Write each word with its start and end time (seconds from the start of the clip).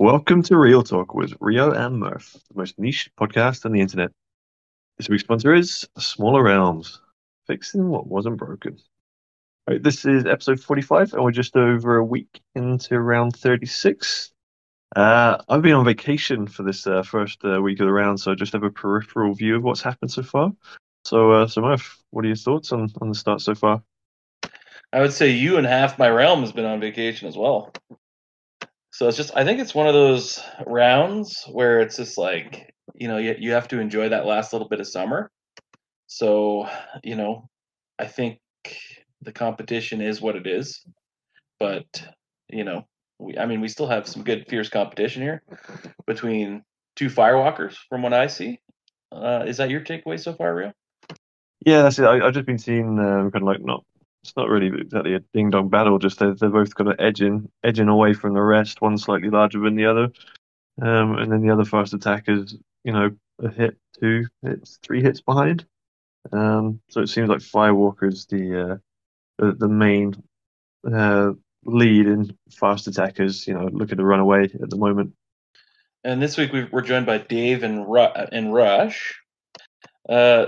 Welcome 0.00 0.44
to 0.44 0.56
Real 0.56 0.84
Talk 0.84 1.12
with 1.12 1.34
Rio 1.40 1.72
and 1.72 1.98
Murph, 1.98 2.32
the 2.32 2.56
most 2.56 2.78
niche 2.78 3.10
podcast 3.18 3.64
on 3.66 3.72
the 3.72 3.80
internet. 3.80 4.12
This 4.96 5.08
week's 5.08 5.24
sponsor 5.24 5.52
is 5.52 5.88
Smaller 5.98 6.44
Realms, 6.44 7.00
fixing 7.48 7.88
what 7.88 8.06
wasn't 8.06 8.36
broken. 8.36 8.78
This 9.66 10.04
is 10.04 10.24
episode 10.24 10.60
45, 10.60 11.14
and 11.14 11.24
we're 11.24 11.32
just 11.32 11.56
over 11.56 11.96
a 11.96 12.04
week 12.04 12.40
into 12.54 13.00
round 13.00 13.34
36. 13.34 14.30
Uh, 14.94 15.38
I've 15.48 15.62
been 15.62 15.72
on 15.72 15.84
vacation 15.84 16.46
for 16.46 16.62
this 16.62 16.86
uh, 16.86 17.02
first 17.02 17.44
uh, 17.44 17.60
week 17.60 17.80
of 17.80 17.86
the 17.86 17.92
round, 17.92 18.20
so 18.20 18.30
I 18.30 18.36
just 18.36 18.52
have 18.52 18.62
a 18.62 18.70
peripheral 18.70 19.34
view 19.34 19.56
of 19.56 19.64
what's 19.64 19.82
happened 19.82 20.12
so 20.12 20.22
far. 20.22 20.52
So, 21.06 21.32
uh, 21.32 21.48
so 21.48 21.60
Murph, 21.60 22.00
what 22.10 22.24
are 22.24 22.28
your 22.28 22.36
thoughts 22.36 22.70
on, 22.70 22.88
on 23.00 23.08
the 23.08 23.16
start 23.16 23.40
so 23.40 23.56
far? 23.56 23.82
I 24.92 25.00
would 25.00 25.12
say 25.12 25.30
you 25.30 25.56
and 25.56 25.66
half 25.66 25.98
my 25.98 26.08
realm 26.08 26.42
has 26.42 26.52
been 26.52 26.66
on 26.66 26.78
vacation 26.78 27.26
as 27.26 27.36
well. 27.36 27.72
So 28.98 29.06
it's 29.06 29.16
just 29.16 29.30
I 29.36 29.44
think 29.44 29.60
it's 29.60 29.76
one 29.76 29.86
of 29.86 29.94
those 29.94 30.40
rounds 30.66 31.44
where 31.52 31.78
it's 31.78 31.98
just 31.98 32.18
like 32.18 32.74
you 32.96 33.06
know 33.06 33.16
you 33.16 33.36
you 33.38 33.52
have 33.52 33.68
to 33.68 33.78
enjoy 33.78 34.08
that 34.08 34.26
last 34.26 34.52
little 34.52 34.68
bit 34.68 34.80
of 34.80 34.88
summer. 34.88 35.30
So 36.08 36.68
you 37.04 37.14
know 37.14 37.48
I 37.96 38.06
think 38.06 38.40
the 39.22 39.30
competition 39.30 40.00
is 40.00 40.20
what 40.20 40.34
it 40.34 40.48
is, 40.48 40.84
but 41.60 41.86
you 42.48 42.64
know 42.64 42.88
we 43.20 43.38
I 43.38 43.46
mean 43.46 43.60
we 43.60 43.68
still 43.68 43.86
have 43.86 44.08
some 44.08 44.24
good 44.24 44.46
fierce 44.48 44.68
competition 44.68 45.22
here 45.22 45.44
between 46.04 46.64
two 46.96 47.06
firewalkers 47.06 47.76
from 47.88 48.02
what 48.02 48.12
I 48.12 48.26
see. 48.26 48.58
Uh, 49.12 49.44
is 49.46 49.58
that 49.58 49.70
your 49.70 49.82
takeaway 49.82 50.18
so 50.18 50.32
far, 50.32 50.52
Rio? 50.52 50.72
Yeah, 51.64 51.82
that's 51.82 52.00
it. 52.00 52.04
I, 52.04 52.26
I've 52.26 52.34
just 52.34 52.46
been 52.46 52.58
seeing 52.58 52.96
kind 52.96 53.32
of 53.32 53.42
like 53.44 53.64
not 53.64 53.84
it's 54.22 54.36
not 54.36 54.48
really 54.48 54.66
exactly 54.80 55.14
a 55.14 55.20
ding 55.32 55.50
dong 55.50 55.68
battle. 55.68 55.98
Just 55.98 56.18
they're, 56.18 56.34
they're 56.34 56.48
both 56.48 56.74
kind 56.74 56.90
of 56.90 56.96
edging 56.98 57.50
edging 57.64 57.88
away 57.88 58.14
from 58.14 58.34
the 58.34 58.42
rest. 58.42 58.80
One 58.80 58.98
slightly 58.98 59.30
larger 59.30 59.60
than 59.60 59.76
the 59.76 59.86
other, 59.86 60.10
um, 60.82 61.16
and 61.18 61.30
then 61.30 61.42
the 61.42 61.52
other 61.52 61.64
fast 61.64 61.94
attackers, 61.94 62.56
you 62.84 62.92
know, 62.92 63.10
a 63.42 63.50
hit, 63.50 63.76
two 64.00 64.26
hits, 64.42 64.78
three 64.82 65.02
hits 65.02 65.20
behind. 65.20 65.64
Um, 66.32 66.80
so 66.90 67.00
it 67.00 67.08
seems 67.08 67.28
like 67.28 67.38
Firewalker's 67.38 68.26
the 68.26 68.72
uh, 68.72 68.76
the, 69.38 69.52
the 69.52 69.68
main 69.68 70.22
uh, 70.90 71.32
lead 71.64 72.06
in 72.06 72.36
fast 72.50 72.86
attackers. 72.86 73.46
You 73.46 73.54
know, 73.54 73.68
looking 73.72 73.98
to 73.98 74.04
run 74.04 74.20
away 74.20 74.44
at 74.44 74.70
the 74.70 74.76
moment. 74.76 75.14
And 76.04 76.22
this 76.22 76.36
week 76.36 76.52
we 76.52 76.64
we're 76.64 76.82
joined 76.82 77.06
by 77.06 77.18
Dave 77.18 77.62
and 77.62 77.88
Ru- 77.88 78.00
and 78.32 78.52
Rush. 78.52 79.20
Uh, 80.08 80.46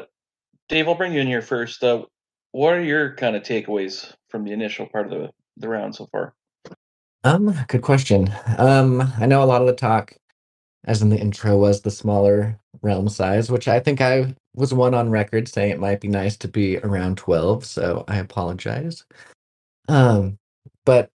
Dave, 0.68 0.88
I'll 0.88 0.94
bring 0.94 1.12
you 1.12 1.20
in 1.20 1.26
here 1.26 1.42
first. 1.42 1.82
Uh, 1.82 2.04
what 2.52 2.74
are 2.74 2.82
your 2.82 3.14
kind 3.14 3.36
of 3.36 3.42
takeaways 3.42 4.12
from 4.30 4.44
the 4.44 4.52
initial 4.52 4.86
part 4.86 5.06
of 5.06 5.12
the, 5.12 5.30
the 5.58 5.68
round 5.68 5.94
so 5.94 6.08
far? 6.12 6.34
Um, 7.24 7.54
good 7.68 7.82
question. 7.82 8.32
Um, 8.58 9.02
I 9.18 9.26
know 9.26 9.42
a 9.42 9.46
lot 9.46 9.60
of 9.60 9.66
the 9.68 9.74
talk, 9.74 10.14
as 10.84 11.02
in 11.02 11.10
the 11.10 11.18
intro, 11.18 11.58
was 11.58 11.82
the 11.82 11.90
smaller 11.90 12.58
realm 12.82 13.08
size, 13.08 13.50
which 13.50 13.68
I 13.68 13.80
think 13.80 14.00
I 14.00 14.34
was 14.54 14.74
one 14.74 14.94
on 14.94 15.10
record 15.10 15.48
saying 15.48 15.72
it 15.72 15.80
might 15.80 16.00
be 16.00 16.08
nice 16.08 16.36
to 16.38 16.48
be 16.48 16.78
around 16.78 17.18
12, 17.18 17.64
so 17.66 18.04
I 18.08 18.18
apologize. 18.18 19.04
Um, 19.88 20.38
but 20.86 21.10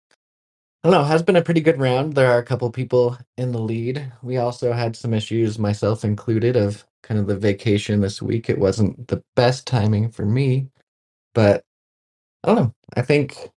I 0.83 0.89
don't 0.89 0.93
know, 0.93 1.05
has 1.05 1.23
been 1.23 1.37
a 1.37 1.43
pretty 1.43 1.61
good 1.61 1.79
round. 1.79 2.15
There 2.15 2.31
are 2.31 2.39
a 2.39 2.45
couple 2.45 2.71
people 2.71 3.19
in 3.37 3.53
the 3.53 3.59
lead. 3.59 4.11
We 4.23 4.39
also 4.39 4.73
had 4.73 4.97
some 4.97 5.13
issues, 5.13 5.59
myself 5.59 6.05
included, 6.05 6.57
of 6.57 6.85
kind 7.03 7.21
of 7.21 7.27
the 7.27 7.37
vacation 7.37 8.01
this 8.01 8.23
week. 8.23 8.49
It 8.49 8.59
wasn't 8.59 9.09
the 9.09 9.23
best 9.37 9.67
timing 9.67 10.09
for 10.11 10.25
me, 10.25 10.69
but 11.33 11.63
I 12.43 12.47
don't 12.47 12.55
know. 12.55 12.73
I 12.95 13.01
think 13.01 13.51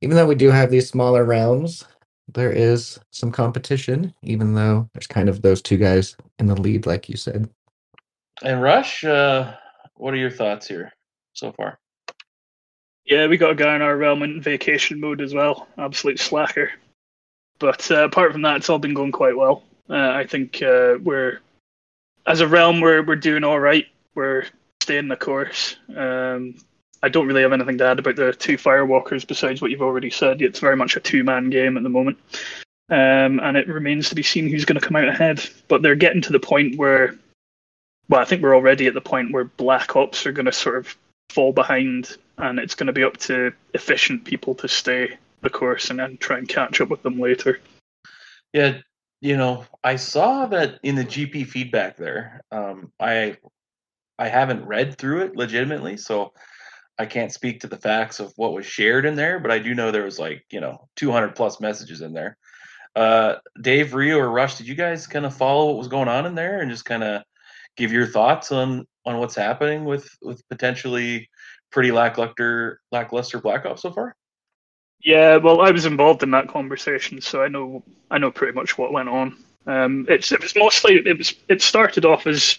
even 0.00 0.16
though 0.16 0.26
we 0.26 0.34
do 0.34 0.50
have 0.50 0.70
these 0.70 0.88
smaller 0.88 1.24
realms, 1.24 1.84
there 2.32 2.52
is 2.52 2.98
some 3.10 3.32
competition, 3.32 4.14
even 4.22 4.54
though 4.54 4.88
there's 4.94 5.06
kind 5.06 5.28
of 5.28 5.42
those 5.42 5.62
two 5.62 5.76
guys 5.76 6.16
in 6.38 6.46
the 6.46 6.60
lead, 6.60 6.86
like 6.86 7.08
you 7.08 7.16
said. 7.16 7.48
And 8.42 8.62
Rush, 8.62 9.04
uh, 9.04 9.54
what 9.96 10.14
are 10.14 10.18
your 10.18 10.30
thoughts 10.30 10.68
here 10.68 10.92
so 11.32 11.52
far? 11.52 11.78
Yeah, 13.04 13.26
we 13.26 13.38
got 13.38 13.52
a 13.52 13.54
guy 13.54 13.74
in 13.74 13.82
our 13.82 13.96
realm 13.96 14.22
in 14.22 14.42
vacation 14.42 15.00
mode 15.00 15.20
as 15.20 15.32
well. 15.32 15.66
Absolute 15.78 16.20
slacker. 16.20 16.70
But 17.58 17.90
uh, 17.90 18.04
apart 18.04 18.32
from 18.32 18.42
that, 18.42 18.58
it's 18.58 18.68
all 18.68 18.78
been 18.78 18.94
going 18.94 19.12
quite 19.12 19.36
well. 19.36 19.64
Uh, 19.88 20.10
I 20.10 20.26
think 20.26 20.62
uh, 20.62 20.98
we're, 21.02 21.40
as 22.26 22.40
a 22.40 22.46
realm, 22.46 22.80
we're 22.80 23.02
we're 23.02 23.16
doing 23.16 23.42
all 23.42 23.58
right. 23.58 23.86
We're 24.14 24.44
staying 24.82 25.08
the 25.08 25.16
course. 25.16 25.76
Um, 25.96 26.56
I 27.02 27.08
don't 27.08 27.26
really 27.26 27.42
have 27.42 27.52
anything 27.52 27.78
to 27.78 27.86
add 27.86 27.98
about 27.98 28.16
the 28.16 28.32
two 28.32 28.56
firewalkers 28.56 29.26
besides 29.26 29.60
what 29.60 29.70
you've 29.70 29.82
already 29.82 30.10
said. 30.10 30.42
It's 30.42 30.60
very 30.60 30.76
much 30.76 30.96
a 30.96 31.00
two-man 31.00 31.50
game 31.50 31.76
at 31.76 31.82
the 31.82 31.88
moment, 31.88 32.18
um, 32.90 33.40
and 33.40 33.56
it 33.56 33.68
remains 33.68 34.08
to 34.08 34.14
be 34.14 34.22
seen 34.22 34.48
who's 34.48 34.64
going 34.64 34.80
to 34.80 34.86
come 34.86 34.96
out 34.96 35.08
ahead. 35.08 35.48
But 35.68 35.82
they're 35.82 35.94
getting 35.94 36.22
to 36.22 36.32
the 36.32 36.40
point 36.40 36.76
where, 36.76 37.16
well, 38.08 38.20
I 38.20 38.24
think 38.24 38.42
we're 38.42 38.56
already 38.56 38.86
at 38.86 38.94
the 38.94 39.00
point 39.00 39.32
where 39.32 39.44
Black 39.44 39.94
Ops 39.96 40.26
are 40.26 40.32
going 40.32 40.46
to 40.46 40.52
sort 40.52 40.78
of 40.78 40.96
fall 41.30 41.52
behind, 41.52 42.16
and 42.36 42.58
it's 42.58 42.74
going 42.74 42.88
to 42.88 42.92
be 42.92 43.04
up 43.04 43.16
to 43.18 43.52
efficient 43.74 44.24
people 44.24 44.54
to 44.56 44.68
stay 44.68 45.16
the 45.42 45.50
course 45.50 45.90
and 45.90 45.98
then 45.98 46.16
try 46.16 46.38
and 46.38 46.48
catch 46.48 46.80
up 46.80 46.88
with 46.88 47.02
them 47.02 47.20
later. 47.20 47.60
Yeah, 48.52 48.78
you 49.20 49.36
know, 49.36 49.64
I 49.84 49.96
saw 49.96 50.46
that 50.46 50.80
in 50.82 50.94
the 50.94 51.04
GP 51.04 51.46
feedback 51.46 51.96
there. 51.96 52.40
Um, 52.50 52.92
I 52.98 53.36
I 54.18 54.28
haven't 54.28 54.66
read 54.66 54.96
through 54.96 55.22
it 55.22 55.36
legitimately, 55.36 55.96
so 55.96 56.32
I 56.98 57.06
can't 57.06 57.32
speak 57.32 57.60
to 57.60 57.66
the 57.66 57.76
facts 57.76 58.20
of 58.20 58.32
what 58.36 58.52
was 58.52 58.66
shared 58.66 59.06
in 59.06 59.14
there, 59.14 59.38
but 59.38 59.50
I 59.50 59.58
do 59.58 59.74
know 59.74 59.90
there 59.90 60.04
was 60.04 60.18
like 60.18 60.44
you 60.50 60.60
know 60.60 60.88
200 60.96 61.34
plus 61.34 61.60
messages 61.60 62.00
in 62.00 62.12
there. 62.12 62.36
Uh, 62.96 63.36
Dave, 63.60 63.94
Rio, 63.94 64.18
or 64.18 64.30
Rush, 64.30 64.56
did 64.56 64.66
you 64.66 64.74
guys 64.74 65.06
kind 65.06 65.24
of 65.24 65.36
follow 65.36 65.66
what 65.66 65.78
was 65.78 65.88
going 65.88 66.08
on 66.08 66.26
in 66.26 66.34
there 66.34 66.60
and 66.60 66.70
just 66.70 66.84
kind 66.84 67.04
of 67.04 67.22
give 67.76 67.92
your 67.92 68.06
thoughts 68.06 68.50
on 68.50 68.86
on 69.04 69.18
what's 69.18 69.34
happening 69.34 69.84
with 69.84 70.08
with 70.22 70.46
potentially 70.48 71.28
pretty 71.70 71.92
lackluster 71.92 72.80
lackluster 72.90 73.38
Black 73.38 73.64
Ops 73.64 73.82
so 73.82 73.92
far? 73.92 74.16
Yeah, 75.00 75.36
well, 75.36 75.60
I 75.60 75.70
was 75.70 75.86
involved 75.86 76.24
in 76.24 76.32
that 76.32 76.48
conversation, 76.48 77.20
so 77.20 77.42
I 77.42 77.48
know 77.48 77.84
I 78.10 78.18
know 78.18 78.30
pretty 78.30 78.52
much 78.52 78.76
what 78.76 78.92
went 78.92 79.08
on. 79.08 79.36
Um, 79.66 80.06
it's 80.08 80.32
it 80.32 80.42
was 80.42 80.56
mostly 80.56 80.94
it 80.94 81.16
was 81.16 81.34
it 81.48 81.62
started 81.62 82.04
off 82.04 82.26
as 82.26 82.58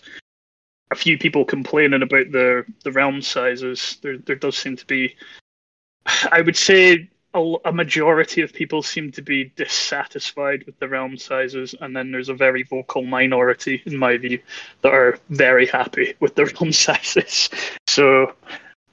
a 0.91 0.95
few 0.95 1.17
people 1.17 1.45
complaining 1.45 2.01
about 2.01 2.31
the 2.31 2.65
the 2.83 2.91
realm 2.91 3.21
sizes. 3.21 3.97
There 4.01 4.17
there 4.17 4.35
does 4.35 4.57
seem 4.57 4.75
to 4.77 4.85
be, 4.85 5.15
I 6.31 6.41
would 6.41 6.57
say, 6.57 7.09
a, 7.33 7.55
a, 7.65 7.71
majority 7.71 8.41
of 8.41 8.53
people 8.53 8.81
seem 8.81 9.11
to 9.11 9.21
be 9.21 9.51
dissatisfied 9.55 10.63
with 10.65 10.79
the 10.79 10.87
realm 10.87 11.17
sizes, 11.17 11.75
and 11.79 11.95
then 11.95 12.11
there's 12.11 12.29
a 12.29 12.33
very 12.33 12.63
vocal 12.63 13.03
minority, 13.03 13.81
in 13.85 13.97
my 13.97 14.17
view, 14.17 14.39
that 14.81 14.93
are 14.93 15.19
very 15.29 15.67
happy 15.67 16.15
with 16.19 16.35
the 16.35 16.45
realm 16.59 16.71
sizes. 16.71 17.49
So 17.87 18.33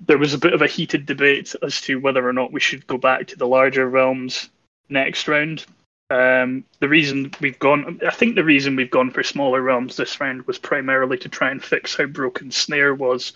there 0.06 0.18
was 0.18 0.34
a 0.34 0.38
bit 0.38 0.52
of 0.52 0.60
a 0.60 0.66
heated 0.66 1.06
debate 1.06 1.54
as 1.62 1.80
to 1.82 1.98
whether 1.98 2.26
or 2.26 2.32
not 2.32 2.52
we 2.52 2.60
should 2.60 2.86
go 2.86 2.98
back 2.98 3.26
to 3.28 3.36
the 3.36 3.46
larger 3.46 3.88
realms 3.88 4.50
next 4.90 5.28
round. 5.28 5.64
Um, 6.08 6.64
the 6.78 6.88
reason 6.88 7.32
we've 7.40 7.58
gone, 7.58 8.00
I 8.06 8.10
think 8.10 8.36
the 8.36 8.44
reason 8.44 8.76
we've 8.76 8.90
gone 8.90 9.10
for 9.10 9.22
smaller 9.22 9.60
realms 9.60 9.96
this 9.96 10.20
round 10.20 10.46
was 10.46 10.58
primarily 10.58 11.18
to 11.18 11.28
try 11.28 11.50
and 11.50 11.62
fix 11.62 11.96
how 11.96 12.06
broken 12.06 12.50
Snare 12.50 12.94
was, 12.94 13.32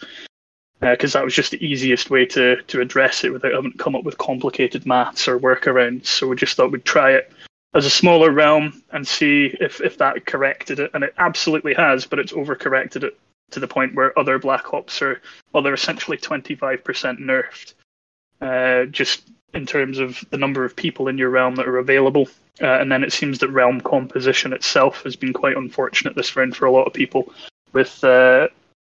because 0.80 1.16
uh, 1.16 1.18
that 1.18 1.24
was 1.24 1.34
just 1.34 1.50
the 1.50 1.64
easiest 1.64 2.10
way 2.10 2.24
to 2.26 2.62
to 2.62 2.80
address 2.80 3.24
it 3.24 3.32
without 3.32 3.52
having 3.52 3.72
to 3.72 3.78
come 3.78 3.96
up 3.96 4.04
with 4.04 4.18
complicated 4.18 4.86
maths 4.86 5.26
or 5.26 5.38
workarounds. 5.38 6.06
So 6.06 6.28
we 6.28 6.36
just 6.36 6.56
thought 6.56 6.70
we'd 6.70 6.84
try 6.84 7.12
it 7.12 7.32
as 7.74 7.86
a 7.86 7.90
smaller 7.90 8.30
realm 8.30 8.82
and 8.92 9.06
see 9.06 9.56
if 9.60 9.80
if 9.80 9.98
that 9.98 10.24
corrected 10.26 10.78
it, 10.78 10.92
and 10.94 11.02
it 11.02 11.14
absolutely 11.18 11.74
has, 11.74 12.06
but 12.06 12.20
it's 12.20 12.32
overcorrected 12.32 13.02
it 13.02 13.18
to 13.50 13.60
the 13.60 13.68
point 13.68 13.94
where 13.94 14.16
other 14.18 14.38
Black 14.38 14.72
Ops 14.72 15.02
are, 15.02 15.20
well, 15.52 15.62
they're 15.62 15.74
essentially 15.74 16.16
25% 16.16 17.18
nerfed. 17.18 17.74
Uh, 18.40 18.84
just 18.86 19.28
in 19.54 19.66
terms 19.66 19.98
of 19.98 20.24
the 20.30 20.38
number 20.38 20.64
of 20.64 20.76
people 20.76 21.08
in 21.08 21.18
your 21.18 21.30
realm 21.30 21.56
that 21.56 21.66
are 21.66 21.78
available. 21.78 22.28
Uh, 22.60 22.78
and 22.78 22.90
then 22.92 23.02
it 23.02 23.12
seems 23.12 23.38
that 23.38 23.48
realm 23.48 23.80
composition 23.80 24.52
itself 24.52 25.02
has 25.02 25.16
been 25.16 25.32
quite 25.32 25.56
unfortunate 25.56 26.14
this 26.14 26.36
round 26.36 26.56
for 26.56 26.66
a 26.66 26.70
lot 26.70 26.86
of 26.86 26.92
people, 26.92 27.32
with 27.72 28.02
uh, 28.04 28.48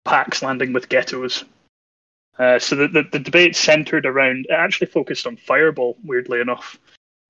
packs 0.03 0.41
landing 0.41 0.71
with 0.71 0.89
ghettos. 0.89 1.43
Uh, 2.37 2.59
so 2.59 2.75
the, 2.75 2.87
the, 2.87 3.03
the, 3.11 3.19
debate 3.19 3.55
centered 3.55 4.05
around, 4.05 4.45
it 4.49 4.53
actually 4.53 4.87
focused 4.87 5.25
on 5.25 5.37
Fireball, 5.37 5.97
weirdly 6.03 6.41
enough, 6.41 6.77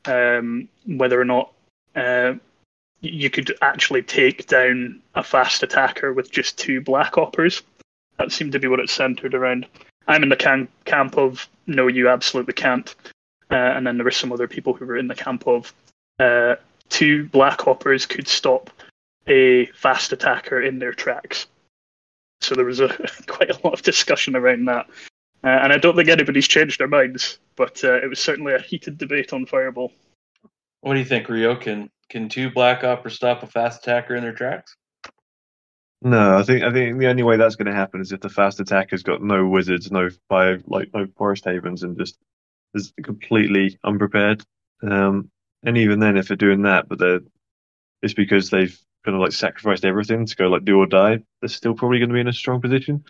um, 0.05 0.67
whether 0.87 1.19
or 1.19 1.25
not 1.25 1.53
uh, 1.95 2.33
you 3.01 3.29
could 3.29 3.55
actually 3.61 4.01
take 4.01 4.47
down 4.47 5.01
a 5.13 5.23
fast 5.23 5.61
attacker 5.61 6.11
with 6.11 6.31
just 6.31 6.57
two 6.57 6.81
Black 6.81 7.17
Oppers. 7.17 7.61
That 8.17 8.31
seemed 8.31 8.53
to 8.53 8.59
be 8.59 8.67
what 8.67 8.79
it 8.79 8.89
centered 8.89 9.35
around. 9.35 9.67
I'm 10.07 10.23
in 10.23 10.29
the 10.29 10.67
camp 10.85 11.17
of 11.17 11.47
no, 11.67 11.87
you 11.87 12.09
absolutely 12.09 12.53
can't. 12.53 12.93
Uh, 13.51 13.55
and 13.55 13.85
then 13.85 13.97
there 13.97 14.05
were 14.05 14.11
some 14.11 14.31
other 14.31 14.47
people 14.47 14.73
who 14.73 14.85
were 14.85 14.97
in 14.97 15.07
the 15.07 15.15
camp 15.15 15.45
of 15.47 15.73
uh, 16.19 16.55
two 16.89 17.25
Black 17.29 17.67
Oppers 17.67 18.05
could 18.05 18.27
stop 18.27 18.69
a 19.27 19.67
fast 19.67 20.11
attacker 20.11 20.61
in 20.61 20.79
their 20.79 20.93
tracks. 20.93 21.47
So 22.41 22.55
there 22.55 22.65
was 22.65 22.79
a 22.79 22.87
quite 23.27 23.49
a 23.49 23.59
lot 23.63 23.73
of 23.73 23.81
discussion 23.81 24.35
around 24.35 24.65
that. 24.65 24.87
Uh, 25.43 25.59
and 25.61 25.71
I 25.71 25.77
don't 25.77 25.95
think 25.95 26.09
anybody's 26.09 26.47
changed 26.47 26.79
their 26.79 26.87
minds, 26.87 27.37
but 27.55 27.83
uh, 27.83 28.01
it 28.01 28.09
was 28.09 28.19
certainly 28.19 28.53
a 28.53 28.59
heated 28.59 28.97
debate 28.97 29.31
on 29.31 29.45
Fireball. 29.45 29.91
What 30.81 30.93
do 30.93 30.99
you 30.99 31.05
think, 31.05 31.29
Rio? 31.29 31.55
Can 31.55 31.89
can 32.09 32.29
two 32.29 32.49
Black 32.49 32.83
Oppers 32.83 33.15
stop 33.15 33.43
a 33.43 33.47
fast 33.47 33.83
attacker 33.83 34.15
in 34.15 34.23
their 34.23 34.33
tracks? 34.33 34.75
No, 36.01 36.37
I 36.37 36.43
think 36.43 36.63
I 36.63 36.71
think 36.71 36.99
the 36.99 37.07
only 37.07 37.23
way 37.23 37.37
that's 37.37 37.55
going 37.55 37.67
to 37.67 37.73
happen 37.73 38.01
is 38.01 38.11
if 38.11 38.21
the 38.21 38.29
fast 38.29 38.59
attacker's 38.59 39.03
got 39.03 39.23
no 39.23 39.47
wizards, 39.47 39.91
no 39.91 40.09
fire, 40.29 40.61
like 40.67 40.89
no 40.93 41.07
forest 41.17 41.45
havens, 41.45 41.83
and 41.83 41.97
just 41.97 42.17
is 42.75 42.93
completely 43.03 43.79
unprepared. 43.83 44.43
Um, 44.83 45.29
and 45.63 45.77
even 45.77 45.99
then, 45.99 46.17
if 46.17 46.27
they're 46.27 46.37
doing 46.37 46.61
that, 46.63 46.87
but 46.87 46.99
they're 46.99 47.21
it's 48.01 48.13
because 48.13 48.49
they've 48.49 48.77
kind 49.03 49.15
of 49.15 49.21
like 49.21 49.31
sacrificed 49.31 49.85
everything 49.85 50.25
to 50.25 50.35
go 50.35 50.47
like 50.47 50.65
do 50.65 50.77
or 50.77 50.85
die. 50.85 51.19
They're 51.41 51.49
still 51.49 51.73
probably 51.73 51.99
going 51.99 52.09
to 52.09 52.13
be 52.13 52.19
in 52.19 52.27
a 52.27 52.33
strong 52.33 52.61
position. 52.61 53.03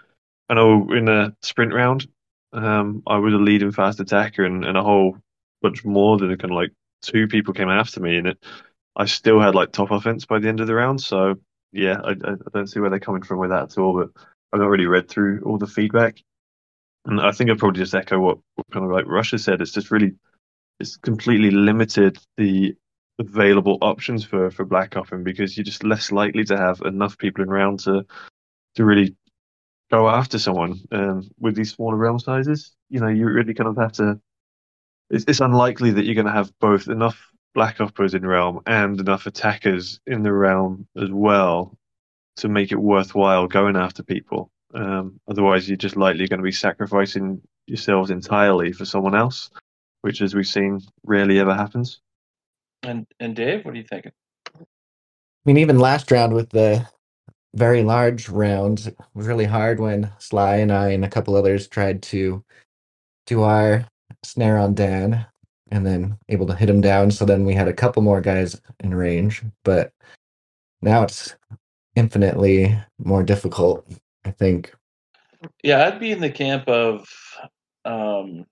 I 0.50 0.54
know 0.54 0.92
in 0.94 1.10
a 1.10 1.36
sprint 1.42 1.74
round, 1.74 2.08
um, 2.54 3.04
I 3.08 3.18
was 3.18 3.34
a 3.34 3.38
leading 3.38 3.72
fast 3.72 4.00
attacker, 4.00 4.46
and, 4.46 4.64
and 4.64 4.78
a 4.78 4.84
whole 4.84 5.18
bunch 5.62 5.84
more 5.84 6.18
than 6.18 6.30
kind 6.38 6.52
of 6.52 6.58
like 6.58 6.72
two 7.02 7.28
people 7.28 7.54
came 7.54 7.70
after 7.70 8.00
me, 8.00 8.18
and 8.18 8.28
it 8.28 8.44
I 8.96 9.06
still 9.06 9.40
had 9.40 9.56
like 9.56 9.72
top 9.72 9.92
offense 9.92 10.26
by 10.26 10.40
the 10.40 10.48
end 10.48 10.62
of 10.62 10.68
the 10.68 10.76
round. 10.76 11.02
So 11.02 11.36
yeah, 11.72 12.00
I, 12.04 12.12
I 12.12 12.36
don't 12.54 12.68
see 12.68 12.80
where 12.80 12.90
they're 12.90 13.00
coming 13.00 13.24
from 13.24 13.40
with 13.40 13.50
that 13.50 13.64
at 13.64 13.78
all. 13.78 13.94
But 14.00 14.22
I've 14.54 14.62
not 14.62 14.70
really 14.70 14.86
read 14.86 15.10
through 15.10 15.42
all 15.46 15.58
the 15.58 15.68
feedback, 15.68 16.22
and 17.06 17.22
I 17.22 17.32
think 17.32 17.50
I'll 17.50 17.56
probably 17.56 17.82
just 17.82 17.96
echo 17.96 18.20
what, 18.20 18.38
what 18.56 18.68
kind 18.72 18.86
of 18.86 18.92
like 18.92 19.06
Russia 19.08 19.38
said. 19.38 19.62
It's 19.62 19.72
just 19.72 19.92
really, 19.92 20.14
it's 20.80 20.98
completely 20.98 21.52
limited 21.52 22.18
the 22.38 22.76
available 23.18 23.78
options 23.82 24.26
for 24.26 24.52
for 24.52 24.66
black 24.66 24.92
opping 24.92 25.24
because 25.24 25.56
you're 25.56 25.64
just 25.64 25.84
less 25.84 26.12
likely 26.12 26.44
to 26.44 26.58
have 26.58 26.82
enough 26.82 27.18
people 27.18 27.44
in 27.44 27.50
round 27.50 27.80
to 27.80 28.06
to 28.76 28.84
really 28.84 29.16
go 29.90 30.10
after 30.10 30.38
someone 30.38 30.80
um, 30.92 31.30
with 31.40 31.56
these 31.56 31.74
smaller 31.74 31.96
realm 31.96 32.20
sizes. 32.20 32.76
You 32.90 33.00
know, 33.00 33.08
you 33.08 33.26
really 33.26 33.54
kind 33.54 33.70
of 33.70 33.78
have 33.78 33.94
to. 33.94 34.20
It's, 35.10 35.26
it's 35.28 35.40
unlikely 35.40 35.92
that 35.92 36.06
you're 36.06 36.16
going 36.16 36.26
to 36.26 36.32
have 36.32 36.52
both 36.60 36.88
enough 36.88 37.32
Black 37.54 37.80
Oppers 37.80 38.16
in 38.16 38.26
realm 38.26 38.62
and 38.66 39.00
enough 39.00 39.28
attackers 39.28 40.00
in 40.08 40.24
the 40.24 40.34
realm 40.34 40.88
as 41.02 41.10
well 41.12 41.78
to 42.38 42.50
make 42.50 42.72
it 42.72 42.76
worthwhile 42.76 43.48
going 43.48 43.78
after 43.78 44.04
people. 44.04 44.52
Um, 44.76 45.20
otherwise, 45.28 45.68
you're 45.68 45.78
just 45.78 45.96
likely 45.96 46.28
going 46.28 46.40
to 46.40 46.44
be 46.44 46.52
sacrificing 46.52 47.42
yourselves 47.66 48.12
entirely 48.12 48.74
for 48.74 48.86
someone 48.86 49.16
else, 49.16 49.50
which, 50.02 50.22
as 50.22 50.36
we've 50.36 50.48
seen, 50.48 50.82
rarely 51.04 51.40
ever 51.40 51.56
happens. 51.56 52.02
And 52.84 53.08
and 53.20 53.36
Dave, 53.36 53.66
what 53.66 53.74
are 53.74 53.78
you 53.78 53.84
thinking? 53.84 54.12
I 54.56 54.60
mean, 55.46 55.58
even 55.58 55.80
last 55.80 56.12
round 56.12 56.34
with 56.34 56.50
the 56.50 56.88
very 57.56 57.84
large 57.84 58.28
rounds, 58.30 58.88
it 58.88 58.98
was 59.14 59.28
really 59.28 59.46
hard 59.46 59.80
when 59.80 60.12
Sly 60.20 60.58
and 60.58 60.72
I 60.72 60.90
and 60.90 61.06
a 61.06 61.10
couple 61.10 61.36
others 61.36 61.68
tried 61.68 62.04
to 62.04 62.44
do 63.26 63.44
our 63.44 63.86
snare 64.24 64.58
on 64.58 64.76
Dan 64.76 65.26
and 65.72 65.86
then 65.86 66.18
able 66.30 66.48
to 66.48 66.56
hit 66.56 66.70
him 66.70 66.82
down. 66.82 67.12
So 67.12 67.26
then 67.26 67.46
we 67.46 67.54
had 67.54 67.68
a 67.68 67.74
couple 67.74 68.02
more 68.02 68.22
guys 68.22 68.60
in 68.82 68.94
range, 68.94 69.44
but 69.64 69.92
now 70.82 71.04
it's 71.04 71.36
infinitely 71.96 72.78
more 73.00 73.24
difficult, 73.24 73.88
I 74.26 74.32
think. 74.32 74.74
Yeah, 75.64 75.86
I'd 75.86 76.00
be 76.00 76.12
in 76.12 76.20
the 76.20 76.32
camp 76.32 76.68
of 76.68 77.08
um 77.86 78.46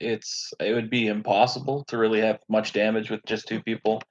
it's 0.00 0.52
it 0.60 0.74
would 0.74 0.90
be 0.90 1.06
impossible 1.06 1.84
to 1.84 1.96
really 1.96 2.20
have 2.20 2.40
much 2.48 2.72
damage 2.72 3.10
with 3.10 3.24
just 3.24 3.48
two 3.48 3.62
people 3.62 4.02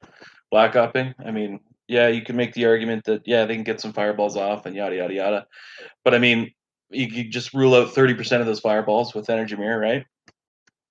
black 0.51 0.73
opping. 0.73 1.13
I 1.23 1.31
mean, 1.31 1.59
yeah, 1.87 2.07
you 2.07 2.21
can 2.21 2.35
make 2.35 2.53
the 2.53 2.65
argument 2.65 3.03
that 3.05 3.23
yeah, 3.25 3.45
they 3.45 3.55
can 3.55 3.63
get 3.63 3.81
some 3.81 3.93
fireballs 3.93 4.37
off 4.37 4.65
and 4.65 4.75
yada 4.75 4.95
yada 4.95 5.13
yada. 5.13 5.47
But 6.03 6.15
I 6.15 6.19
mean, 6.19 6.51
you, 6.89 7.07
you 7.07 7.29
just 7.29 7.53
rule 7.53 7.75
out 7.75 7.93
thirty 7.93 8.13
percent 8.13 8.41
of 8.41 8.47
those 8.47 8.61
fireballs 8.61 9.13
with 9.13 9.29
energy 9.29 9.55
mirror, 9.55 9.79
right? 9.79 10.05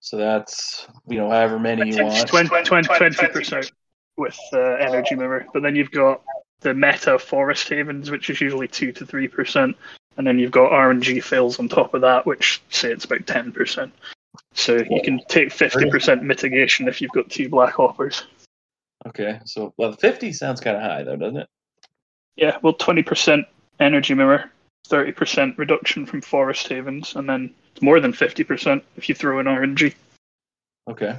So 0.00 0.16
that's 0.16 0.86
you 1.08 1.18
know 1.18 1.30
however 1.30 1.58
many 1.58 1.90
you 1.90 2.04
want. 2.04 2.28
20 2.28 2.48
percent 2.48 3.72
with 4.16 4.38
uh, 4.52 4.58
energy 4.74 5.16
mirror, 5.16 5.46
but 5.52 5.62
then 5.62 5.74
you've 5.74 5.90
got 5.90 6.22
the 6.64 6.74
meta 6.74 7.18
forest 7.18 7.68
havens, 7.68 8.10
which 8.10 8.30
is 8.30 8.40
usually 8.40 8.66
two 8.66 8.90
to 8.90 9.06
three 9.06 9.28
percent, 9.28 9.76
and 10.16 10.26
then 10.26 10.38
you've 10.38 10.50
got 10.50 10.72
RNG 10.72 11.22
fails 11.22 11.60
on 11.60 11.68
top 11.68 11.94
of 11.94 12.00
that, 12.00 12.26
which 12.26 12.60
say 12.70 12.90
it's 12.90 13.04
about 13.04 13.26
ten 13.26 13.52
percent. 13.52 13.92
So 14.54 14.76
you 14.76 15.00
can 15.04 15.20
take 15.28 15.52
fifty 15.52 15.88
percent 15.88 16.24
mitigation 16.24 16.88
if 16.88 17.00
you've 17.00 17.12
got 17.12 17.30
two 17.30 17.48
Black 17.48 17.78
Oppers. 17.78 18.24
Okay, 19.06 19.38
so 19.44 19.74
well, 19.76 19.92
fifty 19.92 20.32
sounds 20.32 20.60
kind 20.60 20.76
of 20.76 20.82
high 20.82 21.04
though, 21.04 21.16
doesn't 21.16 21.42
it? 21.42 21.48
Yeah, 22.34 22.56
well, 22.62 22.72
twenty 22.72 23.02
percent 23.02 23.46
energy 23.78 24.14
mirror, 24.14 24.50
thirty 24.88 25.12
percent 25.12 25.58
reduction 25.58 26.06
from 26.06 26.22
forest 26.22 26.66
havens, 26.66 27.14
and 27.14 27.28
then 27.28 27.54
it's 27.72 27.82
more 27.82 28.00
than 28.00 28.14
fifty 28.14 28.42
percent 28.42 28.82
if 28.96 29.08
you 29.08 29.14
throw 29.14 29.38
in 29.38 29.46
RNG. 29.46 29.94
Okay, 30.88 31.18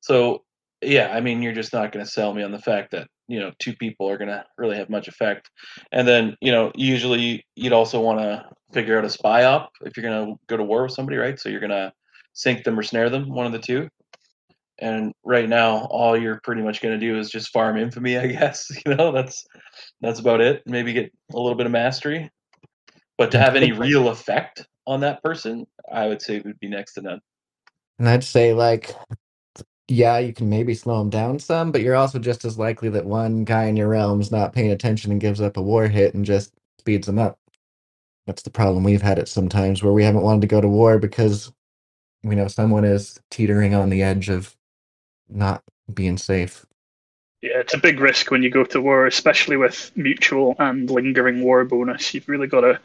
so 0.00 0.42
yeah, 0.82 1.12
I 1.12 1.20
mean, 1.20 1.42
you're 1.42 1.52
just 1.52 1.72
not 1.72 1.92
going 1.92 2.04
to 2.04 2.10
sell 2.10 2.34
me 2.34 2.42
on 2.42 2.52
the 2.52 2.58
fact 2.58 2.90
that 2.92 3.06
you 3.28 3.40
know 3.40 3.52
two 3.58 3.74
people 3.74 4.08
are 4.08 4.18
going 4.18 4.28
to 4.28 4.44
really 4.58 4.76
have 4.76 4.90
much 4.90 5.08
effect, 5.08 5.50
and 5.92 6.06
then 6.06 6.36
you 6.40 6.52
know 6.52 6.72
usually 6.74 7.44
you'd 7.54 7.72
also 7.72 8.00
want 8.00 8.18
to 8.20 8.44
figure 8.72 8.98
out 8.98 9.04
a 9.04 9.10
spy 9.10 9.44
op 9.44 9.70
if 9.82 9.96
you're 9.96 10.08
going 10.08 10.26
to 10.26 10.34
go 10.48 10.56
to 10.56 10.64
war 10.64 10.82
with 10.84 10.92
somebody, 10.92 11.16
right? 11.16 11.38
So 11.38 11.48
you're 11.48 11.60
going 11.60 11.70
to 11.70 11.92
sink 12.32 12.64
them 12.64 12.78
or 12.78 12.82
snare 12.82 13.10
them, 13.10 13.28
one 13.28 13.46
of 13.46 13.52
the 13.52 13.58
two. 13.58 13.88
And 14.78 15.12
right 15.24 15.48
now, 15.48 15.86
all 15.90 16.18
you're 16.18 16.40
pretty 16.42 16.62
much 16.62 16.80
going 16.80 16.98
to 16.98 17.06
do 17.06 17.18
is 17.18 17.30
just 17.30 17.52
farm 17.52 17.76
infamy, 17.76 18.18
I 18.18 18.26
guess. 18.38 18.66
You 18.84 18.94
know, 18.94 19.12
that's 19.12 19.44
that's 20.00 20.20
about 20.20 20.40
it. 20.40 20.62
Maybe 20.66 20.92
get 20.92 21.12
a 21.32 21.38
little 21.38 21.56
bit 21.56 21.66
of 21.66 21.72
mastery, 21.72 22.30
but 23.18 23.30
to 23.32 23.38
have 23.38 23.56
any 23.56 23.72
real 23.86 24.08
effect 24.08 24.66
on 24.86 25.00
that 25.00 25.22
person, 25.22 25.66
I 25.90 26.08
would 26.08 26.20
say 26.20 26.40
would 26.40 26.58
be 26.58 26.68
next 26.68 26.94
to 26.94 27.02
none. 27.02 27.20
And 27.98 28.08
I'd 28.08 28.24
say, 28.24 28.52
like, 28.52 28.96
yeah, 29.88 30.18
you 30.18 30.32
can 30.32 30.48
maybe 30.48 30.74
slow 30.74 30.98
them 30.98 31.10
down 31.10 31.38
some, 31.38 31.72
but 31.72 31.82
you're 31.82 31.96
also 31.96 32.18
just 32.18 32.44
as 32.44 32.58
likely 32.58 32.88
that 32.90 33.04
one 33.04 33.44
guy 33.44 33.64
in 33.64 33.76
your 33.76 33.88
realm's 33.88 34.30
not 34.32 34.52
paying 34.52 34.70
attention 34.70 35.12
and 35.12 35.20
gives 35.20 35.40
up 35.40 35.56
a 35.56 35.62
war 35.62 35.88
hit 35.88 36.14
and 36.14 36.24
just 36.24 36.52
speeds 36.78 37.06
them 37.06 37.18
up. 37.18 37.38
That's 38.26 38.42
the 38.42 38.50
problem 38.50 38.84
we've 38.84 39.02
had 39.02 39.18
it 39.18 39.28
sometimes 39.28 39.82
where 39.82 39.92
we 39.92 40.04
haven't 40.04 40.22
wanted 40.22 40.42
to 40.42 40.46
go 40.46 40.60
to 40.60 40.68
war 40.68 40.98
because 40.98 41.52
we 42.22 42.36
know 42.36 42.48
someone 42.48 42.84
is 42.84 43.20
teetering 43.30 43.74
on 43.74 43.90
the 43.90 44.02
edge 44.02 44.28
of 44.28 44.56
not 45.28 45.62
being 45.92 46.16
safe. 46.18 46.64
Yeah, 47.42 47.58
it's 47.58 47.74
a 47.74 47.78
big 47.78 48.00
risk 48.00 48.30
when 48.30 48.42
you 48.42 48.50
go 48.50 48.64
to 48.64 48.80
war, 48.80 49.06
especially 49.06 49.56
with 49.56 49.90
mutual 49.96 50.54
and 50.60 50.88
lingering 50.90 51.42
war 51.42 51.64
bonus. 51.64 52.14
You've 52.14 52.28
really 52.28 52.46
got 52.46 52.60
to 52.60 52.80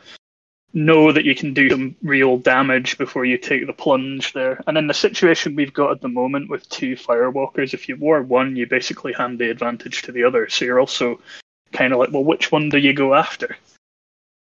know 0.74 1.12
that 1.12 1.26
you 1.26 1.34
can 1.34 1.54
do 1.54 1.70
some 1.70 1.96
real 2.04 2.38
damage 2.38 2.98
before 2.98 3.26
you 3.26 3.38
take 3.38 3.66
the 3.66 3.74
plunge 3.74 4.34
there. 4.34 4.62
And 4.68 4.78
in 4.78 4.88
the 4.88 4.94
situation 4.94 5.56
we've 5.56 5.74
got 5.74 5.92
at 5.92 6.02
the 6.02 6.08
moment 6.08 6.50
with 6.50 6.68
two 6.70 6.96
firewalkers, 6.96 7.74
if 7.74 7.88
you 7.90 7.96
war 7.96 8.22
one, 8.22 8.56
you 8.56 8.68
basically 8.68 9.14
hand 9.14 9.40
the 9.40 9.50
advantage 9.50 10.02
to 10.04 10.12
the 10.12 10.24
other. 10.24 10.50
So 10.50 10.66
you're 10.66 10.80
also 10.80 11.20
kind 11.72 11.94
of 11.94 12.00
like, 12.00 12.12
well, 12.12 12.24
which 12.24 12.52
one 12.52 12.70
do 12.70 12.78
you 12.78 12.94
go 12.94 13.16
after? 13.16 13.58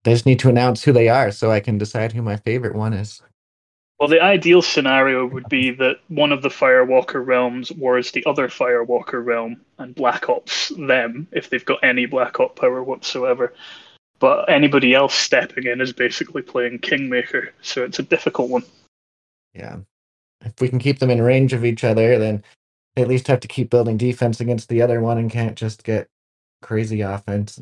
They 0.04 0.13
just 0.13 0.25
need 0.25 0.40
to 0.40 0.50
announce 0.50 0.84
who 0.84 0.94
they 0.94 1.10
are 1.10 1.32
so 1.32 1.51
I 1.51 1.60
can 1.60 1.78
decide 1.78 2.12
who 2.12 2.22
my 2.22 2.38
favorite 2.38 2.75
one 2.75 2.94
is. 2.94 3.22
Well, 4.00 4.10
the 4.10 4.24
ideal 4.24 4.63
scenario 4.63 5.28
would 5.28 5.48
be 5.48 5.70
that 5.72 5.98
one 6.08 6.32
of 6.32 6.42
the 6.42 6.50
Firewalker 6.50 7.24
realms 7.24 7.72
wars 7.72 8.10
the 8.12 8.25
other 8.25 8.48
Firewalker 8.48 9.24
realm 9.24 9.62
and 9.78 9.94
Black 9.94 10.28
Ops 10.28 10.70
them 10.70 11.28
if 11.32 11.51
they've 11.51 11.63
got 11.63 11.84
any 11.84 12.08
Black 12.08 12.40
Op 12.40 12.56
power 12.56 12.82
whatsoever. 12.82 13.54
But 14.22 14.48
anybody 14.50 14.94
else 14.94 15.16
stepping 15.16 15.66
in 15.66 15.82
is 15.82 15.92
basically 15.92 16.44
playing 16.44 16.80
Kingmaker, 16.80 17.54
so 17.63 17.84
it's 17.84 17.98
a 17.98 18.04
difficult 18.04 18.51
one. 18.51 18.63
Yeah. 19.56 19.78
If 20.46 20.54
we 20.62 20.70
can 20.70 20.78
keep 20.78 21.00
them 21.00 21.10
in 21.10 21.20
range 21.24 21.54
of 21.54 21.66
each 21.66 21.84
other, 21.84 22.20
then 22.20 22.44
they 22.96 23.01
at 23.01 23.08
least 23.08 23.28
have 23.28 23.40
to 23.40 23.48
keep 23.48 23.72
building 23.72 23.98
defense 23.98 24.40
against 24.40 24.70
the 24.70 24.84
other 24.84 25.01
one 25.01 25.18
and 25.18 25.32
can't 25.32 25.58
just 25.58 25.84
get 25.84 26.08
crazy 26.62 27.01
offense. 27.01 27.60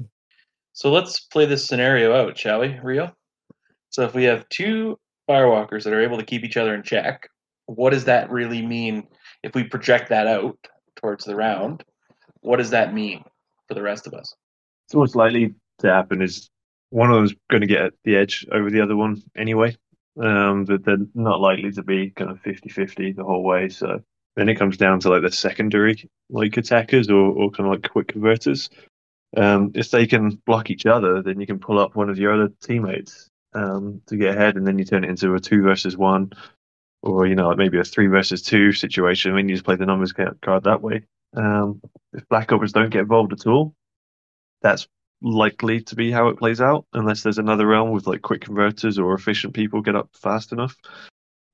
So 0.73 0.91
let's 0.91 1.21
play 1.21 1.45
this 1.45 1.65
scenario 1.65 2.13
out, 2.13 2.37
shall 2.37 2.59
we, 2.59 2.77
Rio? 2.83 3.15
So 3.89 4.03
if 4.03 4.13
we 4.13 4.25
have 4.25 4.47
two 4.49 4.99
firewalkers 5.29 5.85
that 5.85 5.93
are 5.93 6.03
able 6.03 6.17
to 6.17 6.25
keep 6.25 6.43
each 6.43 6.57
other 6.57 6.75
in 6.75 6.83
check, 6.83 7.29
what 7.67 7.91
does 7.91 8.03
that 8.03 8.29
really 8.29 8.61
mean 8.61 9.07
if 9.43 9.55
we 9.55 9.63
project 9.63 10.09
that 10.09 10.27
out 10.27 10.57
towards 10.97 11.23
the 11.23 11.37
round? 11.37 11.85
What 12.41 12.57
does 12.57 12.71
that 12.71 12.93
mean 12.93 13.23
for 13.69 13.75
the 13.75 13.81
rest 13.81 14.07
of 14.07 14.13
us? 14.13 14.35
So 14.89 14.99
what's 14.99 15.15
likely 15.15 15.55
to 15.79 15.91
happen 15.91 16.21
is 16.21 16.49
one 16.89 17.11
of 17.11 17.17
them's 17.17 17.35
going 17.49 17.61
to 17.61 17.67
get 17.67 17.93
the 18.03 18.15
edge 18.15 18.45
over 18.51 18.69
the 18.69 18.81
other 18.81 18.95
one 18.95 19.21
anyway. 19.35 19.75
Um, 20.19 20.65
but 20.65 20.83
they're 20.83 20.97
not 21.13 21.39
likely 21.39 21.71
to 21.71 21.83
be 21.83 22.09
kind 22.09 22.29
of 22.29 22.41
50-50 22.41 23.15
the 23.15 23.23
whole 23.23 23.43
way. 23.43 23.69
So 23.69 24.01
then 24.35 24.49
it 24.49 24.55
comes 24.55 24.77
down 24.77 24.99
to 25.01 25.09
like 25.09 25.21
the 25.21 25.31
secondary 25.31 26.09
like 26.29 26.57
attackers 26.57 27.09
or, 27.09 27.31
or 27.31 27.51
kind 27.51 27.67
of 27.67 27.73
like 27.73 27.91
quick 27.91 28.09
converters. 28.09 28.69
Um, 29.37 29.71
if 29.75 29.91
they 29.91 30.07
can 30.07 30.41
block 30.45 30.69
each 30.69 30.85
other, 30.85 31.21
then 31.21 31.39
you 31.39 31.45
can 31.45 31.59
pull 31.59 31.79
up 31.79 31.95
one 31.95 32.09
of 32.09 32.17
your 32.17 32.33
other 32.33 32.51
teammates 32.61 33.29
um, 33.53 34.01
to 34.07 34.17
get 34.17 34.35
ahead, 34.35 34.55
and 34.55 34.65
then 34.65 34.79
you 34.79 34.85
turn 34.85 35.03
it 35.03 35.09
into 35.09 35.33
a 35.35 35.39
two 35.39 35.61
versus 35.61 35.97
one, 35.97 36.31
or 37.03 37.27
you 37.27 37.35
know, 37.35 37.53
maybe 37.55 37.79
a 37.79 37.83
three 37.83 38.07
versus 38.07 38.41
two 38.41 38.71
situation. 38.71 39.31
I 39.31 39.35
mean, 39.35 39.49
you 39.49 39.55
just 39.55 39.65
play 39.65 39.75
the 39.75 39.85
numbers 39.85 40.13
card 40.13 40.63
that 40.63 40.81
way. 40.81 41.03
Um, 41.35 41.81
if 42.13 42.27
Black 42.29 42.51
Ops 42.51 42.71
don't 42.71 42.89
get 42.89 43.01
involved 43.01 43.33
at 43.33 43.45
all, 43.45 43.73
that's 44.61 44.87
likely 45.21 45.81
to 45.81 45.95
be 45.95 46.11
how 46.11 46.29
it 46.29 46.37
plays 46.37 46.61
out, 46.61 46.85
unless 46.93 47.23
there's 47.23 47.37
another 47.37 47.67
realm 47.67 47.91
with 47.91 48.07
like 48.07 48.21
quick 48.21 48.41
converters 48.41 48.97
or 48.97 49.13
efficient 49.13 49.53
people 49.53 49.81
get 49.81 49.95
up 49.95 50.09
fast 50.13 50.51
enough. 50.51 50.75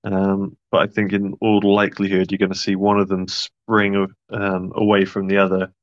Um, 0.03 0.55
but 0.71 0.81
I 0.83 0.87
think 0.87 1.13
in 1.13 1.33
all 1.41 1.61
likelihood, 1.61 2.31
you're 2.31 2.37
going 2.37 2.53
to 2.53 2.57
see 2.57 2.75
one 2.75 2.99
of 2.99 3.07
them 3.07 3.27
spring 3.27 4.07
um, 4.29 4.71
away 4.75 5.05
from 5.05 5.27
the 5.27 5.37
other, 5.37 5.73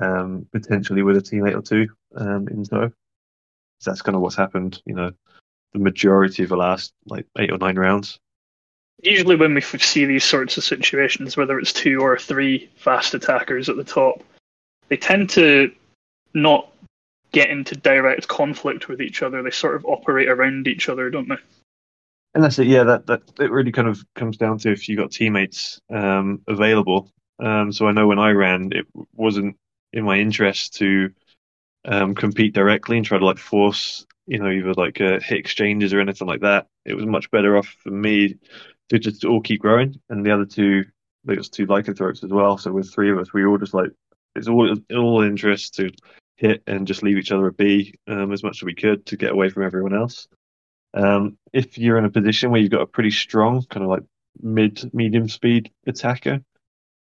um, 0.00 0.46
potentially 0.52 1.02
with 1.02 1.18
a 1.18 1.20
teammate 1.20 1.56
or 1.56 1.62
two 1.62 1.88
um, 2.16 2.48
in 2.48 2.64
tow. 2.64 2.90
So 3.80 3.90
that's 3.90 4.02
kind 4.02 4.16
of 4.16 4.22
what's 4.22 4.36
happened, 4.36 4.80
you 4.86 4.94
know, 4.94 5.12
the 5.72 5.78
majority 5.78 6.42
of 6.42 6.48
the 6.48 6.56
last 6.56 6.92
like 7.06 7.26
eight 7.38 7.52
or 7.52 7.58
nine 7.58 7.78
rounds. 7.78 8.18
Usually, 9.02 9.36
when 9.36 9.54
we 9.54 9.60
see 9.60 10.06
these 10.06 10.24
sorts 10.24 10.56
of 10.56 10.64
situations, 10.64 11.36
whether 11.36 11.58
it's 11.58 11.72
two 11.72 12.00
or 12.00 12.18
three 12.18 12.68
fast 12.76 13.14
attackers 13.14 13.68
at 13.68 13.76
the 13.76 13.84
top, 13.84 14.24
they 14.88 14.96
tend 14.96 15.30
to 15.30 15.70
not 16.34 16.72
get 17.32 17.50
into 17.50 17.76
direct 17.76 18.28
conflict 18.28 18.88
with 18.88 19.00
each 19.00 19.22
other. 19.22 19.42
They 19.42 19.50
sort 19.50 19.76
of 19.76 19.84
operate 19.84 20.28
around 20.28 20.66
each 20.66 20.88
other, 20.88 21.10
don't 21.10 21.28
they? 21.28 21.36
And 22.34 22.44
that's 22.44 22.58
it. 22.58 22.66
Yeah, 22.66 22.84
that 22.84 23.06
that 23.06 23.22
it 23.40 23.50
really 23.50 23.72
kind 23.72 23.88
of 23.88 24.04
comes 24.14 24.36
down 24.36 24.58
to 24.58 24.70
if 24.70 24.88
you 24.88 24.96
got 24.96 25.10
teammates 25.10 25.80
um, 25.90 26.42
available. 26.46 27.10
Um, 27.38 27.72
so 27.72 27.86
I 27.86 27.92
know 27.92 28.06
when 28.06 28.18
I 28.18 28.30
ran, 28.30 28.70
it 28.72 28.86
wasn't 29.14 29.56
in 29.92 30.04
my 30.04 30.18
interest 30.18 30.74
to 30.74 31.10
um, 31.84 32.14
compete 32.14 32.52
directly 32.54 32.96
and 32.96 33.06
try 33.06 33.18
to 33.18 33.24
like 33.24 33.38
force, 33.38 34.06
you 34.26 34.38
know, 34.38 34.50
either 34.50 34.74
like 34.74 35.00
uh, 35.00 35.20
hit 35.20 35.38
exchanges 35.38 35.94
or 35.94 36.00
anything 36.00 36.26
like 36.26 36.40
that. 36.40 36.66
It 36.84 36.94
was 36.94 37.06
much 37.06 37.30
better 37.30 37.56
off 37.56 37.66
for 37.82 37.90
me 37.90 38.36
to 38.90 38.98
just 38.98 39.24
all 39.24 39.40
keep 39.40 39.60
growing, 39.60 40.00
and 40.10 40.24
the 40.24 40.32
other 40.32 40.46
two, 40.46 40.84
they 41.24 41.36
got 41.36 41.44
two 41.46 41.66
lycanthropes 41.66 42.24
as 42.24 42.30
well. 42.30 42.58
So 42.58 42.72
with 42.72 42.92
three 42.92 43.10
of 43.10 43.18
us, 43.18 43.32
we 43.32 43.44
all 43.44 43.58
just 43.58 43.74
like 43.74 43.90
it's 44.34 44.48
all 44.48 44.76
all 44.94 45.22
interest 45.22 45.74
to 45.76 45.90
hit 46.38 46.62
and 46.66 46.86
just 46.86 47.02
leave 47.02 47.18
each 47.18 47.32
other 47.32 47.48
a 47.48 47.52
B 47.52 47.94
um, 48.06 48.32
as 48.32 48.42
much 48.42 48.58
as 48.58 48.62
we 48.62 48.74
could 48.74 49.04
to 49.06 49.16
get 49.16 49.32
away 49.32 49.50
from 49.50 49.64
everyone 49.64 49.94
else. 49.94 50.28
Um, 50.94 51.36
if 51.52 51.76
you're 51.76 51.98
in 51.98 52.04
a 52.04 52.10
position 52.10 52.50
where 52.50 52.60
you've 52.60 52.70
got 52.70 52.80
a 52.82 52.86
pretty 52.86 53.10
strong 53.10 53.62
kind 53.68 53.84
of 53.84 53.90
like 53.90 54.04
mid 54.40 54.94
medium 54.94 55.28
speed 55.28 55.70
attacker 55.86 56.40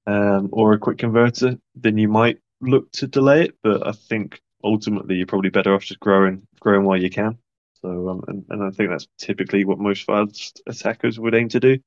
um, 0.07 0.49
or 0.51 0.73
a 0.73 0.79
quick 0.79 0.97
converter, 0.97 1.57
then 1.75 1.97
you 1.97 2.07
might 2.07 2.39
look 2.61 2.91
to 2.93 3.07
delay 3.07 3.43
it. 3.43 3.57
But 3.61 3.85
I 3.85 3.91
think 3.91 4.41
ultimately 4.63 5.15
you're 5.15 5.27
probably 5.27 5.49
better 5.49 5.75
off 5.75 5.83
just 5.83 5.99
growing 5.99 6.47
growing 6.59 6.85
while 6.85 7.01
you 7.01 7.09
can. 7.09 7.37
So 7.81 8.09
um, 8.09 8.23
and, 8.27 8.45
and 8.49 8.63
I 8.63 8.71
think 8.71 8.89
that's 8.89 9.07
typically 9.19 9.65
what 9.65 9.77
most 9.77 10.05
fast 10.05 10.61
attackers 10.65 11.19
would 11.19 11.35
aim 11.35 11.49
to 11.49 11.59
do. 11.59 11.77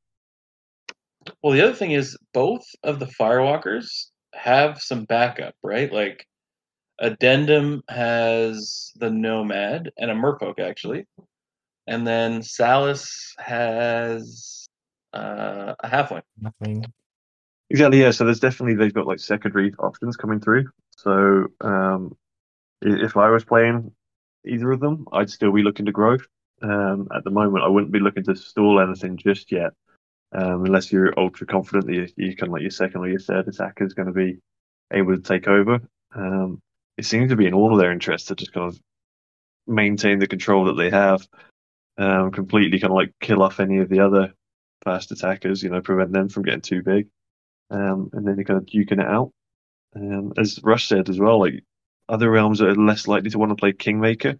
Well, 1.42 1.52
the 1.52 1.62
other 1.62 1.74
thing 1.74 1.92
is 1.92 2.16
both 2.32 2.64
of 2.82 2.98
the 2.98 3.06
firewalkers 3.06 4.10
have 4.34 4.80
some 4.80 5.04
backup, 5.04 5.54
right? 5.62 5.92
Like 5.92 6.26
Addendum 7.00 7.82
has 7.88 8.92
the 8.96 9.10
Nomad 9.10 9.90
and 9.96 10.10
a 10.10 10.14
Merfolk 10.14 10.60
actually, 10.60 11.06
and 11.86 12.06
then 12.06 12.42
Salus 12.42 13.34
has 13.38 14.68
uh, 15.14 15.74
a 15.80 15.88
Halfling. 15.88 16.22
Nothing. 16.40 16.84
Exactly. 17.70 18.00
Yeah. 18.00 18.10
So 18.10 18.24
there's 18.24 18.40
definitely 18.40 18.74
they've 18.74 18.92
got 18.92 19.06
like 19.06 19.18
secondary 19.18 19.72
options 19.78 20.16
coming 20.16 20.40
through. 20.40 20.68
So 20.96 21.46
um, 21.62 22.16
if 22.82 23.16
I 23.16 23.30
was 23.30 23.44
playing 23.44 23.92
either 24.46 24.70
of 24.72 24.80
them, 24.80 25.06
I'd 25.12 25.30
still 25.30 25.52
be 25.52 25.62
looking 25.62 25.86
to 25.86 25.92
grow. 25.92 26.18
Um, 26.62 27.08
at 27.14 27.24
the 27.24 27.30
moment, 27.30 27.64
I 27.64 27.68
wouldn't 27.68 27.92
be 27.92 28.00
looking 28.00 28.24
to 28.24 28.36
stall 28.36 28.80
anything 28.80 29.16
just 29.16 29.50
yet, 29.50 29.72
um, 30.32 30.66
unless 30.66 30.92
you're 30.92 31.18
ultra 31.18 31.46
confident 31.46 31.86
that 31.86 31.94
you, 31.94 32.08
you 32.16 32.36
kind 32.36 32.48
of 32.48 32.52
like 32.52 32.62
your 32.62 32.70
second 32.70 33.00
or 33.00 33.08
your 33.08 33.18
third 33.18 33.48
attacker 33.48 33.84
is 33.84 33.94
going 33.94 34.08
to 34.08 34.12
be 34.12 34.38
able 34.92 35.16
to 35.16 35.22
take 35.22 35.48
over. 35.48 35.80
Um, 36.14 36.60
it 37.00 37.06
seems 37.06 37.30
to 37.30 37.36
be 37.36 37.46
in 37.46 37.54
all 37.54 37.72
of 37.72 37.80
their 37.80 37.92
interests 37.92 38.28
to 38.28 38.34
just 38.34 38.52
kind 38.52 38.68
of 38.68 38.78
maintain 39.66 40.18
the 40.18 40.26
control 40.26 40.66
that 40.66 40.74
they 40.74 40.90
have, 40.90 41.26
um, 41.96 42.30
completely 42.30 42.78
kind 42.78 42.90
of 42.90 42.96
like 42.96 43.14
kill 43.22 43.42
off 43.42 43.58
any 43.58 43.78
of 43.78 43.88
the 43.88 44.00
other 44.00 44.34
fast 44.84 45.10
attackers, 45.10 45.62
you 45.62 45.70
know, 45.70 45.80
prevent 45.80 46.12
them 46.12 46.28
from 46.28 46.42
getting 46.42 46.60
too 46.60 46.82
big, 46.82 47.08
um, 47.70 48.10
and 48.12 48.26
then 48.26 48.36
you're 48.36 48.44
kind 48.44 48.58
of 48.58 48.66
duking 48.66 49.00
it 49.00 49.06
out. 49.06 49.32
Um, 49.96 50.34
as 50.36 50.60
Rush 50.62 50.88
said 50.88 51.08
as 51.08 51.18
well, 51.18 51.40
like 51.40 51.64
other 52.06 52.30
realms 52.30 52.60
are 52.60 52.74
less 52.74 53.08
likely 53.08 53.30
to 53.30 53.38
want 53.38 53.48
to 53.48 53.56
play 53.56 53.72
Kingmaker 53.72 54.36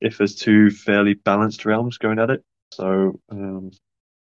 if 0.00 0.16
there's 0.16 0.34
two 0.34 0.70
fairly 0.70 1.12
balanced 1.12 1.66
realms 1.66 1.98
going 1.98 2.18
at 2.18 2.30
it. 2.30 2.42
So, 2.72 3.20
um, 3.30 3.72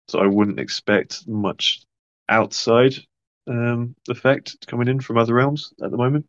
so 0.07 0.17
I 0.17 0.25
wouldn't 0.25 0.59
expect 0.59 1.27
much 1.27 1.83
outside 2.27 2.95
um, 3.45 3.95
effect 4.09 4.65
coming 4.65 4.87
in 4.87 4.99
from 4.99 5.19
other 5.19 5.35
realms 5.35 5.73
at 5.83 5.91
the 5.91 5.97
moment. 5.97 6.25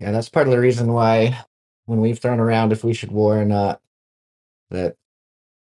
Yeah, 0.00 0.12
that's 0.12 0.28
part 0.30 0.46
of 0.46 0.52
the 0.52 0.60
reason 0.60 0.92
why 0.92 1.38
when 1.86 2.00
we've 2.00 2.18
thrown 2.18 2.40
around 2.40 2.72
if 2.72 2.84
we 2.84 2.94
should 2.94 3.12
war 3.12 3.38
or 3.38 3.44
not, 3.44 3.80
that 4.70 4.96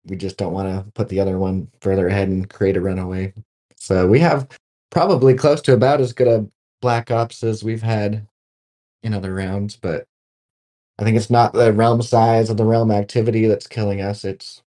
we 0.05 0.15
just 0.15 0.37
don't 0.37 0.53
want 0.53 0.69
to 0.69 0.91
put 0.91 1.09
the 1.09 1.19
other 1.19 1.37
one 1.37 1.69
further 1.81 2.07
ahead 2.07 2.29
and 2.29 2.49
create 2.49 2.77
a 2.77 2.81
runaway. 2.81 3.33
So 3.77 4.07
we 4.07 4.19
have 4.19 4.47
probably 4.91 5.33
close 5.33 5.61
to 5.63 5.73
about 5.73 6.01
as 6.01 6.13
good 6.13 6.27
a 6.27 6.47
black 6.81 7.11
ops 7.11 7.43
as 7.43 7.63
we've 7.63 7.81
had 7.81 8.27
in 9.01 9.13
other 9.13 9.33
rounds, 9.33 9.75
but 9.75 10.05
I 10.99 11.03
think 11.03 11.17
it's 11.17 11.29
not 11.29 11.53
the 11.53 11.73
realm 11.73 12.01
size 12.01 12.49
of 12.49 12.57
the 12.57 12.65
realm 12.65 12.91
activity 12.91 13.47
that's 13.47 13.67
killing 13.67 14.01
us. 14.01 14.23
It's 14.23 14.61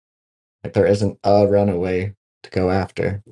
like 0.64 0.72
there 0.72 0.86
isn't 0.86 1.18
a 1.24 1.46
runaway 1.46 2.14
to 2.42 2.50
go 2.50 2.70
after. 2.70 3.22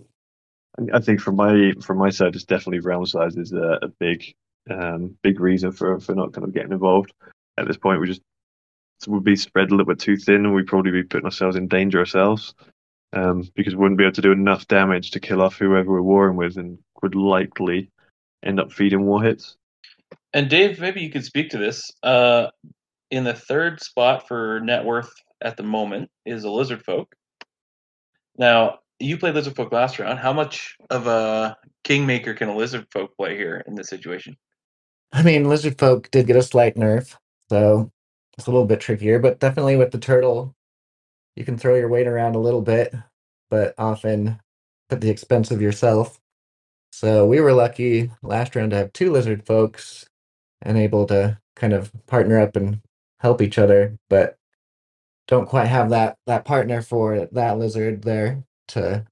I 0.92 1.00
think 1.00 1.20
from 1.20 1.36
my 1.36 1.72
from 1.82 1.98
my 1.98 2.10
side, 2.10 2.34
it's 2.34 2.44
definitely 2.44 2.80
realm 2.80 3.06
size 3.06 3.36
is 3.36 3.52
a, 3.52 3.78
a 3.82 3.88
big 3.88 4.34
um, 4.70 5.16
big 5.22 5.40
reason 5.40 5.72
for 5.72 6.00
for 6.00 6.14
not 6.14 6.32
kind 6.32 6.44
of 6.46 6.54
getting 6.54 6.72
involved 6.72 7.12
at 7.58 7.66
this 7.66 7.76
point. 7.76 8.00
We 8.00 8.06
just 8.06 8.22
would 9.06 9.24
be 9.24 9.36
spread 9.36 9.68
a 9.68 9.70
little 9.70 9.86
bit 9.86 9.98
too 9.98 10.16
thin, 10.16 10.46
and 10.46 10.54
we'd 10.54 10.66
probably 10.66 10.92
be 10.92 11.02
putting 11.02 11.26
ourselves 11.26 11.56
in 11.56 11.68
danger 11.68 11.98
ourselves 11.98 12.54
um, 13.12 13.48
because 13.54 13.74
we 13.74 13.82
wouldn't 13.82 13.98
be 13.98 14.04
able 14.04 14.14
to 14.14 14.22
do 14.22 14.32
enough 14.32 14.66
damage 14.68 15.10
to 15.12 15.20
kill 15.20 15.42
off 15.42 15.58
whoever 15.58 15.92
we're 15.92 16.02
warring 16.02 16.36
with, 16.36 16.56
and 16.56 16.78
would 17.02 17.14
likely 17.14 17.90
end 18.44 18.60
up 18.60 18.72
feeding 18.72 19.04
war 19.04 19.22
hits. 19.22 19.56
And 20.32 20.50
Dave, 20.50 20.80
maybe 20.80 21.00
you 21.00 21.10
could 21.10 21.24
speak 21.24 21.50
to 21.50 21.58
this. 21.58 21.90
Uh, 22.02 22.48
in 23.10 23.24
the 23.24 23.34
third 23.34 23.80
spot 23.80 24.26
for 24.26 24.60
net 24.60 24.84
worth 24.84 25.12
at 25.40 25.56
the 25.56 25.62
moment 25.62 26.10
is 26.26 26.44
a 26.44 26.50
lizard 26.50 26.84
folk. 26.84 27.14
Now, 28.36 28.80
you 28.98 29.18
played 29.18 29.34
lizard 29.34 29.54
folk 29.54 29.72
last 29.72 29.98
round. 29.98 30.18
How 30.18 30.32
much 30.32 30.76
of 30.90 31.06
a 31.06 31.56
kingmaker 31.84 32.34
can 32.34 32.48
a 32.48 32.56
lizard 32.56 32.86
folk 32.90 33.16
play 33.16 33.36
here 33.36 33.62
in 33.66 33.74
this 33.74 33.88
situation? 33.88 34.36
I 35.12 35.22
mean, 35.22 35.48
lizard 35.48 35.78
folk 35.78 36.10
did 36.10 36.26
get 36.26 36.36
a 36.36 36.42
slight 36.42 36.76
nerf, 36.76 37.16
so 37.50 37.90
it's 38.36 38.46
a 38.46 38.50
little 38.50 38.66
bit 38.66 38.80
trickier, 38.80 39.18
but 39.18 39.38
definitely 39.38 39.76
with 39.76 39.92
the 39.92 39.98
turtle, 39.98 40.54
you 41.36 41.44
can 41.44 41.58
throw 41.58 41.74
your 41.74 41.88
weight 41.88 42.06
around 42.06 42.34
a 42.34 42.40
little 42.40 42.62
bit, 42.62 42.94
but 43.50 43.74
often 43.78 44.40
at 44.90 45.00
the 45.00 45.10
expense 45.10 45.50
of 45.50 45.62
yourself. 45.62 46.20
So 46.92 47.26
we 47.26 47.40
were 47.40 47.52
lucky 47.52 48.10
last 48.22 48.54
round 48.56 48.70
to 48.70 48.76
have 48.76 48.92
two 48.92 49.12
lizard 49.12 49.46
folks 49.46 50.06
and 50.62 50.78
able 50.78 51.06
to 51.06 51.38
kind 51.56 51.72
of 51.72 51.92
partner 52.06 52.40
up 52.40 52.56
and 52.56 52.80
help 53.20 53.42
each 53.42 53.58
other, 53.58 53.98
but 54.08 54.36
don't 55.26 55.48
quite 55.48 55.66
have 55.66 55.90
that 55.90 56.18
that 56.26 56.44
partner 56.44 56.82
for 56.82 57.28
that 57.32 57.58
lizard 57.58 58.02
there 58.02 58.44
to 58.68 59.04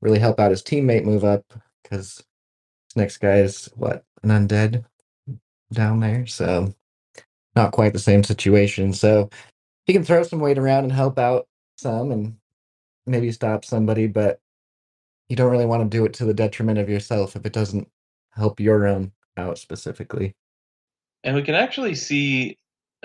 really 0.00 0.18
help 0.18 0.38
out 0.40 0.50
his 0.50 0.62
teammate 0.62 1.04
move 1.04 1.24
up 1.24 1.44
because 1.82 2.22
next 2.96 3.18
guy 3.18 3.38
is 3.38 3.66
what 3.76 4.04
an 4.22 4.30
undead 4.30 4.84
down 5.72 6.00
there, 6.00 6.26
so 6.26 6.74
not 7.56 7.72
quite 7.72 7.92
the 7.92 7.98
same 7.98 8.24
situation. 8.24 8.92
So 8.92 9.30
he 9.84 9.92
can 9.92 10.04
throw 10.04 10.22
some 10.22 10.40
weight 10.40 10.58
around 10.58 10.84
and 10.84 10.92
help 10.92 11.18
out 11.18 11.46
some 11.76 12.12
and 12.12 12.36
maybe 13.06 13.32
stop 13.32 13.64
somebody, 13.64 14.06
but 14.06 14.40
you 15.28 15.36
don't 15.36 15.50
really 15.50 15.66
want 15.66 15.82
to 15.82 15.96
do 15.96 16.04
it 16.04 16.14
to 16.14 16.24
the 16.24 16.34
detriment 16.34 16.78
of 16.78 16.88
yourself 16.88 17.36
if 17.36 17.46
it 17.46 17.52
doesn't 17.52 17.88
help 18.30 18.60
your 18.60 18.86
own 18.86 19.12
out 19.36 19.58
specifically. 19.58 20.34
And 21.24 21.34
we 21.34 21.42
can 21.42 21.54
actually 21.54 21.94
see 21.94 22.58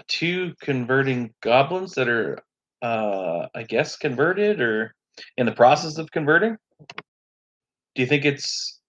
two 0.08 0.54
converting 0.62 1.34
goblins 1.42 1.94
that 1.96 2.10
are, 2.10 2.40
uh, 2.82 3.48
I 3.56 3.64
guess, 3.64 3.98
converted 3.98 4.62
or 4.62 4.94
in 5.38 5.46
the 5.46 5.52
process 5.52 5.98
of 5.98 6.12
converting. 6.12 6.58
Do 7.96 8.02
you 8.02 8.06
think 8.06 8.26
it's 8.26 8.80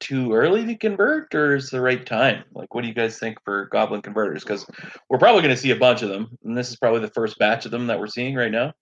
too 0.00 0.32
early 0.32 0.64
to 0.66 0.74
convert, 0.74 1.34
or 1.34 1.54
is 1.54 1.70
the 1.70 1.80
right 1.80 2.04
time? 2.04 2.44
Like, 2.52 2.74
what 2.74 2.82
do 2.82 2.88
you 2.88 2.94
guys 2.94 3.18
think 3.18 3.38
for 3.44 3.66
goblin 3.66 4.02
converters? 4.02 4.42
Because 4.42 4.66
we're 5.08 5.18
probably 5.18 5.42
going 5.42 5.54
to 5.54 5.60
see 5.60 5.70
a 5.70 5.76
bunch 5.76 6.02
of 6.02 6.08
them, 6.08 6.36
and 6.44 6.56
this 6.56 6.70
is 6.70 6.76
probably 6.76 7.00
the 7.00 7.10
first 7.10 7.38
batch 7.38 7.64
of 7.66 7.70
them 7.70 7.86
that 7.86 8.00
we're 8.00 8.06
seeing 8.08 8.34
right 8.34 8.50
now. 8.50 8.72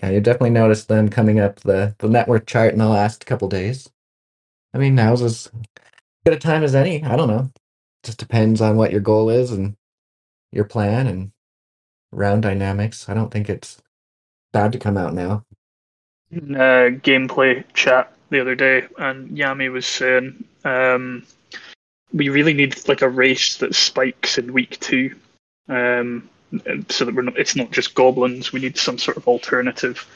Yeah, 0.00 0.10
you 0.10 0.20
definitely 0.20 0.50
noticed 0.50 0.88
them 0.88 1.08
coming 1.08 1.38
up 1.38 1.60
the 1.60 1.94
the 1.98 2.08
net 2.08 2.28
worth 2.28 2.46
chart 2.46 2.72
in 2.72 2.78
the 2.78 2.88
last 2.88 3.26
couple 3.26 3.48
days. 3.48 3.88
I 4.74 4.78
mean, 4.78 4.94
now's 4.94 5.22
as 5.22 5.50
good 6.24 6.34
a 6.34 6.38
time 6.38 6.64
as 6.64 6.74
any. 6.74 7.04
I 7.04 7.16
don't 7.16 7.28
know. 7.28 7.50
Just 8.02 8.18
depends 8.18 8.60
on 8.60 8.76
what 8.76 8.90
your 8.90 9.00
goal 9.00 9.30
is 9.30 9.52
and 9.52 9.76
your 10.50 10.64
plan 10.64 11.06
and 11.06 11.32
round 12.10 12.42
dynamics. 12.42 13.08
I 13.08 13.14
don't 13.14 13.30
think 13.30 13.48
it's 13.48 13.80
bad 14.52 14.72
to 14.72 14.78
come 14.78 14.96
out 14.96 15.14
now. 15.14 15.44
Uh, 16.34 16.88
gameplay 17.04 17.62
chat 17.74 18.12
the 18.32 18.40
other 18.40 18.54
day, 18.54 18.86
and 18.98 19.30
Yami 19.36 19.70
was 19.70 19.86
saying 19.86 20.44
um, 20.64 21.24
we 22.12 22.28
really 22.28 22.52
need 22.52 22.88
like 22.88 23.02
a 23.02 23.08
race 23.08 23.56
that 23.58 23.74
spikes 23.74 24.38
in 24.38 24.52
week 24.52 24.78
two, 24.80 25.14
um, 25.68 26.28
so 26.88 27.04
that 27.04 27.14
we're 27.14 27.22
not. 27.22 27.38
It's 27.38 27.56
not 27.56 27.70
just 27.70 27.94
goblins. 27.94 28.52
We 28.52 28.60
need 28.60 28.76
some 28.76 28.98
sort 28.98 29.16
of 29.16 29.28
alternative 29.28 30.06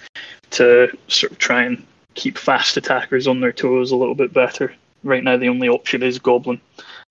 to 0.50 0.96
sort 1.08 1.32
of 1.32 1.38
try 1.38 1.62
and 1.62 1.84
keep 2.14 2.38
fast 2.38 2.76
attackers 2.76 3.28
on 3.28 3.40
their 3.40 3.52
toes 3.52 3.92
a 3.92 3.96
little 3.96 4.14
bit 4.14 4.32
better. 4.32 4.74
Right 5.04 5.22
now, 5.22 5.36
the 5.36 5.48
only 5.48 5.68
option 5.68 6.02
is 6.02 6.18
Goblin. 6.18 6.60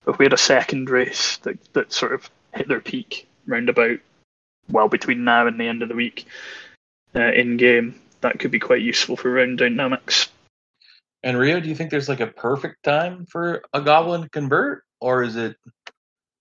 If 0.06 0.18
we 0.18 0.24
had 0.24 0.32
a 0.32 0.38
second 0.38 0.90
race 0.90 1.38
that, 1.38 1.58
that 1.72 1.92
sort 1.92 2.12
of 2.12 2.28
hit 2.54 2.68
their 2.68 2.80
peak 2.80 3.26
roundabout, 3.46 4.00
well, 4.68 4.88
between 4.88 5.24
now 5.24 5.46
and 5.46 5.58
the 5.58 5.68
end 5.68 5.82
of 5.82 5.88
the 5.88 5.94
week 5.94 6.26
uh, 7.14 7.32
in 7.32 7.56
game, 7.56 8.00
that 8.20 8.38
could 8.38 8.50
be 8.50 8.58
quite 8.58 8.82
useful 8.82 9.16
for 9.16 9.30
round 9.30 9.58
dynamics. 9.58 10.28
And 11.22 11.36
Rio, 11.38 11.60
do 11.60 11.68
you 11.68 11.74
think 11.74 11.90
there's 11.90 12.08
like 12.08 12.20
a 12.20 12.26
perfect 12.26 12.84
time 12.84 13.26
for 13.26 13.62
a 13.72 13.80
goblin 13.80 14.22
to 14.22 14.28
convert, 14.28 14.84
or 15.00 15.22
is 15.22 15.36
it, 15.36 15.56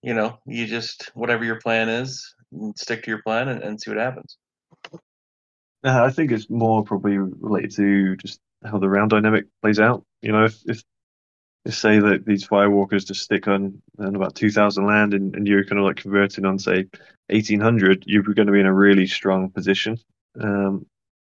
you 0.04 0.14
know, 0.14 0.38
you 0.46 0.68
just 0.68 1.12
whatever 1.16 1.44
your 1.44 1.60
plan 1.60 1.90
is, 1.90 2.36
stick 2.76 3.04
to 3.04 3.10
your 3.10 3.22
plan 3.24 3.48
and, 3.48 3.64
and 3.64 3.82
see 3.82 3.90
what 3.90 4.00
happens? 4.00 4.38
Uh, 5.84 6.04
I 6.04 6.12
think 6.12 6.32
it's 6.32 6.50
more 6.50 6.84
probably 6.84 7.18
related 7.18 7.72
to 7.76 8.16
just 8.18 8.40
how 8.64 8.78
the 8.78 8.90
round 8.90 9.12
dynamic 9.12 9.46
plays 9.62 9.80
out. 9.80 10.04
You 10.22 10.32
know, 10.32 10.46
if 10.46 10.62
if, 10.66 10.84
if 11.66 11.76
say 11.76 12.00
that 12.00 12.26
these 12.26 12.48
firewalkers 12.48 13.08
just 13.08 13.22
stick 13.22 13.48
on, 13.48 13.82
on 13.98 14.16
about 14.16 14.36
two 14.36 14.52
thousand 14.52 14.86
land 14.86 15.14
and, 15.14 15.36
and 15.36 15.48
you're 15.48 15.66
kind 15.66 15.80
of 15.80 15.86
like 15.86 15.98
converting 15.98 16.46
on 16.46 16.60
say 16.60 16.86
eighteen 17.30 17.60
hundred, 17.60 18.04
you're 18.06 18.24
going 18.24 18.48
to 18.48 18.54
be 18.54 18.60
in 18.60 18.68
a 18.68 18.74
really 18.74 19.08
strong 19.08 19.50
position. 19.50 19.98
Um, 20.40 20.86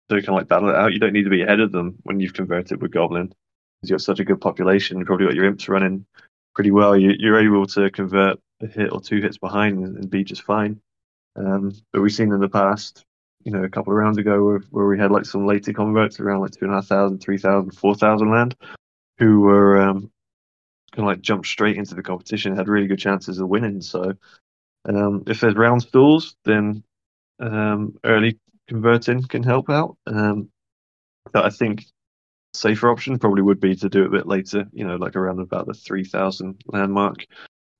so 0.09 0.15
you 0.15 0.23
can 0.23 0.33
like 0.33 0.47
battle 0.47 0.69
it 0.69 0.75
out. 0.75 0.93
You 0.93 0.99
don't 0.99 1.13
need 1.13 1.23
to 1.23 1.29
be 1.29 1.41
ahead 1.41 1.59
of 1.59 1.71
them 1.71 1.97
when 2.03 2.19
you've 2.19 2.33
converted 2.33 2.81
with 2.81 2.91
Goblin 2.91 3.27
because 3.27 3.89
you've 3.89 3.97
got 3.97 4.01
such 4.01 4.19
a 4.19 4.25
good 4.25 4.41
population. 4.41 4.97
You've 4.97 5.07
probably 5.07 5.27
got 5.27 5.35
your 5.35 5.45
imps 5.45 5.67
running 5.69 6.05
pretty 6.55 6.71
well. 6.71 6.97
You, 6.97 7.13
you're 7.17 7.39
able 7.39 7.67
to 7.67 7.89
convert 7.91 8.39
a 8.61 8.67
hit 8.67 8.91
or 8.91 9.01
two 9.01 9.21
hits 9.21 9.37
behind 9.37 9.83
and, 9.83 9.97
and 9.97 10.09
be 10.09 10.23
just 10.23 10.43
fine. 10.43 10.79
Um, 11.35 11.73
but 11.93 12.01
we've 12.01 12.13
seen 12.13 12.31
in 12.31 12.39
the 12.39 12.49
past, 12.49 13.05
you 13.43 13.51
know, 13.51 13.63
a 13.63 13.69
couple 13.69 13.93
of 13.93 13.97
rounds 13.97 14.17
ago 14.17 14.43
where, 14.43 14.59
where 14.71 14.87
we 14.87 14.97
had 14.97 15.11
like 15.11 15.25
some 15.25 15.45
later 15.45 15.73
converts 15.73 16.19
around 16.19 16.41
like 16.41 16.51
two 16.51 16.65
and 16.65 16.73
a 16.73 16.77
half 16.77 16.87
thousand, 16.87 17.19
three 17.19 17.37
thousand, 17.37 17.71
four 17.71 17.93
thousand 17.93 18.31
land, 18.31 18.55
who 19.19 19.41
were 19.41 19.81
um, 19.81 20.11
kind 20.91 20.99
of 20.99 21.05
like 21.05 21.21
jumped 21.21 21.47
straight 21.47 21.77
into 21.77 21.95
the 21.95 22.01
competition, 22.01 22.55
had 22.55 22.67
really 22.67 22.87
good 22.87 22.99
chances 22.99 23.39
of 23.39 23.49
winning. 23.49 23.81
So 23.81 24.13
um, 24.85 25.23
if 25.27 25.41
there's 25.41 25.55
round 25.55 25.83
stalls, 25.83 26.35
then 26.45 26.83
um, 27.39 27.99
early 28.03 28.39
converting 28.67 29.23
can 29.23 29.43
help 29.43 29.69
out. 29.69 29.97
Um, 30.05 30.49
but 31.31 31.45
I 31.45 31.49
think 31.49 31.85
safer 32.53 32.89
option 32.89 33.19
probably 33.19 33.41
would 33.41 33.59
be 33.59 33.75
to 33.75 33.89
do 33.89 34.03
it 34.03 34.07
a 34.07 34.11
bit 34.11 34.27
later, 34.27 34.65
you 34.71 34.85
know, 34.85 34.95
like 34.95 35.15
around 35.15 35.39
about 35.39 35.67
the 35.67 35.73
3,000 35.73 36.61
landmark. 36.67 37.25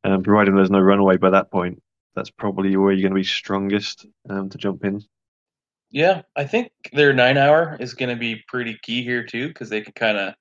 Um, 0.03 0.23
providing 0.23 0.55
there's 0.55 0.69
no 0.69 0.79
runaway 0.79 1.17
by 1.17 1.31
that 1.31 1.51
point, 1.51 1.81
that's 2.15 2.29
probably 2.29 2.75
where 2.77 2.91
you're 2.91 3.01
going 3.01 3.13
to 3.13 3.19
be 3.19 3.23
strongest 3.23 4.05
um, 4.29 4.49
to 4.49 4.57
jump 4.57 4.85
in. 4.85 5.01
Yeah, 5.89 6.23
I 6.35 6.45
think 6.45 6.71
their 6.93 7.13
nine 7.13 7.37
hour 7.37 7.77
is 7.79 7.93
going 7.93 8.09
to 8.09 8.15
be 8.15 8.43
pretty 8.47 8.77
key 8.83 9.03
here 9.03 9.25
too, 9.25 9.47
because 9.47 9.69
they 9.69 9.81
can 9.81 9.93
kind 9.93 10.17
of 10.17 10.33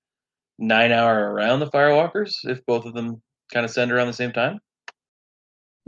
nine 0.58 0.92
hour 0.92 1.32
around 1.32 1.60
the 1.60 1.70
firewalkers 1.70 2.36
if 2.44 2.64
both 2.66 2.84
of 2.84 2.94
them 2.94 3.22
kind 3.52 3.64
of 3.64 3.70
send 3.70 3.92
around 3.92 4.08
the 4.08 4.12
same 4.12 4.32
time. 4.32 4.58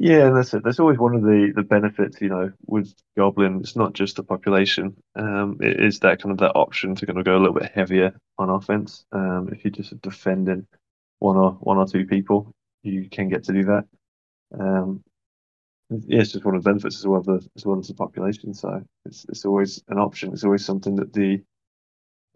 Yeah, 0.00 0.28
and 0.28 0.36
that's 0.36 0.54
it. 0.54 0.62
That's 0.62 0.78
always 0.78 0.96
one 0.98 1.16
of 1.16 1.22
the, 1.22 1.52
the 1.54 1.64
benefits, 1.64 2.20
you 2.20 2.28
know, 2.28 2.52
with 2.66 2.94
Goblin. 3.16 3.58
It's 3.58 3.74
not 3.74 3.94
just 3.94 4.14
the 4.14 4.22
population. 4.22 4.96
Um, 5.16 5.58
it 5.60 5.80
is 5.80 5.98
that 6.00 6.22
kind 6.22 6.30
of 6.30 6.38
that 6.38 6.52
option 6.52 6.94
to 6.94 7.04
kind 7.04 7.18
of 7.18 7.24
go 7.24 7.36
a 7.36 7.40
little 7.40 7.58
bit 7.58 7.72
heavier 7.74 8.14
on 8.38 8.48
offense. 8.48 9.04
Um, 9.10 9.48
if 9.50 9.64
you're 9.64 9.72
just 9.72 10.00
defending 10.00 10.68
one 11.18 11.36
or 11.36 11.50
one 11.54 11.78
or 11.78 11.86
two 11.86 12.06
people, 12.06 12.54
you 12.84 13.08
can 13.10 13.28
get 13.28 13.42
to 13.44 13.52
do 13.52 13.64
that. 13.64 13.84
Um, 14.56 15.02
yeah, 15.90 16.20
it's 16.20 16.32
just 16.32 16.44
one 16.44 16.54
of 16.54 16.62
the 16.62 16.70
benefits 16.70 16.98
as 16.98 17.06
well 17.06 17.22
the 17.22 17.44
as 17.56 17.66
well 17.66 17.80
as 17.80 17.88
the 17.88 17.94
population. 17.94 18.54
So 18.54 18.80
it's 19.04 19.26
it's 19.28 19.44
always 19.44 19.82
an 19.88 19.98
option. 19.98 20.32
It's 20.32 20.44
always 20.44 20.64
something 20.64 20.94
that 20.96 21.12
the 21.12 21.42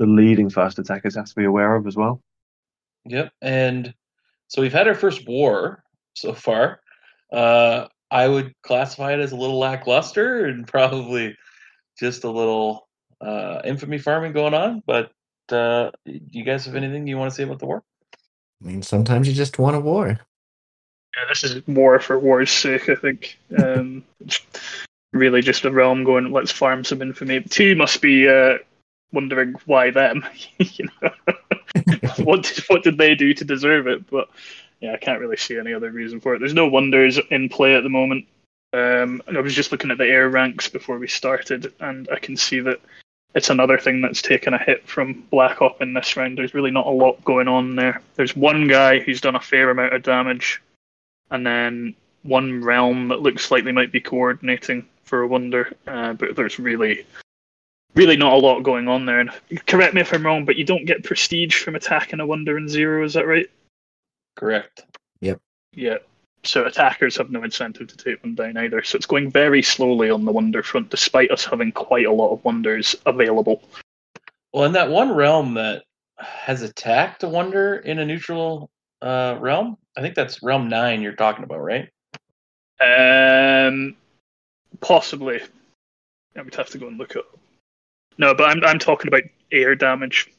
the 0.01 0.07
leading 0.07 0.51
fast 0.51 0.81
attackers 0.81 1.15
have 1.15 1.27
to 1.27 1.35
be 1.37 1.45
aware 1.45 1.77
of 1.77 1.87
as 1.87 1.95
well. 1.95 2.21
Yep, 3.05 3.33
and 3.41 3.95
so 4.49 4.63
we've 4.63 4.73
had 4.73 4.89
our 4.89 4.95
first 4.95 5.29
war 5.29 5.85
so 6.15 6.33
far. 6.33 6.81
Uh, 7.33 7.89
I 8.11 8.29
would 8.29 8.55
classify 8.63 9.15
it 9.15 9.21
as 9.21 9.33
a 9.33 9.37
little 9.37 9.59
lackluster 9.59 10.45
and 10.45 10.67
probably 10.67 11.37
just 11.99 12.25
a 12.25 12.31
little 12.31 12.87
uh, 13.21 13.63
infamy 13.65 13.99
farming 13.99 14.33
going 14.33 14.55
on. 14.55 14.83
But 14.87 15.13
uh, 15.51 15.91
you 16.05 16.45
guys 16.45 16.67
have 16.67 16.77
anything 16.77 17.07
you 17.07 17.17
want 17.17 17.31
to 17.31 17.35
say 17.35 17.45
about 17.45 17.59
the 17.59 17.67
war? 17.67 17.83
I 18.63 18.67
mean, 18.67 18.83
sometimes 18.83 19.27
you 19.27 19.35
just 19.35 19.59
want 19.59 19.77
a 19.77 19.81
war. 19.81 20.07
Yeah, 21.17 21.25
this 21.29 21.43
is 21.45 21.67
war 21.67 21.99
for 22.01 22.19
war's 22.19 22.51
sake, 22.51 22.89
I 22.89 22.95
think. 22.95 23.39
Um, 23.59 24.05
really 25.13 25.43
just 25.43 25.65
a 25.65 25.71
realm 25.71 26.05
going, 26.05 26.33
let's 26.33 26.53
farm 26.53 26.85
some 26.85 27.03
infamy. 27.03 27.41
Two 27.43 27.77
must 27.77 28.01
be 28.01 28.29
uh, 28.29 28.59
wondering 29.13 29.55
why 29.67 29.91
them. 29.91 30.25
you 30.59 30.89
know? 31.03 31.11
what, 32.25 32.43
did, 32.43 32.65
what 32.69 32.83
did 32.83 32.99
they 32.99 33.15
do 33.15 33.35
to 33.35 33.45
deserve 33.45 33.87
it? 33.87 34.09
But 34.11 34.29
yeah, 34.83 34.93
I 34.93 34.97
can't 34.97 35.21
really 35.21 35.37
see 35.37 35.57
any 35.57 35.73
other 35.73 35.91
reason 35.93 36.21
for 36.21 36.35
it. 36.35 36.41
There's 36.41 36.55
no 36.55 36.67
wonders 36.67 37.19
in 37.31 37.49
play 37.49 37.77
at 37.77 37.85
the 37.85 37.89
moment. 37.89 38.27
Um, 38.73 39.23
I 39.29 39.41
was 39.41 39.55
just 39.55 39.71
looking 39.71 39.93
at 39.93 39.99
the 39.99 40.07
air 40.07 40.29
ranks 40.29 40.69
before 40.69 40.99
we 40.99 41.07
started, 41.07 41.73
and 41.79 42.09
I 42.13 42.19
can 42.19 42.37
see 42.37 42.59
that 42.61 42.81
it's 43.35 43.49
another 43.49 43.79
thing 43.79 44.01
that's 44.01 44.21
taken 44.21 44.55
a 44.55 44.59
hit 44.59 44.87
from 44.89 45.25
Black 45.31 45.63
Op 45.63 45.81
in 45.81 45.95
this 45.95 46.17
round. 46.17 46.37
There's 46.37 46.53
really 46.53 46.73
not 46.73 46.89
a 46.89 46.91
lot 46.91 47.25
going 47.25 47.47
on 47.47 47.77
there. 47.77 48.03
There's 48.17 48.35
one 48.35 48.67
guy 48.67 48.99
who's 48.99 49.21
done 49.21 49.37
a 49.37 49.41
fair 49.41 49.71
amount 49.71 49.95
of 49.95 50.03
damage, 50.03 50.61
and 51.31 51.47
then 51.47 51.95
one 52.25 52.65
realm 52.65 53.09
that 53.09 53.21
looks 53.21 53.53
like 53.53 53.63
they 53.63 53.73
might 53.73 53.93
be 53.93 54.01
coordinating 54.01 54.85
for 55.05 55.23
a 55.23 55.29
wonder, 55.29 55.73
uh, 55.87 56.15
but 56.15 56.35
there's 56.35 56.59
really, 56.59 57.07
really 57.95 58.17
not 58.17 58.33
a 58.33 58.37
lot 58.37 58.65
going 58.65 58.89
on 58.89 59.07
there. 59.07 59.21
And 59.21 59.31
correct 59.67 59.95
me 59.95 60.01
if 60.01 60.13
I'm 60.13 60.27
wrong, 60.27 60.45
but 60.45 60.57
you 60.57 60.65
don't 60.65 60.87
get 60.87 61.05
prestige 61.05 61.63
from 61.63 61.77
attacking 61.77 62.19
a 62.19 62.27
wonder 62.27 62.59
in 62.59 62.69
zero. 62.69 63.05
Is 63.05 63.15
that 63.15 63.29
right? 63.29 63.49
Correct. 64.37 64.85
Yep. 65.21 65.41
Yeah. 65.73 65.99
So 66.45 66.65
attackers 66.65 67.17
have 67.17 67.31
no 67.31 67.45
incentive 67.45 67.89
to 67.89 67.97
take 67.97 68.21
them 68.21 68.35
down 68.35 68.57
either. 68.57 68.83
So 68.83 68.97
it's 68.97 69.07
going 69.07 69.31
very 69.31 69.63
slowly 69.63 70.11
on 70.11 70.25
the 70.25 70.33
wonder 70.33 70.63
front, 70.63 70.91
despite 70.91 71.31
us 71.31 71.45
having 71.45 71.71
quite 71.71 72.07
a 72.07 72.13
lot 72.13 72.33
of 72.33 72.45
wonders 72.45 72.97
available. 73.07 73.63
Well, 74.53 74.65
in 74.65 74.73
that 74.73 74.91
one 74.91 75.15
realm 75.15 75.55
that 75.55 75.85
has 76.19 76.63
attacked 76.63 77.23
a 77.23 77.29
wonder 77.29 77.77
in 77.77 77.99
a 77.99 78.05
neutral 78.05 78.71
uh, 79.01 79.37
realm, 79.41 79.79
I 79.97 80.01
think 80.01 80.15
that's 80.15 80.43
realm 80.43 80.69
nine 80.69 81.03
you're 81.03 81.13
talking 81.13 81.45
about, 81.45 81.63
right? 81.63 81.89
Um, 82.81 83.97
possibly. 84.81 85.41
I 86.37 86.43
would 86.43 86.55
have 86.55 86.71
to 86.71 86.79
go 86.79 86.89
and 86.89 86.99
look 86.99 87.17
up. 87.17 87.39
No, 88.19 88.35
but 88.35 88.45
I'm 88.45 88.65
I'm 88.65 88.79
talking 88.79 89.09
about 89.09 89.23
air 89.51 89.75
damage. 89.75 90.31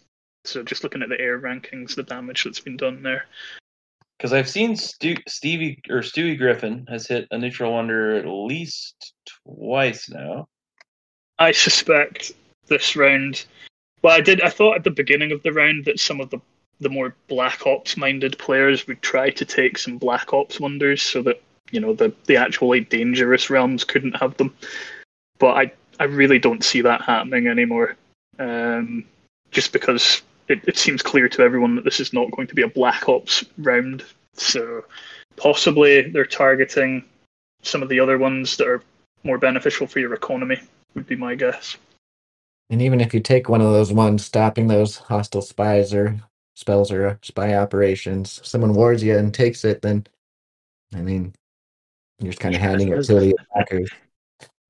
So 0.45 0.63
just 0.63 0.83
looking 0.83 1.01
at 1.01 1.09
the 1.09 1.19
air 1.19 1.39
rankings, 1.39 1.95
the 1.95 2.03
damage 2.03 2.43
that's 2.43 2.59
been 2.59 2.77
done 2.77 3.03
there. 3.03 3.25
Because 4.23 4.31
I've 4.31 4.49
seen 4.49 4.77
Stu- 4.77 5.17
Stevie 5.27 5.81
or 5.89 5.97
Stewie 5.97 6.37
Griffin 6.37 6.85
has 6.87 7.07
hit 7.07 7.27
a 7.31 7.37
neutral 7.37 7.73
wonder 7.73 8.15
at 8.15 8.25
least 8.25 9.15
twice 9.45 10.09
now. 10.09 10.47
I 11.39 11.51
suspect 11.51 12.31
this 12.67 12.95
round. 12.95 13.43
Well, 14.01 14.15
I 14.15 14.21
did. 14.21 14.39
I 14.39 14.47
thought 14.47 14.77
at 14.77 14.85
the 14.85 14.91
beginning 14.91 15.33
of 15.33 15.43
the 15.43 15.51
round 15.51 15.83
that 15.83 15.99
some 15.99 16.21
of 16.21 16.29
the 16.29 16.39
the 16.79 16.87
more 16.87 17.13
Black 17.27 17.67
Ops 17.67 17.97
minded 17.97 18.37
players 18.37 18.87
would 18.87 19.01
try 19.01 19.29
to 19.29 19.43
take 19.43 19.77
some 19.77 19.97
Black 19.97 20.31
Ops 20.31 20.57
wonders 20.57 21.01
so 21.01 21.21
that 21.23 21.41
you 21.71 21.81
know 21.81 21.93
the 21.93 22.13
the 22.23 22.37
actually 22.37 22.79
dangerous 22.79 23.49
realms 23.49 23.83
couldn't 23.83 24.15
have 24.15 24.37
them. 24.37 24.55
But 25.37 25.57
I 25.57 25.73
I 25.99 26.05
really 26.05 26.39
don't 26.39 26.63
see 26.63 26.79
that 26.79 27.01
happening 27.01 27.47
anymore. 27.47 27.97
Um, 28.39 29.03
just 29.51 29.73
because 29.73 30.21
it, 30.53 30.61
it 30.67 30.77
seems 30.77 31.01
clear 31.01 31.27
to 31.27 31.41
everyone 31.41 31.75
that 31.75 31.83
this 31.83 31.99
is 31.99 32.13
not 32.13 32.31
going 32.31 32.47
to 32.47 32.55
be 32.55 32.61
a 32.61 32.67
Black 32.67 33.09
Ops 33.09 33.43
round. 33.57 34.03
So 34.33 34.85
possibly 35.35 36.09
they're 36.09 36.25
targeting 36.25 37.03
some 37.63 37.81
of 37.81 37.89
the 37.89 37.99
other 37.99 38.17
ones 38.17 38.55
that 38.57 38.67
are 38.67 38.83
more 39.23 39.37
beneficial 39.37 39.87
for 39.87 39.99
your 39.99 40.13
economy. 40.13 40.59
Would 40.95 41.07
be 41.07 41.15
my 41.15 41.33
guess. 41.33 41.75
And 42.69 42.81
even 42.81 43.01
if 43.01 43.13
you 43.13 43.19
take 43.19 43.49
one 43.49 43.61
of 43.61 43.71
those 43.71 43.91
ones, 43.91 44.23
stopping 44.23 44.67
those 44.67 44.95
hostile 44.95 45.41
spies 45.41 45.93
or 45.93 46.19
spells 46.55 46.91
or 46.91 47.17
spy 47.23 47.55
operations, 47.55 48.39
someone 48.43 48.75
wards 48.75 49.03
you 49.03 49.17
and 49.17 49.33
takes 49.33 49.65
it, 49.65 49.81
then 49.81 50.05
I 50.93 51.01
mean, 51.01 51.33
you're 52.19 52.31
just 52.31 52.39
kind 52.39 52.53
of 52.53 52.61
handing 52.61 52.89
it 52.89 53.03
to 53.05 53.19
the 53.19 53.35
attackers. 53.55 53.89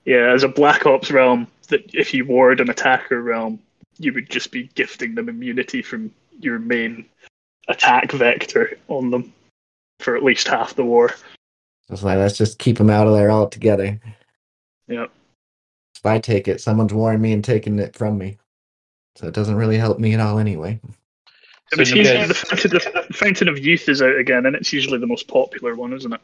Yeah, 0.05 0.33
as 0.33 0.43
a 0.43 0.47
Black 0.47 0.85
Ops 0.85 1.11
realm, 1.11 1.47
that 1.67 1.93
if 1.93 2.13
you 2.13 2.25
ward 2.25 2.61
an 2.61 2.69
attacker 2.69 3.21
realm, 3.21 3.59
you 4.03 4.13
would 4.13 4.29
just 4.29 4.51
be 4.51 4.69
gifting 4.75 5.15
them 5.15 5.29
immunity 5.29 5.81
from 5.81 6.11
your 6.39 6.59
main 6.59 7.05
attack 7.67 8.11
vector 8.11 8.77
on 8.87 9.09
them 9.09 9.33
for 9.99 10.15
at 10.15 10.23
least 10.23 10.47
half 10.47 10.75
the 10.75 10.83
war. 10.83 11.09
So 11.09 11.93
it's 11.93 12.03
like, 12.03 12.17
let's 12.17 12.37
just 12.37 12.59
keep 12.59 12.77
them 12.77 12.89
out 12.89 13.07
of 13.07 13.13
there 13.13 13.31
altogether. 13.31 13.99
Yep. 14.87 15.11
If 15.95 16.05
I 16.05 16.19
take 16.19 16.47
it, 16.47 16.61
someone's 16.61 16.93
warned 16.93 17.21
me 17.21 17.33
and 17.33 17.43
taken 17.43 17.79
it 17.79 17.95
from 17.95 18.17
me. 18.17 18.37
So 19.15 19.27
it 19.27 19.33
doesn't 19.33 19.55
really 19.55 19.77
help 19.77 19.99
me 19.99 20.13
at 20.13 20.19
all 20.19 20.39
anyway. 20.39 20.79
So 21.73 21.81
it's 21.81 21.91
you 21.91 21.97
usually 21.97 22.17
guys- 22.19 22.27
the, 22.27 22.33
Fountain- 22.33 22.71
the 23.07 23.13
Fountain 23.13 23.47
of 23.47 23.59
Youth 23.59 23.87
is 23.87 24.01
out 24.01 24.17
again, 24.17 24.45
and 24.45 24.55
it's 24.55 24.73
usually 24.73 24.99
the 24.99 25.07
most 25.07 25.27
popular 25.27 25.75
one, 25.75 25.93
isn't 25.93 26.13
it? 26.13 26.21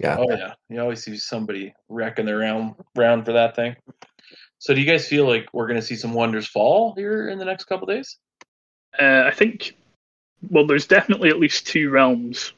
Yeah. 0.00 0.16
Oh 0.18 0.30
yeah, 0.30 0.54
you 0.70 0.80
always 0.80 1.02
see 1.02 1.16
somebody 1.18 1.74
wrecking 1.88 2.24
their 2.24 2.38
round 2.38 2.74
round 2.94 3.26
for 3.26 3.32
that 3.32 3.54
thing. 3.56 3.76
So 4.58 4.74
do 4.74 4.80
you 4.80 4.86
guys 4.86 5.06
feel 5.06 5.26
like 5.26 5.48
we're 5.52 5.66
going 5.66 5.80
to 5.80 5.86
see 5.86 5.96
some 5.96 6.14
wonders 6.14 6.46
fall 6.46 6.94
here 6.94 7.28
in 7.28 7.38
the 7.38 7.44
next 7.44 7.64
couple 7.64 7.86
days? 7.86 8.16
Uh, 8.98 9.24
I 9.26 9.30
think, 9.30 9.76
well, 10.50 10.66
there's 10.66 10.86
definitely 10.86 11.28
at 11.28 11.38
least 11.38 11.66
two 11.66 11.90
realms 11.90 12.52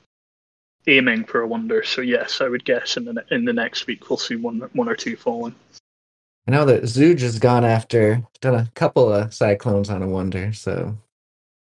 aiming 0.87 1.24
for 1.24 1.40
a 1.40 1.46
wonder. 1.46 1.82
So 1.82 2.00
yes, 2.00 2.40
I 2.40 2.48
would 2.48 2.64
guess 2.64 2.96
in 2.96 3.04
the 3.04 3.24
in 3.30 3.44
the 3.44 3.52
next 3.52 3.87
week 3.87 4.08
we'll 4.08 4.16
see 4.16 4.37
one 4.37 4.61
one 4.72 4.88
or 4.88 4.96
two 4.96 5.16
falling. 5.16 5.54
I 6.46 6.50
know 6.50 6.64
that 6.64 6.84
Zuge 6.84 7.20
has 7.20 7.38
gone 7.38 7.64
after, 7.64 8.22
done 8.40 8.54
a 8.54 8.70
couple 8.74 9.12
of 9.12 9.34
cyclones 9.34 9.90
on 9.90 10.02
a 10.02 10.08
wonder, 10.08 10.52
so 10.54 10.96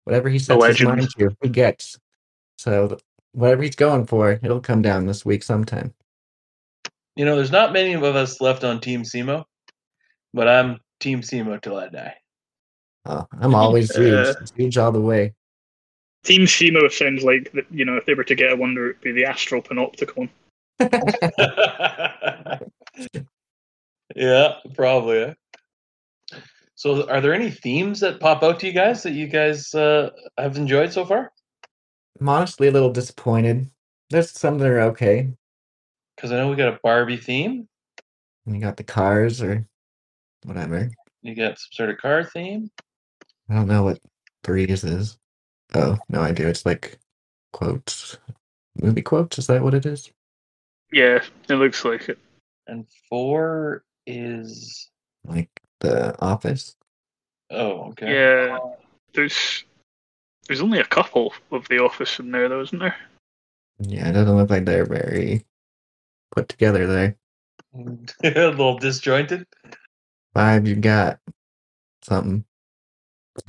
whatever 0.05 0.29
he 0.29 0.39
sets 0.39 0.63
his 0.67 0.83
mind 0.83 1.09
to, 1.19 1.35
he 1.41 1.49
gets. 1.49 1.99
So 2.59 2.99
whatever 3.33 3.63
he's 3.63 3.77
going 3.77 4.05
for, 4.07 4.39
it'll 4.43 4.61
come 4.61 4.83
down 4.83 5.07
this 5.07 5.25
week 5.25 5.43
sometime. 5.43 5.95
You 7.17 7.25
know, 7.25 7.35
there's 7.35 7.51
not 7.51 7.73
many 7.73 7.95
of 7.95 8.03
us 8.03 8.43
left 8.43 8.63
on 8.63 8.81
Team 8.81 9.05
Simo, 9.05 9.45
but 10.39 10.47
I'm 10.47 10.79
Team 11.01 11.21
Simo 11.21 11.61
till 11.61 11.77
I 11.77 11.89
die. 11.89 12.15
Oh, 13.07 13.27
I'm 13.41 13.57
always 13.57 13.91
Zuge, 13.91 14.37
Zuge 14.53 14.81
all 14.81 14.93
the 14.93 15.01
way. 15.01 15.35
Team 16.23 16.43
Shimo 16.43 16.89
sounds 16.93 17.25
like 17.25 17.51
that. 17.55 17.65
You 17.73 17.85
know, 17.85 17.97
if 17.97 18.07
they 18.07 18.15
were 18.15 18.23
to 18.23 18.37
get 18.37 18.53
a 18.53 18.57
wonder, 18.57 18.91
it'd 18.91 19.03
be 19.03 19.11
the 19.11 19.25
Astral 19.25 19.61
Panopticon. 19.61 20.29
yeah, 24.15 24.55
probably. 24.77 25.19
eh? 25.19 25.35
So, 26.77 27.11
are 27.11 27.21
there 27.21 27.35
any 27.35 27.51
themes 27.51 27.99
that 27.99 28.21
pop 28.21 28.45
out 28.45 28.61
to 28.61 28.69
you 28.69 28.73
guys 28.73 29.03
that 29.03 29.15
you 29.15 29.27
guys 29.27 29.75
uh, 29.75 30.11
have 30.39 30.57
enjoyed 30.57 30.93
so 30.93 31.05
far? 31.05 31.33
I'm 32.21 32.29
honestly 32.29 32.69
a 32.69 32.71
little 32.73 32.93
disappointed. 32.93 33.69
There's 34.11 34.31
some 34.31 34.59
that 34.59 34.69
are 34.69 34.83
okay. 34.83 35.33
Because 36.15 36.31
I 36.31 36.37
know 36.37 36.49
we 36.49 36.55
got 36.55 36.75
a 36.75 36.79
Barbie 36.81 37.17
theme. 37.17 37.67
And 38.47 38.55
you 38.55 38.61
got 38.61 38.77
the 38.77 38.85
cars 38.85 39.43
or 39.43 39.67
whatever. 40.45 40.91
You 41.23 41.35
got 41.35 41.59
some 41.59 41.71
sort 41.73 41.91
of 41.91 41.99
car 41.99 42.25
theme. 42.25 42.71
I 43.51 43.55
don't 43.55 43.69
know 43.69 43.83
what 43.83 44.01
threes 44.45 44.85
is. 44.85 45.19
Oh, 45.75 45.99
no 46.09 46.21
idea. 46.21 46.49
It's 46.49 46.67
like 46.67 46.99
quotes. 47.53 48.19
Movie 48.81 49.03
quotes? 49.03 49.39
Is 49.39 49.47
that 49.49 49.63
what 49.63 49.75
it 49.75 49.87
is? 49.87 50.11
Yeah, 50.93 51.23
it 51.49 51.55
looks 51.55 51.85
like 51.85 52.09
it. 52.09 52.19
And 52.67 52.87
four 53.09 53.85
is. 54.07 54.91
Like 55.25 55.51
the 55.81 56.19
office? 56.23 56.77
Oh, 57.51 57.89
okay. 57.91 58.13
Yeah, 58.13 58.59
there's 59.15 59.65
there's 60.47 60.63
only 60.63 60.81
a 60.81 60.85
couple 60.85 61.33
of 61.51 61.69
the 61.69 61.79
office 61.79 62.19
in 62.19 62.31
there, 62.31 62.49
though, 62.49 62.63
isn't 62.63 62.79
there? 62.79 62.97
Yeah, 63.81 64.09
it 64.09 64.13
doesn't 64.13 64.37
look 64.37 64.51
like 64.51 64.65
they're 64.65 64.87
very 64.87 65.45
put 66.35 66.49
together 66.49 66.87
there. 66.87 67.17
a 67.75 68.49
little 68.49 68.79
disjointed. 68.79 69.47
Five, 70.39 70.69
you 70.69 70.77
got 70.77 71.19
something. 72.05 72.45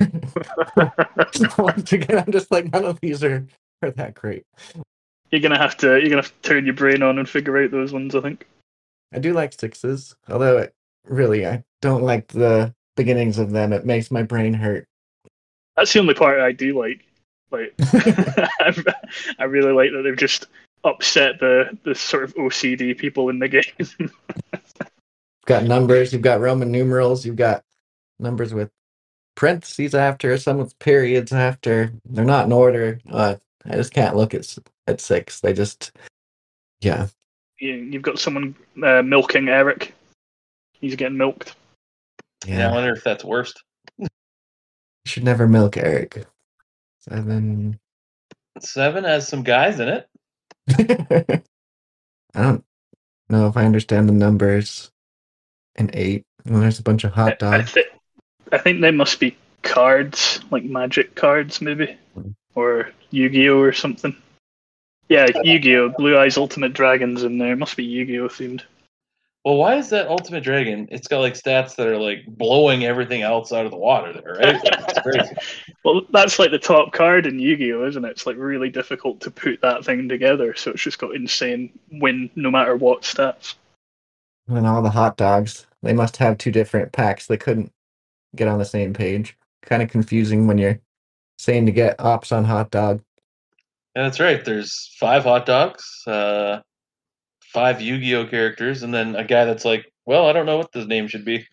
Once 1.56 1.92
again, 1.92 2.18
I'm 2.18 2.32
just 2.32 2.50
like 2.50 2.72
none 2.72 2.84
of 2.84 2.98
these 3.00 3.22
are, 3.22 3.46
are 3.80 3.92
that 3.92 4.14
great. 4.14 4.42
You're 5.30 5.40
gonna 5.40 5.56
have 5.56 5.76
to 5.76 6.00
you're 6.00 6.08
gonna 6.08 6.22
have 6.22 6.42
to 6.42 6.48
turn 6.48 6.64
your 6.64 6.74
brain 6.74 7.04
on 7.04 7.20
and 7.20 7.28
figure 7.28 7.62
out 7.62 7.70
those 7.70 7.92
ones. 7.92 8.16
I 8.16 8.20
think. 8.20 8.44
I 9.14 9.20
do 9.20 9.32
like 9.34 9.52
sixes, 9.52 10.16
although 10.28 10.58
it 10.58 10.74
really 11.06 11.46
I 11.46 11.62
don't 11.80 12.02
like 12.02 12.26
the 12.26 12.74
beginnings 12.96 13.38
of 13.38 13.52
them. 13.52 13.72
It 13.72 13.86
makes 13.86 14.10
my 14.10 14.24
brain 14.24 14.52
hurt. 14.52 14.84
That's 15.76 15.92
the 15.92 16.00
only 16.00 16.14
part 16.14 16.40
I 16.40 16.50
do 16.50 16.76
like. 16.76 17.04
Like, 17.52 17.72
I, 19.38 19.44
really 19.44 19.70
like 19.70 19.92
that 19.92 20.02
they've 20.02 20.16
just 20.16 20.46
upset 20.82 21.38
the 21.38 21.78
the 21.84 21.94
sort 21.94 22.24
of 22.24 22.34
OCD 22.34 22.98
people 22.98 23.28
in 23.28 23.38
the 23.38 23.48
game. 23.48 24.10
You've 25.50 25.62
got 25.62 25.66
numbers, 25.68 26.12
you've 26.12 26.22
got 26.22 26.38
Roman 26.40 26.70
numerals, 26.70 27.26
you've 27.26 27.34
got 27.34 27.64
numbers 28.20 28.54
with 28.54 28.70
parentheses 29.34 29.96
after, 29.96 30.38
some 30.38 30.58
with 30.58 30.78
periods 30.78 31.32
after. 31.32 31.92
They're 32.08 32.24
not 32.24 32.46
in 32.46 32.52
order. 32.52 33.00
Uh, 33.10 33.34
I 33.68 33.74
just 33.74 33.92
can't 33.92 34.14
look 34.14 34.32
at 34.32 34.42
s- 34.42 34.60
at 34.86 35.00
six. 35.00 35.40
They 35.40 35.52
just, 35.52 35.90
yeah. 36.82 37.08
you, 37.58 37.72
you've 37.72 38.02
got 38.02 38.20
someone 38.20 38.54
uh, 38.80 39.02
milking 39.02 39.48
Eric. 39.48 39.92
He's 40.80 40.94
getting 40.94 41.18
milked. 41.18 41.56
Yeah. 42.46 42.54
I 42.54 42.58
Yeah, 42.60 42.72
wonder 42.72 42.92
if 42.94 43.02
that's 43.02 43.24
worst. 43.24 43.60
you 43.98 44.06
should 45.04 45.24
never 45.24 45.48
milk 45.48 45.76
Eric. 45.76 46.26
Seven. 47.00 47.80
Seven 48.60 49.02
has 49.02 49.26
some 49.26 49.42
guys 49.42 49.80
in 49.80 49.88
it. 49.88 50.08
I 52.36 52.40
don't 52.40 52.64
know 53.28 53.48
if 53.48 53.56
I 53.56 53.64
understand 53.64 54.08
the 54.08 54.12
numbers. 54.12 54.92
And 55.80 55.90
eight. 55.94 56.26
Well, 56.44 56.60
there's 56.60 56.78
a 56.78 56.82
bunch 56.82 57.04
of 57.04 57.12
hot 57.12 57.42
I, 57.42 57.46
I, 57.46 57.58
dogs. 57.58 57.78
I 58.52 58.58
think 58.58 58.82
they 58.82 58.90
must 58.90 59.18
be 59.18 59.34
cards, 59.62 60.38
like 60.50 60.62
magic 60.62 61.14
cards, 61.14 61.62
maybe, 61.62 61.96
or 62.54 62.90
Yu-Gi-Oh 63.12 63.58
or 63.58 63.72
something. 63.72 64.14
Yeah, 65.08 65.28
Yu-Gi-Oh! 65.42 65.94
Blue 65.96 66.18
Eyes 66.18 66.36
Ultimate 66.36 66.74
Dragons 66.74 67.22
in 67.22 67.38
there. 67.38 67.56
Must 67.56 67.78
be 67.78 67.84
Yu-Gi-Oh 67.84 68.28
themed. 68.28 68.62
Well, 69.42 69.56
why 69.56 69.76
is 69.76 69.88
that 69.88 70.08
Ultimate 70.08 70.44
Dragon? 70.44 70.86
It's 70.90 71.08
got 71.08 71.20
like 71.20 71.32
stats 71.32 71.76
that 71.76 71.86
are 71.86 71.96
like 71.96 72.26
blowing 72.26 72.84
everything 72.84 73.22
else 73.22 73.50
out 73.50 73.64
of 73.64 73.70
the 73.70 73.78
water 73.78 74.12
there, 74.12 74.34
right? 74.34 74.62
Like, 74.62 74.84
it's 74.86 74.98
crazy. 75.02 75.34
Well, 75.82 76.02
that's 76.10 76.38
like 76.38 76.50
the 76.50 76.58
top 76.58 76.92
card 76.92 77.24
in 77.24 77.38
Yu-Gi-Oh, 77.38 77.86
isn't 77.86 78.04
it? 78.04 78.10
It's 78.10 78.26
like 78.26 78.36
really 78.36 78.68
difficult 78.68 79.22
to 79.22 79.30
put 79.30 79.62
that 79.62 79.86
thing 79.86 80.10
together, 80.10 80.54
so 80.54 80.72
it's 80.72 80.82
just 80.82 80.98
got 80.98 81.14
insane 81.14 81.70
win 81.90 82.28
no 82.36 82.50
matter 82.50 82.76
what 82.76 83.00
stats. 83.00 83.54
And 84.46 84.66
all 84.66 84.82
the 84.82 84.90
hot 84.90 85.16
dogs. 85.16 85.66
They 85.82 85.92
must 85.92 86.18
have 86.18 86.38
two 86.38 86.50
different 86.50 86.92
packs. 86.92 87.26
They 87.26 87.36
couldn't 87.36 87.72
get 88.36 88.48
on 88.48 88.58
the 88.58 88.64
same 88.64 88.92
page. 88.92 89.36
Kind 89.62 89.82
of 89.82 89.90
confusing 89.90 90.46
when 90.46 90.58
you're 90.58 90.80
saying 91.38 91.66
to 91.66 91.72
get 91.72 92.00
ops 92.00 92.32
on 92.32 92.44
hot 92.44 92.70
dog. 92.70 93.02
Yeah, 93.96 94.04
that's 94.04 94.20
right. 94.20 94.44
There's 94.44 94.94
five 94.98 95.24
hot 95.24 95.46
dogs, 95.46 96.02
uh, 96.06 96.60
five 97.40 97.80
Yu-Gi-Oh 97.80 98.26
characters, 98.26 98.82
and 98.82 98.94
then 98.94 99.16
a 99.16 99.24
guy 99.24 99.44
that's 99.44 99.64
like, 99.64 99.90
well, 100.06 100.26
I 100.26 100.32
don't 100.32 100.46
know 100.46 100.58
what 100.58 100.72
the 100.72 100.84
name 100.84 101.08
should 101.08 101.24
be. 101.24 101.46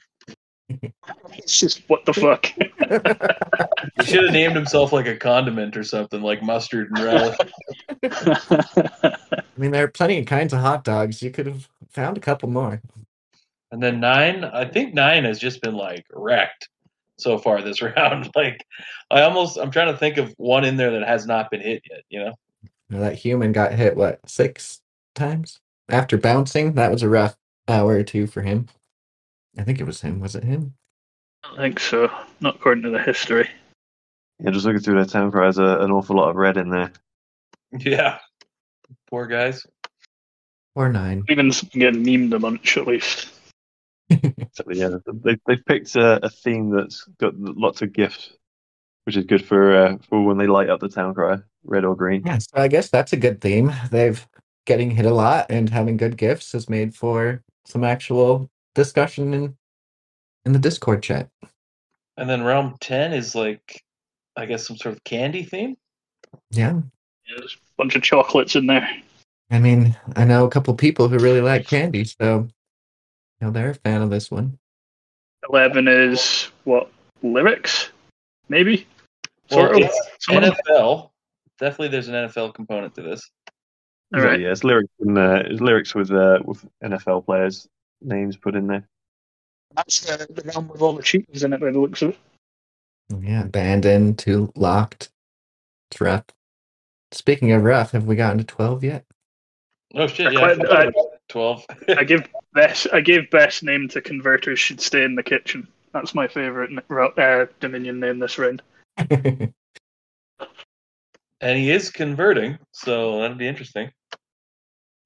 It's 0.70 1.58
just 1.58 1.84
what 1.88 2.06
the 2.06 2.14
fuck. 2.14 2.46
He 2.46 4.04
should 4.06 4.26
have 4.26 4.34
named 4.34 4.56
himself 4.56 4.92
like 4.92 5.08
a 5.08 5.16
condiment 5.16 5.78
or 5.78 5.84
something, 5.84 6.22
like 6.22 6.44
mustard 6.44 6.90
and 6.92 7.04
relish. 7.04 7.38
I 8.04 9.44
mean, 9.58 9.72
there 9.72 9.86
are 9.86 9.90
plenty 9.90 10.20
of 10.20 10.26
kinds 10.26 10.54
of 10.54 10.60
hot 10.60 10.84
dogs. 10.84 11.22
You 11.22 11.32
could 11.32 11.46
have 11.46 11.70
found 11.90 12.18
a 12.18 12.22
couple 12.22 12.50
more. 12.50 12.82
And 13.72 13.82
then 13.84 14.00
nine, 14.00 14.44
I 14.44 14.66
think 14.66 14.94
nine 14.94 15.26
has 15.26 15.40
just 15.40 15.62
been 15.62 15.76
like 15.76 16.06
wrecked 16.14 16.70
so 17.18 17.38
far 17.38 17.62
this 17.62 17.82
round. 17.98 18.30
Like, 18.36 18.66
I 19.12 19.22
almost, 19.22 19.58
I'm 19.58 19.72
trying 19.72 19.92
to 19.92 19.98
think 19.98 20.18
of 20.18 20.34
one 20.38 20.64
in 20.64 20.78
there 20.78 20.92
that 20.92 21.08
has 21.08 21.26
not 21.26 21.52
been 21.52 21.62
hit 21.62 21.84
yet. 21.90 22.02
You 22.10 22.26
know? 22.26 22.34
Now, 22.90 23.00
that 23.00 23.16
human 23.16 23.52
got 23.52 23.74
hit, 23.74 23.98
what, 23.98 24.20
six 24.30 24.82
times? 25.16 25.60
After 25.90 26.18
bouncing? 26.18 26.74
That 26.74 26.92
was 26.92 27.04
a 27.04 27.10
rough 27.10 27.36
hour 27.68 27.94
or 27.94 28.04
two 28.04 28.28
for 28.28 28.42
him. 28.42 28.68
I 29.58 29.64
think 29.64 29.80
it 29.80 29.86
was 29.86 30.02
him. 30.02 30.20
Was 30.20 30.36
it 30.36 30.44
him? 30.44 30.74
I 31.44 31.58
think 31.58 31.80
so. 31.80 32.12
Not 32.40 32.56
according 32.56 32.84
to 32.84 32.90
the 32.90 33.02
history. 33.02 33.50
Yeah, 34.40 34.52
just 34.52 34.66
looking 34.66 34.82
through 34.82 34.96
their 34.96 35.06
town 35.06 35.32
cry, 35.32 35.44
there's 35.44 35.58
a, 35.58 35.80
an 35.80 35.92
awful 35.92 36.16
lot 36.16 36.30
of 36.30 36.36
red 36.36 36.58
in 36.58 36.70
there. 36.70 36.92
Yeah. 37.80 38.20
Poor 39.10 39.28
guys. 39.28 39.66
Or 40.74 40.88
nine. 40.88 41.26
Even 41.28 41.52
getting 41.72 42.06
memed 42.06 42.34
a 42.34 42.40
bunch 42.40 42.78
at 42.78 42.88
least. 42.88 43.30
So, 44.54 44.64
yeah, 44.72 44.90
they 45.24 45.38
they've 45.46 45.66
picked 45.66 45.96
a, 45.96 46.26
a 46.26 46.30
theme 46.30 46.72
that's 46.72 47.04
got 47.20 47.38
lots 47.38 47.84
of 47.84 47.94
gifts, 47.94 48.32
which 49.06 49.16
is 49.16 49.26
good 49.26 49.46
for 49.46 49.76
uh, 49.76 49.98
for 50.10 50.24
when 50.24 50.38
they 50.38 50.48
light 50.48 50.70
up 50.70 50.80
the 50.80 50.90
town 50.90 51.14
cry, 51.14 51.38
red 51.64 51.86
or 51.86 51.96
green. 51.96 52.24
Yeah, 52.26 52.40
so 52.40 52.54
I 52.56 52.68
guess 52.68 52.90
that's 52.90 53.14
a 53.14 53.18
good 53.18 53.40
theme. 53.40 53.72
They've 53.92 54.28
getting 54.66 54.92
hit 54.92 55.06
a 55.06 55.14
lot 55.14 55.46
and 55.50 55.70
having 55.70 55.98
good 55.98 56.18
gifts 56.18 56.52
has 56.54 56.70
made 56.70 56.96
for 56.96 57.44
some 57.66 57.84
actual 57.84 58.50
discussion 58.74 59.34
in 59.34 59.58
in 60.46 60.54
the 60.54 60.60
Discord 60.60 61.04
chat. 61.04 61.30
And 62.16 62.30
then 62.30 62.44
realm 62.44 62.76
10 62.80 63.14
is 63.14 63.36
like, 63.36 63.84
I 64.36 64.46
guess, 64.46 64.66
some 64.66 64.78
sort 64.78 64.96
of 64.96 65.04
candy 65.04 65.44
theme. 65.44 65.76
Yeah. 66.52 66.74
Yeah, 67.28 67.36
there's 67.38 67.56
a 67.56 67.76
bunch 67.78 67.96
of 67.96 68.02
chocolates 68.02 68.56
in 68.56 68.68
there. 68.68 68.90
I 69.52 69.60
mean, 69.60 69.96
I 70.16 70.26
know 70.26 70.46
a 70.46 70.50
couple 70.50 70.74
people 70.74 71.08
who 71.08 71.20
really 71.20 71.42
like 71.42 71.68
candy, 71.68 72.06
so 72.06 72.48
you 72.50 72.57
know 73.42 73.52
they're 73.52 73.72
a 73.72 73.76
fan 73.76 74.02
of 74.02 74.10
this 74.10 74.30
one. 74.32 74.58
Eleven 75.50 75.88
is 75.88 76.50
what 76.64 76.92
lyrics, 77.22 77.90
maybe. 78.50 78.88
Well, 79.52 79.68
Sort 79.68 79.76
of. 79.84 79.90
it's 79.90 80.28
of. 80.30 80.36
NFL. 80.44 81.10
Definitely, 81.60 81.88
there's 81.90 82.08
an 82.08 82.14
NFL 82.16 82.54
component 82.54 82.94
to 82.96 83.02
this. 83.02 83.30
All 84.14 84.20
So, 84.22 84.26
right. 84.28 84.40
yeah, 84.40 84.52
it's 84.52 84.64
lyrics 84.64 84.92
and 85.00 85.18
uh, 85.18 85.44
it's 85.46 85.62
lyrics 85.62 85.96
with 85.96 86.12
uh, 86.12 86.40
with 86.46 86.66
NFL 86.84 87.26
players' 87.26 87.68
names 88.02 88.38
put 88.38 88.56
in 88.56 88.68
there. 88.68 88.88
That's 89.76 90.02
the, 90.02 90.26
the 90.32 90.44
realm 90.50 90.68
with 90.70 90.82
all 90.82 90.94
the 90.94 91.04
cheaters 91.04 91.44
in 91.44 91.54
it 91.54 91.60
by 91.60 91.72
the 91.72 91.80
looks 91.80 92.02
of 92.02 92.10
it. 92.10 92.18
Yeah, 93.22 93.44
abandoned, 93.44 94.18
too 94.20 94.52
locked. 94.56 95.10
It's 95.92 96.02
rough. 96.02 96.26
Speaking 97.12 97.52
of 97.54 97.64
rough, 97.64 97.92
have 97.92 98.06
we 98.06 98.16
gotten 98.16 98.38
to 98.40 98.44
twelve 98.44 98.84
yet? 98.84 99.06
Oh 99.96 100.08
shit! 100.08 100.34
Yeah, 100.34 100.40
I 100.42 100.52
I- 100.88 100.92
about 101.30 101.66
twelve. 101.68 101.98
I 101.98 102.04
give 102.04 102.28
best. 102.54 102.88
I 102.94 103.02
gave 103.02 103.30
best 103.30 103.64
name 103.64 103.88
to 103.90 104.02
converters 104.02 104.60
should 104.60 104.82
stay 104.82 105.04
in 105.04 105.16
the 105.16 105.24
kitchen. 105.24 105.68
That's 105.94 106.14
my 106.14 106.28
favorite 106.28 106.72
uh, 106.92 107.46
Dominion 107.60 108.00
name 108.00 108.20
this 108.20 108.38
round. 108.38 108.62
and 109.10 109.54
he 111.42 111.72
is 111.72 111.90
converting, 111.90 112.58
so 112.72 113.22
that'd 113.22 113.38
be 113.38 113.48
interesting. 113.48 113.92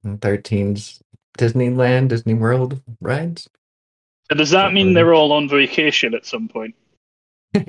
13's 0.06 1.02
Disneyland, 1.38 2.10
Disney 2.10 2.34
World 2.34 2.82
rides. 3.00 3.48
So 4.30 4.36
does 4.36 4.50
that 4.52 4.74
mean 4.74 4.94
they're 4.94 5.14
all 5.14 5.32
on 5.34 5.48
vacation 5.48 6.14
at 6.14 6.26
some 6.26 6.48
point? 6.48 6.76
I 7.56 7.62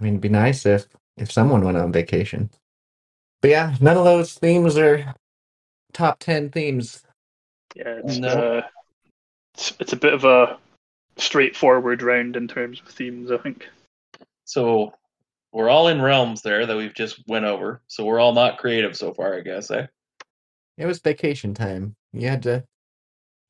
mean, 0.00 0.14
it'd 0.14 0.20
be 0.20 0.28
nice 0.28 0.66
if 0.66 0.86
if 1.16 1.30
someone 1.30 1.64
went 1.64 1.76
on 1.76 1.92
vacation. 1.92 2.50
But 3.42 3.50
yeah, 3.50 3.76
none 3.80 3.96
of 3.96 4.04
those 4.04 4.34
themes 4.34 4.76
are 4.76 5.14
top 5.92 6.18
ten 6.18 6.50
themes. 6.50 7.02
Yeah, 7.74 8.00
it's, 8.04 8.18
No. 8.18 8.28
uh, 8.28 8.66
it's, 9.54 9.74
it's 9.80 9.92
a 9.92 9.96
bit 9.96 10.12
of 10.12 10.24
a 10.24 10.58
straightforward 11.16 12.02
round 12.02 12.36
in 12.36 12.48
terms 12.48 12.80
of 12.80 12.88
themes, 12.88 13.30
I 13.30 13.38
think. 13.38 13.68
So 14.44 14.94
we're 15.52 15.68
all 15.68 15.88
in 15.88 16.00
realms 16.00 16.42
there 16.42 16.66
that 16.66 16.76
we've 16.76 16.94
just 16.94 17.22
went 17.26 17.44
over. 17.44 17.80
So 17.86 18.04
we're 18.04 18.20
all 18.20 18.32
not 18.32 18.58
creative 18.58 18.96
so 18.96 19.12
far, 19.12 19.36
I 19.36 19.40
guess. 19.40 19.70
Eh? 19.70 19.86
It 20.78 20.86
was 20.86 20.98
vacation 21.00 21.54
time. 21.54 21.94
You 22.12 22.28
had 22.28 22.42
to 22.44 22.64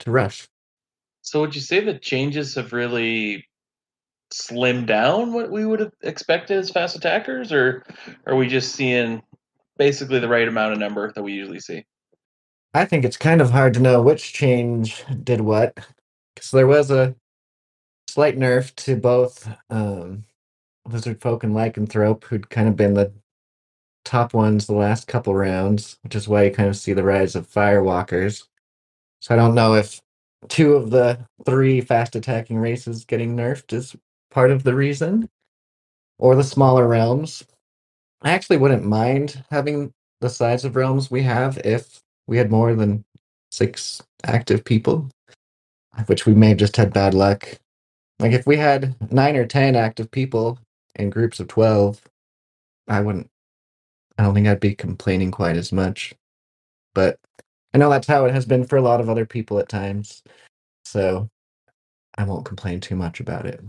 to 0.01 0.11
rush. 0.11 0.49
So 1.23 1.41
would 1.41 1.55
you 1.55 1.61
say 1.61 1.81
the 1.81 1.99
changes 1.99 2.55
have 2.55 2.73
really 2.73 3.47
slimmed 4.33 4.87
down 4.87 5.33
what 5.33 5.51
we 5.51 5.67
would 5.67 5.81
have 5.81 5.93
expected 6.03 6.57
as 6.59 6.71
fast 6.71 6.97
attackers, 6.97 7.53
or 7.53 7.85
are 8.27 8.37
we 8.37 8.49
just 8.49 8.75
seeing 8.75 9.23
basically 9.77 10.19
the 10.19 10.29
right 10.29 10.49
amount 10.49 10.73
of 10.73 10.79
number 10.79 11.13
that 11.13 11.23
we 11.23 11.33
usually 11.33 11.61
see? 11.61 11.85
I 12.73 12.85
think 12.85 13.05
it's 13.05 13.17
kind 13.17 13.41
of 13.41 13.51
hard 13.51 13.75
to 13.75 13.81
know 13.81 14.01
which 14.01 14.33
change 14.33 15.05
did 15.25 15.41
what, 15.41 15.75
because 16.35 16.53
there 16.53 16.69
was 16.69 16.91
a 16.91 17.17
slight 18.09 18.39
nerf 18.39 18.75
to 18.77 18.97
both 18.97 19.49
um, 19.71 20.25
Lizard 20.87 21.21
Folk 21.21 21.43
and 21.43 21.55
Lycanthrope, 21.55 22.25
who'd 22.25 22.49
kind 22.51 22.69
of 22.69 22.77
been 22.77 22.95
the 22.95 23.13
top 24.05 24.35
ones 24.35 24.67
the 24.67 24.75
last 24.75 25.09
couple 25.09 25.35
rounds, 25.35 25.99
which 26.03 26.15
is 26.15 26.29
why 26.29 26.45
you 26.45 26.51
kind 26.53 26.69
of 26.69 26.77
see 26.77 26.93
the 26.93 27.03
rise 27.03 27.35
of 27.35 27.51
Firewalkers. 27.51 28.45
So 29.21 29.35
I 29.35 29.37
don't 29.37 29.55
know 29.55 29.75
if 29.75 30.01
two 30.49 30.75
of 30.75 30.91
the 30.91 31.19
three 31.45 31.81
fast 31.81 32.15
attacking 32.17 32.59
races 32.59 33.05
getting 33.05 33.37
nerfed 33.37 33.73
is 33.73 33.97
part 34.31 34.51
of 34.51 34.63
the 34.63 34.75
reason, 34.75 35.29
or 36.19 36.37
the 36.37 36.45
smaller 36.45 36.87
realms. 36.87 37.45
I 38.23 38.31
actually 38.31 38.59
wouldn't 38.59 38.85
mind 38.85 39.45
having 39.51 39.93
the 40.21 40.31
size 40.31 40.65
of 40.65 40.77
realms 40.77 41.11
we 41.11 41.23
have 41.23 41.59
if 41.59 42.01
we 42.31 42.39
had 42.39 42.51
more 42.51 42.75
than 42.77 43.05
six 43.51 44.01
active 44.25 44.65
people, 44.65 45.11
which 46.07 46.25
we 46.27 46.33
may 46.33 46.51
have 46.51 46.59
just 46.59 46.77
had 46.77 46.93
bad 46.93 47.13
luck. 47.13 47.59
Like 48.21 48.33
if 48.33 48.47
we 48.47 48.57
had 48.57 48.95
nine 49.13 49.37
or 49.37 49.47
ten 49.47 49.75
active 49.75 50.11
people 50.11 50.59
in 50.95 51.11
groups 51.11 51.41
of 51.41 51.49
twelve, 51.49 52.01
I 52.89 53.01
wouldn't. 53.01 53.29
I 54.17 54.23
don't 54.23 54.33
think 54.33 54.47
I'd 54.47 54.61
be 54.61 54.77
complaining 54.77 55.33
quite 55.33 55.57
as 55.57 55.73
much. 55.73 56.15
But 56.95 57.19
I 57.75 57.79
know 57.79 57.91
that's 57.91 58.07
how 58.07 58.27
it 58.27 58.33
has 58.33 58.47
been 58.47 58.65
for 58.65 58.77
a 58.77 58.83
lot 58.83 59.01
of 59.01 59.09
other 59.09 59.27
people 59.27 59.59
at 59.59 59.69
times, 59.69 60.23
so 60.85 61.29
I 62.17 62.23
won't 62.23 62.47
complain 62.47 62.79
too 62.79 62.97
much 62.97 63.19
about 63.19 63.47
it. 63.47 63.61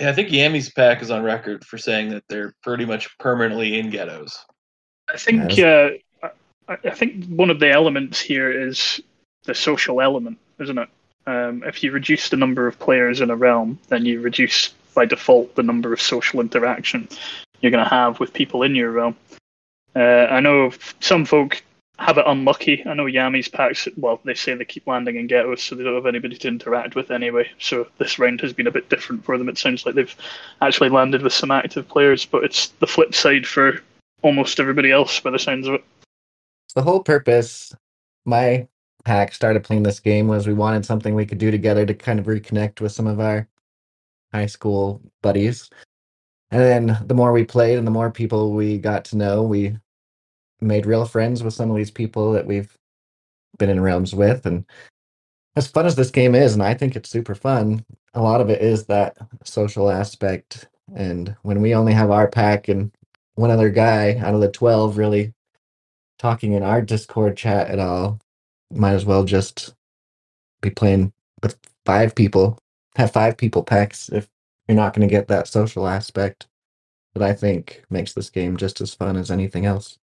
Yeah, 0.00 0.10
I 0.10 0.12
think 0.12 0.30
Yami's 0.30 0.72
pack 0.72 1.02
is 1.02 1.10
on 1.10 1.22
record 1.22 1.64
for 1.64 1.78
saying 1.78 2.08
that 2.08 2.24
they're 2.28 2.54
pretty 2.64 2.84
much 2.84 3.16
permanently 3.18 3.78
in 3.78 3.90
ghettos. 3.90 4.36
I 5.12 5.16
think 5.16 5.58
uh, 5.58 5.90
I, 6.70 6.90
think 6.90 7.26
one 7.26 7.50
of 7.50 7.58
the 7.58 7.70
elements 7.70 8.20
here 8.20 8.50
is 8.50 9.00
the 9.44 9.54
social 9.54 10.00
element, 10.00 10.38
isn't 10.60 10.78
it? 10.78 10.88
Um, 11.26 11.64
if 11.64 11.82
you 11.82 11.90
reduce 11.90 12.28
the 12.28 12.36
number 12.36 12.66
of 12.66 12.78
players 12.78 13.20
in 13.20 13.30
a 13.30 13.36
realm, 13.36 13.78
then 13.88 14.06
you 14.06 14.20
reduce 14.20 14.68
by 14.94 15.04
default 15.04 15.54
the 15.54 15.62
number 15.62 15.92
of 15.92 16.00
social 16.00 16.40
interaction 16.40 17.08
you're 17.60 17.70
going 17.70 17.84
to 17.84 17.90
have 17.90 18.20
with 18.20 18.32
people 18.32 18.62
in 18.62 18.74
your 18.74 18.90
realm. 18.90 19.16
Uh, 19.94 20.26
I 20.30 20.40
know 20.40 20.72
some 21.00 21.24
folk 21.24 21.62
have 21.98 22.16
it 22.16 22.24
unlucky. 22.26 22.82
I 22.86 22.94
know 22.94 23.04
Yami's 23.04 23.48
packs, 23.48 23.86
well, 23.96 24.20
they 24.24 24.34
say 24.34 24.54
they 24.54 24.64
keep 24.64 24.86
landing 24.86 25.16
in 25.16 25.26
ghettos, 25.26 25.62
so 25.62 25.74
they 25.74 25.84
don't 25.84 25.94
have 25.94 26.06
anybody 26.06 26.36
to 26.38 26.48
interact 26.48 26.94
with 26.94 27.10
anyway. 27.10 27.50
So 27.58 27.88
this 27.98 28.18
round 28.18 28.40
has 28.40 28.52
been 28.52 28.68
a 28.68 28.72
bit 28.72 28.88
different 28.88 29.24
for 29.24 29.36
them. 29.36 29.48
It 29.48 29.58
sounds 29.58 29.84
like 29.84 29.94
they've 29.94 30.16
actually 30.62 30.88
landed 30.88 31.22
with 31.22 31.34
some 31.34 31.50
active 31.50 31.88
players, 31.88 32.24
but 32.24 32.44
it's 32.44 32.68
the 32.78 32.86
flip 32.86 33.14
side 33.14 33.46
for 33.46 33.82
almost 34.22 34.60
everybody 34.60 34.90
else 34.90 35.20
by 35.20 35.30
the 35.30 35.38
sounds 35.38 35.66
of 35.66 35.74
it. 35.74 35.84
The 36.74 36.82
whole 36.82 37.02
purpose, 37.02 37.74
my 38.24 38.68
pack 39.04 39.32
started 39.32 39.64
playing 39.64 39.82
this 39.82 40.00
game 40.00 40.28
was 40.28 40.46
we 40.46 40.52
wanted 40.52 40.84
something 40.84 41.14
we 41.14 41.26
could 41.26 41.38
do 41.38 41.50
together 41.50 41.86
to 41.86 41.94
kind 41.94 42.18
of 42.18 42.26
reconnect 42.26 42.80
with 42.80 42.92
some 42.92 43.06
of 43.06 43.18
our 43.18 43.48
high 44.32 44.46
school 44.46 45.00
buddies. 45.22 45.70
And 46.50 46.60
then 46.60 46.98
the 47.06 47.14
more 47.14 47.32
we 47.32 47.44
played 47.44 47.78
and 47.78 47.86
the 47.86 47.92
more 47.92 48.10
people 48.10 48.52
we 48.52 48.78
got 48.78 49.04
to 49.06 49.16
know, 49.16 49.42
we 49.42 49.76
made 50.60 50.86
real 50.86 51.06
friends 51.06 51.42
with 51.42 51.54
some 51.54 51.70
of 51.70 51.76
these 51.76 51.90
people 51.90 52.32
that 52.32 52.46
we've 52.46 52.76
been 53.58 53.70
in 53.70 53.80
realms 53.80 54.14
with. 54.14 54.46
And 54.46 54.64
as 55.56 55.66
fun 55.66 55.86
as 55.86 55.96
this 55.96 56.10
game 56.10 56.34
is, 56.34 56.54
and 56.54 56.62
I 56.62 56.74
think 56.74 56.96
it's 56.96 57.10
super 57.10 57.34
fun, 57.34 57.84
a 58.14 58.22
lot 58.22 58.40
of 58.40 58.50
it 58.50 58.60
is 58.60 58.86
that 58.86 59.16
social 59.44 59.90
aspect. 59.90 60.68
And 60.94 61.34
when 61.42 61.62
we 61.62 61.74
only 61.74 61.92
have 61.92 62.10
our 62.10 62.28
pack 62.28 62.68
and 62.68 62.92
one 63.34 63.50
other 63.50 63.70
guy 63.70 64.16
out 64.16 64.34
of 64.34 64.40
the 64.40 64.50
12 64.50 64.98
really 64.98 65.32
talking 66.20 66.52
in 66.52 66.62
our 66.62 66.82
Discord 66.82 67.34
chat 67.34 67.68
at 67.68 67.78
all, 67.78 68.20
might 68.70 68.92
as 68.92 69.06
well 69.06 69.24
just 69.24 69.74
be 70.60 70.68
playing 70.68 71.12
with 71.42 71.56
five 71.86 72.14
people, 72.14 72.58
have 72.96 73.10
five 73.10 73.38
people 73.38 73.62
packs 73.62 74.10
if 74.10 74.28
you're 74.68 74.76
not 74.76 74.92
going 74.92 75.08
to 75.08 75.12
get 75.12 75.28
that 75.28 75.48
social 75.48 75.88
aspect 75.88 76.46
that 77.14 77.22
I 77.22 77.32
think 77.32 77.82
makes 77.88 78.12
this 78.12 78.28
game 78.28 78.58
just 78.58 78.82
as 78.82 78.92
fun 78.92 79.16
as 79.16 79.30
anything 79.30 79.64
else. 79.64 79.98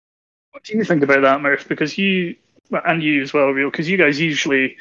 What 0.51 0.63
do 0.63 0.77
you 0.77 0.85
think 0.85 1.03
about 1.03 1.21
that, 1.21 1.41
Murph? 1.41 1.67
Because 1.67 1.97
you 1.97 2.37
and 2.71 3.03
you 3.03 3.21
as 3.21 3.33
well, 3.33 3.49
Rio, 3.49 3.69
because 3.69 3.89
you 3.89 3.97
guys 3.97 4.17
usually 4.17 4.77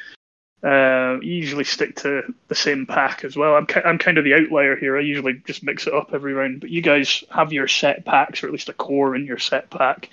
uh, 0.63 1.19
usually 1.21 1.65
stick 1.65 1.97
to 1.97 2.33
the 2.47 2.55
same 2.55 2.85
pack 2.85 3.25
as 3.25 3.35
well. 3.35 3.55
I'm 3.55 3.65
ki- 3.65 3.81
I'm 3.83 3.97
kind 3.97 4.17
of 4.17 4.23
the 4.23 4.35
outlier 4.35 4.77
here. 4.77 4.97
I 4.97 5.01
usually 5.01 5.33
just 5.45 5.63
mix 5.63 5.85
it 5.85 5.93
up 5.93 6.11
every 6.13 6.33
round, 6.33 6.61
but 6.61 6.69
you 6.69 6.81
guys 6.81 7.25
have 7.29 7.51
your 7.51 7.67
set 7.67 8.05
packs, 8.05 8.41
or 8.41 8.47
at 8.47 8.53
least 8.53 8.69
a 8.69 8.73
core 8.73 9.17
in 9.17 9.25
your 9.25 9.37
set 9.37 9.69
pack. 9.69 10.09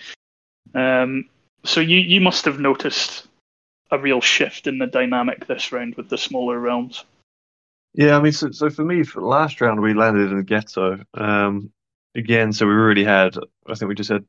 Um, 0.75 1.29
so 1.65 1.81
you 1.81 1.99
you 1.99 2.21
must 2.21 2.45
have 2.45 2.59
noticed 2.59 3.27
a 3.91 3.99
real 3.99 4.21
shift 4.21 4.67
in 4.67 4.79
the 4.79 4.87
dynamic 4.87 5.47
this 5.47 5.71
round 5.71 5.95
with 5.97 6.09
the 6.09 6.19
smaller 6.19 6.59
realms. 6.59 7.05
Yeah, 7.95 8.17
I 8.17 8.23
mean, 8.23 8.33
so, 8.33 8.51
so 8.51 8.71
for 8.71 8.85
me, 8.85 9.03
for 9.03 9.21
last 9.21 9.61
round, 9.61 9.81
we 9.83 9.93
landed 9.93 10.31
in 10.31 10.39
the 10.39 10.43
ghetto. 10.43 11.05
Um, 11.13 11.71
again, 12.15 12.53
so 12.53 12.67
we 12.67 12.73
already 12.73 13.05
had, 13.05 13.37
I 13.67 13.75
think 13.75 13.91
we 13.91 13.95
just 13.95 14.09
had, 14.09 14.25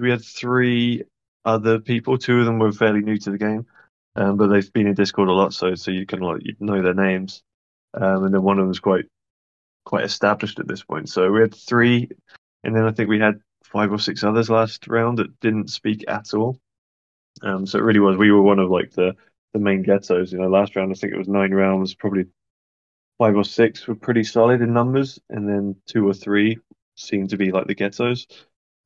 we 0.00 0.10
had 0.10 0.24
three 0.24 1.04
other 1.44 1.78
people. 1.78 2.16
Two 2.16 2.40
of 2.40 2.46
them 2.46 2.58
were 2.58 2.72
fairly 2.72 3.00
new 3.00 3.18
to 3.18 3.30
the 3.30 3.38
game, 3.38 3.66
um, 4.16 4.38
but 4.38 4.48
they've 4.48 4.72
been 4.72 4.86
in 4.86 4.94
Discord 4.94 5.28
a 5.28 5.32
lot, 5.32 5.52
so 5.52 5.74
so 5.74 5.90
you 5.90 6.06
can 6.06 6.20
like 6.20 6.42
you 6.44 6.56
know 6.58 6.82
their 6.82 6.94
names. 6.94 7.42
Um, 7.94 8.24
and 8.24 8.34
then 8.34 8.42
one 8.42 8.58
of 8.58 8.62
them 8.62 8.68
was 8.68 8.80
quite 8.80 9.04
quite 9.84 10.04
established 10.04 10.58
at 10.58 10.66
this 10.66 10.82
point. 10.82 11.08
So 11.08 11.30
we 11.30 11.40
had 11.40 11.54
three, 11.54 12.08
and 12.64 12.74
then 12.74 12.84
I 12.84 12.92
think 12.92 13.08
we 13.08 13.20
had 13.20 13.40
five 13.66 13.92
or 13.92 13.98
six 13.98 14.22
others 14.24 14.48
last 14.48 14.86
round 14.86 15.18
that 15.18 15.40
didn't 15.40 15.70
speak 15.70 16.04
at 16.08 16.32
all. 16.34 16.58
Um, 17.42 17.66
so 17.66 17.78
it 17.78 17.82
really 17.82 18.00
was 18.00 18.16
we 18.16 18.30
were 18.30 18.42
one 18.42 18.58
of 18.58 18.70
like 18.70 18.92
the 18.92 19.14
the 19.52 19.58
main 19.58 19.82
ghettos. 19.82 20.32
You 20.32 20.38
know, 20.38 20.48
last 20.48 20.76
round 20.76 20.92
I 20.92 20.94
think 20.94 21.12
it 21.12 21.18
was 21.18 21.28
nine 21.28 21.52
rounds, 21.52 21.94
probably 21.94 22.26
five 23.18 23.36
or 23.36 23.44
six 23.44 23.86
were 23.86 23.94
pretty 23.94 24.24
solid 24.24 24.60
in 24.62 24.72
numbers, 24.72 25.18
and 25.30 25.48
then 25.48 25.76
two 25.86 26.06
or 26.08 26.14
three 26.14 26.58
seemed 26.96 27.30
to 27.30 27.36
be 27.36 27.52
like 27.52 27.66
the 27.66 27.74
ghettos. 27.74 28.26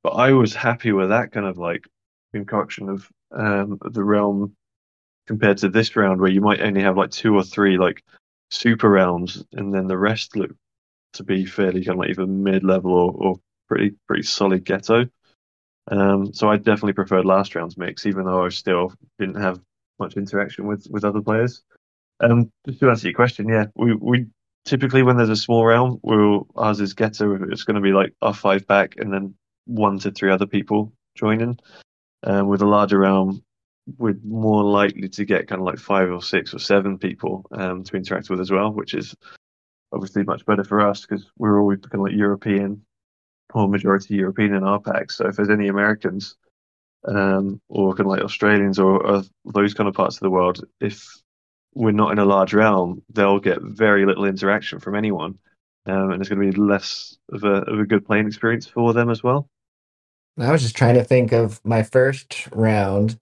But 0.02 0.10
I 0.10 0.32
was 0.32 0.54
happy 0.54 0.92
with 0.92 1.10
that 1.10 1.32
kind 1.32 1.46
of 1.46 1.58
like 1.58 1.86
concoction 2.32 2.88
of 2.88 3.08
um, 3.32 3.78
the 3.84 4.04
realm 4.04 4.56
compared 5.26 5.58
to 5.58 5.68
this 5.68 5.94
round 5.94 6.20
where 6.20 6.30
you 6.30 6.40
might 6.40 6.60
only 6.60 6.80
have 6.82 6.96
like 6.96 7.10
two 7.10 7.34
or 7.34 7.44
three 7.44 7.78
like 7.78 8.02
super 8.50 8.88
realms, 8.88 9.44
and 9.52 9.72
then 9.74 9.86
the 9.86 9.98
rest 9.98 10.36
look 10.36 10.50
to 11.12 11.24
be 11.24 11.44
fairly 11.44 11.84
kind 11.84 11.96
of 11.96 11.98
like 11.98 12.10
either 12.10 12.26
mid 12.26 12.64
level 12.64 12.92
or, 12.92 13.12
or 13.12 13.40
pretty 13.70 13.94
pretty 14.06 14.24
solid 14.24 14.64
ghetto. 14.64 15.06
Um, 15.90 16.32
so 16.34 16.48
I 16.50 16.56
definitely 16.56 16.92
preferred 16.92 17.24
last 17.24 17.54
round's 17.54 17.78
mix, 17.78 18.04
even 18.04 18.24
though 18.24 18.44
I 18.44 18.48
still 18.50 18.92
didn't 19.18 19.40
have 19.40 19.60
much 19.98 20.16
interaction 20.16 20.66
with 20.66 20.86
with 20.90 21.04
other 21.04 21.22
players. 21.22 21.62
Um, 22.20 22.50
just 22.66 22.80
to 22.80 22.90
answer 22.90 23.08
your 23.08 23.14
question, 23.14 23.48
yeah, 23.48 23.66
we 23.76 23.94
we 23.94 24.26
typically 24.64 25.02
when 25.02 25.16
there's 25.16 25.30
a 25.30 25.36
small 25.36 25.64
realm, 25.64 26.00
we'll 26.02 26.46
ours 26.56 26.80
is 26.80 26.94
ghetto. 26.94 27.38
It's 27.50 27.64
going 27.64 27.76
to 27.76 27.80
be 27.80 27.92
like 27.92 28.12
our 28.20 28.34
five 28.34 28.66
back, 28.66 28.94
and 28.98 29.12
then 29.12 29.34
one 29.66 29.98
to 30.00 30.10
three 30.10 30.30
other 30.30 30.46
people 30.46 30.92
joining. 31.16 31.58
Um, 32.22 32.48
with 32.48 32.60
a 32.60 32.66
larger 32.66 32.98
realm, 32.98 33.42
we're 33.96 34.18
more 34.22 34.62
likely 34.62 35.08
to 35.08 35.24
get 35.24 35.48
kind 35.48 35.60
of 35.60 35.66
like 35.66 35.78
five 35.78 36.10
or 36.10 36.22
six 36.22 36.52
or 36.52 36.58
seven 36.58 36.98
people 36.98 37.46
um, 37.52 37.82
to 37.84 37.96
interact 37.96 38.28
with 38.28 38.40
as 38.40 38.50
well, 38.50 38.72
which 38.72 38.92
is 38.92 39.14
obviously 39.92 40.22
much 40.22 40.44
better 40.44 40.64
for 40.64 40.80
us 40.80 41.06
because 41.06 41.26
we're 41.38 41.58
always 41.58 41.80
kind 41.80 41.94
of 41.94 42.00
like 42.02 42.12
European 42.12 42.82
or 43.54 43.68
majority 43.68 44.14
European 44.14 44.54
in 44.54 44.64
our 44.64 44.80
packs. 44.80 45.16
So 45.16 45.26
if 45.28 45.36
there's 45.36 45.50
any 45.50 45.68
Americans 45.68 46.36
um, 47.06 47.60
or 47.68 47.94
kind 47.94 48.06
of 48.06 48.12
like 48.12 48.22
Australians 48.22 48.78
or, 48.78 49.04
or 49.04 49.22
those 49.44 49.74
kind 49.74 49.88
of 49.88 49.94
parts 49.94 50.16
of 50.16 50.20
the 50.20 50.30
world, 50.30 50.64
if 50.80 51.04
we're 51.74 51.92
not 51.92 52.12
in 52.12 52.18
a 52.18 52.24
large 52.24 52.52
realm, 52.52 53.02
they'll 53.10 53.38
get 53.38 53.62
very 53.62 54.04
little 54.04 54.24
interaction 54.24 54.80
from 54.80 54.96
anyone, 54.96 55.38
um, 55.86 56.10
and 56.10 56.20
it's 56.20 56.28
going 56.28 56.40
to 56.40 56.50
be 56.50 56.60
less 56.60 57.16
of 57.32 57.44
a 57.44 57.62
of 57.62 57.78
a 57.78 57.86
good 57.86 58.04
playing 58.04 58.26
experience 58.26 58.66
for 58.66 58.92
them 58.92 59.08
as 59.08 59.22
well. 59.22 59.48
I 60.38 60.52
was 60.52 60.62
just 60.62 60.76
trying 60.76 60.94
to 60.94 61.04
think 61.04 61.32
of 61.32 61.60
my 61.64 61.82
first 61.82 62.48
round 62.52 63.18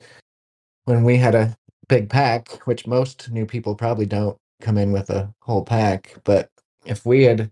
when 0.84 1.04
we 1.04 1.16
had 1.16 1.34
a 1.34 1.56
big 1.88 2.08
pack, 2.08 2.66
which 2.66 2.86
most 2.86 3.30
new 3.30 3.46
people 3.46 3.74
probably 3.74 4.06
don't 4.06 4.36
come 4.60 4.78
in 4.78 4.92
with 4.92 5.10
a 5.10 5.32
whole 5.40 5.64
pack. 5.64 6.16
But 6.24 6.50
if 6.84 7.04
we 7.04 7.24
had 7.24 7.50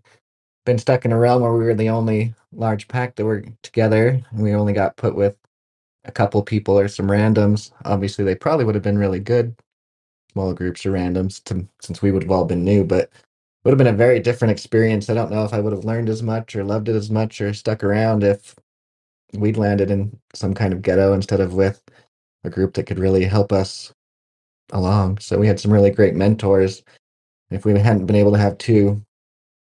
been 0.67 0.77
stuck 0.77 1.05
in 1.05 1.13
a 1.13 1.17
realm 1.17 1.41
where 1.41 1.53
we 1.53 1.63
were 1.63 1.73
the 1.73 1.89
only 1.89 2.35
large 2.51 2.89
pack 2.89 3.15
that 3.15 3.25
were 3.25 3.43
together 3.63 4.21
and 4.29 4.43
we 4.43 4.53
only 4.53 4.73
got 4.73 4.97
put 4.97 5.15
with 5.15 5.33
a 6.03 6.11
couple 6.11 6.43
people 6.43 6.77
or 6.77 6.89
some 6.89 7.07
randoms, 7.07 7.71
obviously 7.85 8.25
they 8.25 8.35
probably 8.35 8.65
would 8.65 8.75
have 8.75 8.83
been 8.83 8.97
really 8.97 9.21
good 9.21 9.55
small 10.33 10.53
groups 10.53 10.85
or 10.85 10.91
randoms 10.91 11.41
to, 11.45 11.65
since 11.81 12.01
we 12.01 12.11
would 12.11 12.21
have 12.21 12.31
all 12.31 12.43
been 12.43 12.65
new, 12.65 12.83
but 12.83 13.09
would 13.63 13.71
have 13.71 13.77
been 13.77 13.87
a 13.87 13.93
very 13.93 14.19
different 14.19 14.51
experience. 14.51 15.09
I 15.09 15.13
don't 15.13 15.31
know 15.31 15.45
if 15.45 15.53
I 15.53 15.61
would 15.61 15.71
have 15.71 15.85
learned 15.85 16.09
as 16.09 16.21
much 16.21 16.53
or 16.53 16.65
loved 16.65 16.89
it 16.89 16.95
as 16.95 17.09
much 17.09 17.39
or 17.39 17.53
stuck 17.53 17.81
around 17.81 18.25
if 18.25 18.53
we'd 19.33 19.57
landed 19.57 19.89
in 19.89 20.19
some 20.33 20.53
kind 20.53 20.73
of 20.73 20.81
ghetto 20.81 21.13
instead 21.13 21.39
of 21.39 21.53
with 21.53 21.81
a 22.43 22.49
group 22.49 22.73
that 22.73 22.85
could 22.85 22.99
really 22.99 23.23
help 23.23 23.53
us 23.53 23.93
along. 24.73 25.19
So 25.19 25.39
we 25.39 25.47
had 25.47 25.61
some 25.61 25.71
really 25.71 25.91
great 25.91 26.13
mentors. 26.13 26.83
If 27.51 27.63
we 27.63 27.79
hadn't 27.79 28.05
been 28.05 28.17
able 28.17 28.33
to 28.33 28.37
have 28.37 28.57
two 28.57 29.01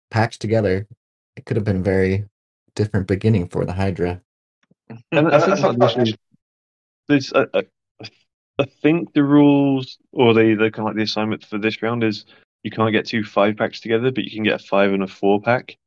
packs 0.10 0.38
together, 0.38 0.88
it 1.36 1.46
could 1.46 1.58
have 1.58 1.66
been 1.66 1.78
a 1.78 1.82
very 1.82 2.26
different 2.76 3.08
beginning 3.08 3.48
for 3.48 3.66
the 3.66 3.74
Hydra. 3.74 4.22
And 5.12 5.28
I 5.28 5.40
think 5.40 5.78
like 5.78 5.96
this 5.98 6.16
is, 7.10 7.34
I, 7.34 7.46
I, 7.54 7.64
I 8.60 8.66
think 8.82 9.14
the 9.14 9.24
rules 9.24 9.98
or 10.12 10.34
the, 10.34 10.56
the 10.56 10.72
kind 10.72 10.80
of 10.80 10.86
like 10.86 10.96
the 10.96 11.04
assignment 11.04 11.46
for 11.46 11.58
this 11.58 11.82
round 11.82 12.04
is 12.04 12.26
you 12.64 12.72
can't 12.72 12.92
get 12.92 13.06
two 13.06 13.24
five 13.24 13.58
packs 13.58 13.80
together, 13.80 14.12
but 14.12 14.24
you 14.24 14.32
can 14.32 14.44
get 14.44 14.62
a 14.62 14.64
five 14.64 14.94
and 14.94 15.04
a 15.04 15.08
four 15.08 15.42
pack. 15.42 15.78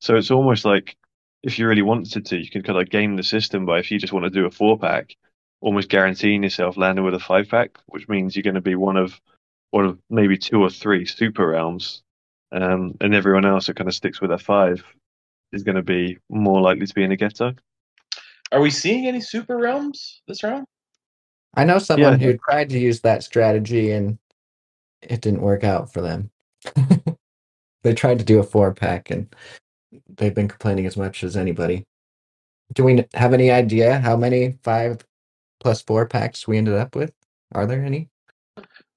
So 0.00 0.16
it's 0.16 0.30
almost 0.30 0.64
like 0.64 0.96
if 1.42 1.58
you 1.58 1.66
really 1.66 1.82
wanted 1.82 2.26
to, 2.26 2.38
you 2.38 2.50
can 2.50 2.62
kind 2.62 2.80
of 2.80 2.90
game 2.90 3.16
the 3.16 3.22
system 3.22 3.66
by 3.66 3.78
if 3.78 3.90
you 3.90 3.98
just 3.98 4.12
want 4.12 4.24
to 4.24 4.30
do 4.30 4.46
a 4.46 4.50
four 4.50 4.78
pack, 4.78 5.16
almost 5.60 5.88
guaranteeing 5.88 6.42
yourself 6.42 6.76
landing 6.76 7.04
with 7.04 7.14
a 7.14 7.20
five 7.20 7.48
pack, 7.48 7.78
which 7.86 8.08
means 8.08 8.36
you're 8.36 8.42
going 8.42 8.54
to 8.54 8.60
be 8.60 8.74
one 8.74 8.96
of 8.96 9.20
one 9.70 9.86
of 9.86 9.98
maybe 10.10 10.36
two 10.36 10.60
or 10.60 10.70
three 10.70 11.06
super 11.06 11.48
realms, 11.48 12.02
um, 12.52 12.94
and 13.00 13.14
everyone 13.14 13.44
else 13.44 13.66
that 13.66 13.76
kind 13.76 13.88
of 13.88 13.94
sticks 13.94 14.20
with 14.20 14.30
a 14.30 14.38
five 14.38 14.84
is 15.52 15.62
going 15.62 15.76
to 15.76 15.82
be 15.82 16.18
more 16.28 16.60
likely 16.60 16.86
to 16.86 16.94
be 16.94 17.02
in 17.02 17.12
a 17.12 17.16
ghetto. 17.16 17.54
Are 18.52 18.60
we 18.60 18.70
seeing 18.70 19.06
any 19.06 19.20
super 19.20 19.56
realms 19.56 20.22
this 20.28 20.42
round? 20.42 20.66
I 21.54 21.64
know 21.64 21.78
someone 21.78 22.20
Yeah. 22.20 22.26
who 22.26 22.38
tried 22.38 22.70
to 22.70 22.78
use 22.78 23.00
that 23.00 23.22
strategy 23.22 23.92
and 23.92 24.18
it 25.02 25.20
didn't 25.20 25.42
work 25.42 25.64
out 25.64 25.92
for 25.92 26.00
them. 26.00 26.30
they 27.82 27.94
tried 27.94 28.18
to 28.18 28.24
do 28.24 28.38
a 28.38 28.44
four 28.44 28.72
pack 28.72 29.10
and 29.10 29.34
they've 30.16 30.34
been 30.34 30.48
complaining 30.48 30.86
as 30.86 30.96
much 30.96 31.24
as 31.24 31.36
anybody. 31.36 31.84
Do 32.74 32.84
we 32.84 33.04
have 33.14 33.34
any 33.34 33.50
idea 33.50 33.98
how 33.98 34.16
many 34.16 34.58
five 34.62 35.04
plus 35.60 35.82
four 35.82 36.06
packs 36.06 36.46
we 36.48 36.56
ended 36.58 36.74
up 36.74 36.94
with? 36.96 37.12
Are 37.52 37.66
there 37.66 37.84
any? 37.84 38.08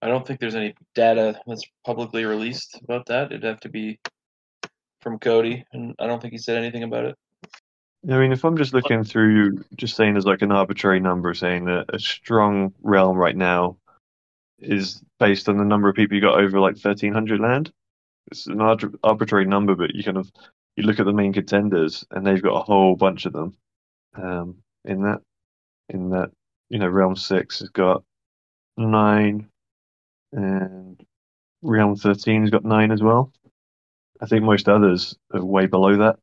I 0.05 0.07
don't 0.07 0.25
think 0.25 0.39
there's 0.39 0.55
any 0.55 0.75
data 0.93 1.41
that's 1.47 1.65
publicly 1.83 2.25
released 2.25 2.79
about 2.83 3.07
that. 3.07 3.31
It'd 3.31 3.43
have 3.43 3.61
to 3.61 3.69
be 3.69 3.99
from 5.01 5.17
Cody, 5.17 5.65
and 5.73 5.95
I 5.97 6.05
don't 6.05 6.21
think 6.21 6.31
he 6.31 6.37
said 6.37 6.57
anything 6.57 6.83
about 6.83 7.05
it. 7.05 7.15
I 8.07 8.19
mean, 8.19 8.31
if 8.31 8.45
I'm 8.45 8.55
just 8.55 8.75
looking 8.75 9.03
through, 9.03 9.63
just 9.75 9.95
saying 9.95 10.15
as 10.15 10.27
like 10.27 10.43
an 10.43 10.51
arbitrary 10.51 10.99
number, 10.99 11.33
saying 11.33 11.65
that 11.65 11.85
a 11.91 11.97
strong 11.97 12.71
realm 12.83 13.17
right 13.17 13.35
now 13.35 13.77
is 14.59 15.01
based 15.19 15.49
on 15.49 15.57
the 15.57 15.65
number 15.65 15.89
of 15.89 15.95
people 15.95 16.13
you 16.13 16.21
got 16.21 16.39
over 16.39 16.59
like 16.59 16.75
1300 16.75 17.39
land. 17.39 17.73
It's 18.29 18.45
an 18.45 18.61
arbitrary 19.03 19.45
number, 19.45 19.73
but 19.73 19.95
you 19.95 20.03
kind 20.03 20.17
of 20.17 20.31
you 20.75 20.83
look 20.83 20.99
at 20.99 21.07
the 21.07 21.13
main 21.13 21.33
contenders, 21.33 22.05
and 22.11 22.23
they've 22.23 22.43
got 22.43 22.61
a 22.61 22.63
whole 22.63 22.95
bunch 22.95 23.25
of 23.25 23.33
them. 23.33 23.57
Um, 24.13 24.57
in 24.83 25.01
that, 25.01 25.21
in 25.89 26.11
that, 26.11 26.29
you 26.69 26.77
know, 26.77 26.89
realm 26.89 27.15
six 27.15 27.57
has 27.61 27.69
got 27.69 28.03
nine, 28.77 29.49
and 30.35 31.03
realm 31.61 31.95
13's 31.95 32.51
got 32.51 32.63
nine 32.63 32.91
as 32.91 33.01
well. 33.01 33.31
I 34.21 34.27
think 34.27 34.43
most 34.43 34.69
others 34.69 35.17
are 35.33 35.43
way 35.43 35.65
below 35.65 35.97
that. 35.97 36.19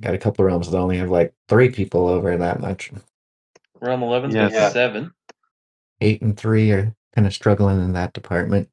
Got 0.00 0.14
a 0.14 0.18
couple 0.18 0.44
of 0.44 0.48
realms 0.48 0.70
that 0.70 0.76
only 0.76 0.98
have 0.98 1.10
like 1.10 1.32
three 1.48 1.70
people 1.70 2.08
over 2.08 2.36
that 2.36 2.60
much. 2.60 2.90
Realm 3.80 4.00
11's 4.00 4.34
Yeah. 4.34 4.48
got 4.48 4.52
Yeah. 4.52 4.68
seven. 4.70 5.12
Eight 6.00 6.22
and 6.22 6.36
three 6.36 6.70
are 6.72 6.94
kind 7.14 7.26
of 7.26 7.32
struggling 7.32 7.82
in 7.82 7.92
that 7.94 8.12
department. 8.12 8.68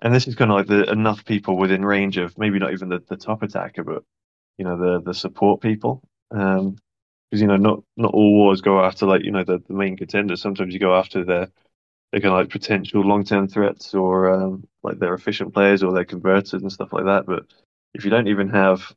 And 0.00 0.14
this 0.14 0.28
is 0.28 0.36
kind 0.36 0.50
of 0.50 0.56
like 0.56 0.66
the 0.66 0.90
enough 0.90 1.24
people 1.24 1.56
within 1.56 1.84
range 1.84 2.18
of 2.18 2.36
maybe 2.38 2.58
not 2.58 2.72
even 2.72 2.88
the, 2.88 3.02
the 3.08 3.16
top 3.16 3.42
attacker, 3.42 3.82
but 3.82 4.04
you 4.56 4.64
know 4.64 4.78
the 4.78 5.02
the 5.02 5.14
support 5.14 5.60
people. 5.60 6.02
Um, 6.30 6.76
because 7.30 7.40
you 7.42 7.48
know 7.48 7.56
not 7.56 7.82
not 7.96 8.14
all 8.14 8.32
wars 8.32 8.60
go 8.60 8.84
after 8.84 9.06
like 9.06 9.24
you 9.24 9.32
know 9.32 9.44
the, 9.44 9.58
the 9.66 9.74
main 9.74 9.96
contenders. 9.96 10.40
Sometimes 10.40 10.72
you 10.72 10.80
go 10.80 10.94
after 10.94 11.24
their 11.24 11.48
they're 12.10 12.20
kind 12.20 12.32
of 12.32 12.40
like 12.40 12.50
potential 12.50 13.02
long 13.02 13.24
term 13.24 13.48
threats 13.48 13.94
or 13.94 14.30
um, 14.30 14.66
like 14.82 14.98
their 14.98 15.14
efficient 15.14 15.52
players 15.52 15.82
or 15.82 15.92
they're 15.92 16.04
converters 16.04 16.54
and 16.54 16.72
stuff 16.72 16.92
like 16.92 17.04
that. 17.04 17.26
But 17.26 17.44
if 17.94 18.04
you 18.04 18.10
don't 18.10 18.28
even 18.28 18.48
have 18.50 18.92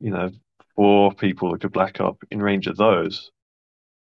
you 0.00 0.10
know 0.10 0.30
four 0.76 1.12
people 1.12 1.52
that 1.52 1.60
could 1.60 1.72
black 1.72 2.00
op 2.00 2.22
in 2.30 2.42
range 2.42 2.66
of 2.66 2.76
those, 2.76 3.30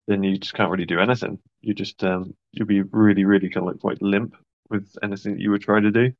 then 0.06 0.22
you 0.22 0.36
just 0.36 0.54
can't 0.54 0.70
really 0.70 0.84
do 0.84 1.00
anything. 1.00 1.38
You 1.60 1.74
just 1.74 2.02
um 2.04 2.34
you'll 2.52 2.66
be 2.66 2.82
really 2.82 3.24
really 3.24 3.48
kind 3.48 3.66
of 3.66 3.72
like 3.72 3.80
quite 3.80 4.02
limp 4.02 4.36
with 4.68 4.96
anything 5.02 5.34
that 5.34 5.40
you 5.40 5.50
would 5.50 5.62
try 5.62 5.80
to 5.80 5.90
do. 5.90 6.12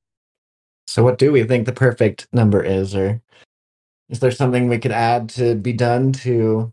So, 0.86 1.02
what 1.02 1.18
do 1.18 1.32
we 1.32 1.42
think 1.44 1.66
the 1.66 1.72
perfect 1.72 2.28
number 2.32 2.62
is, 2.62 2.94
or 2.94 3.20
is 4.08 4.20
there 4.20 4.30
something 4.30 4.68
we 4.68 4.78
could 4.78 4.92
add 4.92 5.28
to 5.30 5.54
be 5.56 5.72
done 5.72 6.12
to 6.12 6.72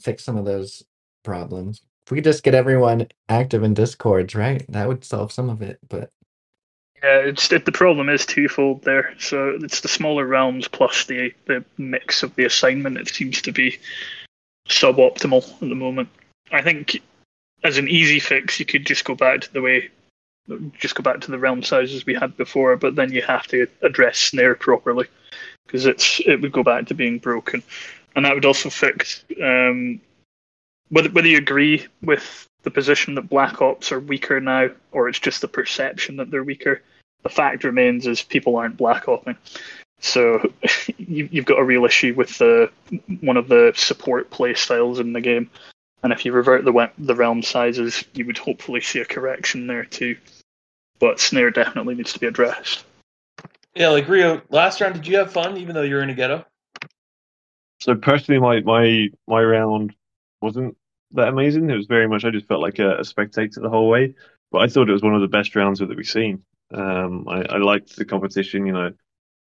fix 0.00 0.24
some 0.24 0.36
of 0.36 0.44
those 0.44 0.82
problems? 1.22 1.82
If 2.06 2.12
we 2.12 2.18
could 2.18 2.24
just 2.24 2.44
get 2.44 2.54
everyone 2.54 3.08
active 3.28 3.64
in 3.64 3.74
discords, 3.74 4.36
right? 4.36 4.64
That 4.68 4.86
would 4.86 5.04
solve 5.04 5.32
some 5.32 5.50
of 5.50 5.60
it. 5.60 5.80
But 5.88 6.12
Yeah, 7.02 7.18
it's 7.18 7.50
it, 7.50 7.64
the 7.64 7.72
problem 7.72 8.08
is 8.08 8.24
twofold 8.24 8.84
there. 8.84 9.12
So 9.18 9.58
it's 9.60 9.80
the 9.80 9.88
smaller 9.88 10.24
realms 10.24 10.68
plus 10.68 11.04
the 11.06 11.34
the 11.46 11.64
mix 11.78 12.22
of 12.22 12.32
the 12.36 12.44
assignment. 12.44 12.98
It 12.98 13.08
seems 13.08 13.42
to 13.42 13.52
be 13.52 13.78
suboptimal 14.68 15.52
at 15.54 15.68
the 15.68 15.74
moment. 15.74 16.08
I 16.52 16.62
think 16.62 17.02
as 17.64 17.76
an 17.76 17.88
easy 17.88 18.20
fix, 18.20 18.60
you 18.60 18.66
could 18.66 18.86
just 18.86 19.04
go 19.04 19.16
back 19.16 19.40
to 19.40 19.52
the 19.52 19.60
way, 19.60 19.90
just 20.78 20.94
go 20.94 21.02
back 21.02 21.20
to 21.22 21.32
the 21.32 21.38
realm 21.38 21.64
sizes 21.64 22.06
we 22.06 22.14
had 22.14 22.36
before. 22.36 22.76
But 22.76 22.94
then 22.94 23.12
you 23.12 23.22
have 23.22 23.48
to 23.48 23.66
address 23.82 24.18
snare 24.18 24.54
properly 24.54 25.08
because 25.66 25.86
it's 25.86 26.20
it 26.20 26.40
would 26.40 26.52
go 26.52 26.62
back 26.62 26.86
to 26.86 26.94
being 26.94 27.18
broken, 27.18 27.64
and 28.14 28.24
that 28.24 28.34
would 28.36 28.44
also 28.44 28.70
fix 28.70 29.24
um, 29.42 30.00
whether 30.88 31.10
whether 31.10 31.28
you 31.28 31.38
agree 31.38 31.86
with 32.02 32.46
the 32.62 32.70
position 32.70 33.14
that 33.14 33.28
Black 33.28 33.62
Ops 33.62 33.92
are 33.92 34.00
weaker 34.00 34.40
now, 34.40 34.68
or 34.92 35.08
it's 35.08 35.20
just 35.20 35.40
the 35.40 35.48
perception 35.48 36.16
that 36.16 36.30
they're 36.30 36.44
weaker. 36.44 36.82
The 37.22 37.28
fact 37.28 37.64
remains 37.64 38.06
is 38.06 38.22
people 38.22 38.56
aren't 38.56 38.76
Black 38.76 39.06
Opping. 39.06 39.36
So 40.00 40.52
you, 40.98 41.28
you've 41.30 41.44
got 41.44 41.58
a 41.58 41.64
real 41.64 41.84
issue 41.84 42.14
with 42.14 42.36
the 42.38 42.70
one 43.20 43.36
of 43.36 43.48
the 43.48 43.72
support 43.76 44.30
play 44.30 44.54
styles 44.54 45.00
in 45.00 45.12
the 45.12 45.20
game, 45.20 45.50
and 46.02 46.12
if 46.12 46.24
you 46.24 46.32
revert 46.32 46.64
the 46.64 46.90
the 46.98 47.14
realm 47.14 47.42
sizes, 47.42 48.04
you 48.14 48.26
would 48.26 48.38
hopefully 48.38 48.80
see 48.80 49.00
a 49.00 49.04
correction 49.04 49.66
there 49.66 49.84
too. 49.84 50.16
But 50.98 51.20
snare 51.20 51.50
definitely 51.50 51.94
needs 51.94 52.12
to 52.14 52.20
be 52.20 52.26
addressed. 52.26 52.84
Yeah, 53.74 53.88
like 53.88 54.08
Rio, 54.08 54.40
last 54.48 54.80
round, 54.80 54.94
did 54.94 55.06
you 55.06 55.18
have 55.18 55.32
fun 55.32 55.58
even 55.58 55.74
though 55.74 55.82
you 55.82 55.96
were 55.96 56.02
in 56.02 56.08
a 56.08 56.14
ghetto? 56.14 56.46
So 57.78 57.94
personally, 57.94 58.40
my 58.40 58.60
my 58.60 59.08
my 59.26 59.42
round 59.42 59.94
wasn't 60.40 60.76
that 61.12 61.28
amazing. 61.28 61.70
It 61.70 61.76
was 61.76 61.86
very 61.86 62.08
much 62.08 62.24
I 62.24 62.30
just 62.30 62.48
felt 62.48 62.60
like 62.62 62.78
a, 62.78 62.98
a 62.98 63.04
spectator 63.04 63.60
the 63.60 63.70
whole 63.70 63.88
way, 63.88 64.14
but 64.50 64.58
I 64.58 64.68
thought 64.68 64.88
it 64.88 64.92
was 64.92 65.02
one 65.02 65.14
of 65.14 65.20
the 65.20 65.28
best 65.28 65.54
rounds 65.56 65.78
that 65.78 65.94
we've 65.94 66.06
seen. 66.06 66.42
Um, 66.72 67.28
I, 67.28 67.42
I 67.42 67.56
liked 67.58 67.96
the 67.96 68.04
competition. 68.04 68.66
You 68.66 68.72
know, 68.72 68.92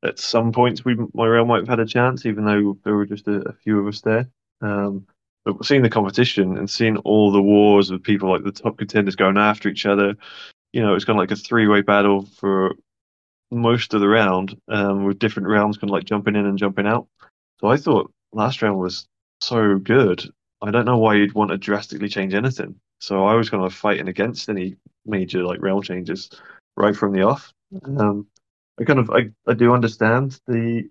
at 0.03 0.19
some 0.19 0.51
points 0.51 0.85
we 0.85 0.95
my 1.13 1.27
round 1.27 1.49
might 1.49 1.61
have 1.61 1.67
had 1.67 1.79
a 1.79 1.85
chance, 1.85 2.25
even 2.25 2.45
though 2.45 2.77
there 2.83 2.95
were 2.95 3.05
just 3.05 3.27
a, 3.27 3.49
a 3.49 3.53
few 3.53 3.79
of 3.79 3.87
us 3.87 4.01
there. 4.01 4.29
Um, 4.61 5.05
but 5.45 5.65
seeing 5.65 5.81
the 5.81 5.89
competition 5.89 6.57
and 6.57 6.69
seeing 6.69 6.97
all 6.97 7.31
the 7.31 7.41
wars 7.41 7.91
of 7.91 8.03
people 8.03 8.29
like 8.29 8.43
the 8.43 8.51
top 8.51 8.77
contenders 8.77 9.15
going 9.15 9.37
after 9.37 9.69
each 9.69 9.85
other, 9.85 10.15
you 10.73 10.81
know, 10.81 10.91
it 10.91 10.95
was 10.95 11.05
kind 11.05 11.17
of 11.17 11.21
like 11.21 11.31
a 11.31 11.35
three-way 11.35 11.81
battle 11.81 12.25
for 12.37 12.75
most 13.51 13.93
of 13.93 14.01
the 14.01 14.07
round, 14.07 14.59
um, 14.67 15.05
with 15.05 15.17
different 15.17 15.47
rounds 15.47 15.77
kind 15.77 15.89
of 15.89 15.93
like 15.93 16.03
jumping 16.03 16.35
in 16.35 16.45
and 16.45 16.57
jumping 16.57 16.85
out. 16.85 17.07
So 17.61 17.67
I 17.67 17.77
thought 17.77 18.13
last 18.31 18.61
round 18.61 18.77
was 18.77 19.07
so 19.41 19.77
good. 19.77 20.29
I 20.62 20.72
don't 20.72 20.86
know 20.86 20.97
why 20.97 21.16
you'd 21.16 21.34
want 21.34 21.51
to 21.51 21.57
drastically 21.57 22.10
change 22.10 22.34
anything. 22.34 22.76
So 22.99 23.26
I 23.26 23.36
was 23.36 23.49
kind 23.49 23.64
of 23.64 23.74
fighting 23.74 24.10
against 24.10 24.49
any 24.49 24.76
major 25.05 25.43
like 25.43 25.62
realm 25.62 25.82
changes 25.82 26.30
right 26.76 26.95
from 26.95 27.14
the 27.14 27.24
off. 27.24 27.53
Um, 27.84 28.28
I 28.80 28.84
kind 28.84 28.99
of 28.99 29.10
I, 29.10 29.30
I 29.47 29.53
do 29.53 29.74
understand 29.74 30.39
the 30.47 30.89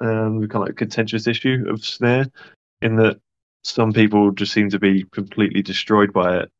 um 0.00 0.40
kind 0.48 0.62
of 0.62 0.68
like 0.68 0.76
contentious 0.76 1.26
issue 1.26 1.64
of 1.68 1.84
snare 1.84 2.26
in 2.82 2.96
that 2.96 3.20
some 3.62 3.92
people 3.92 4.30
just 4.32 4.52
seem 4.52 4.68
to 4.70 4.78
be 4.78 5.04
completely 5.04 5.62
destroyed 5.62 6.12
by 6.12 6.38
it, 6.40 6.50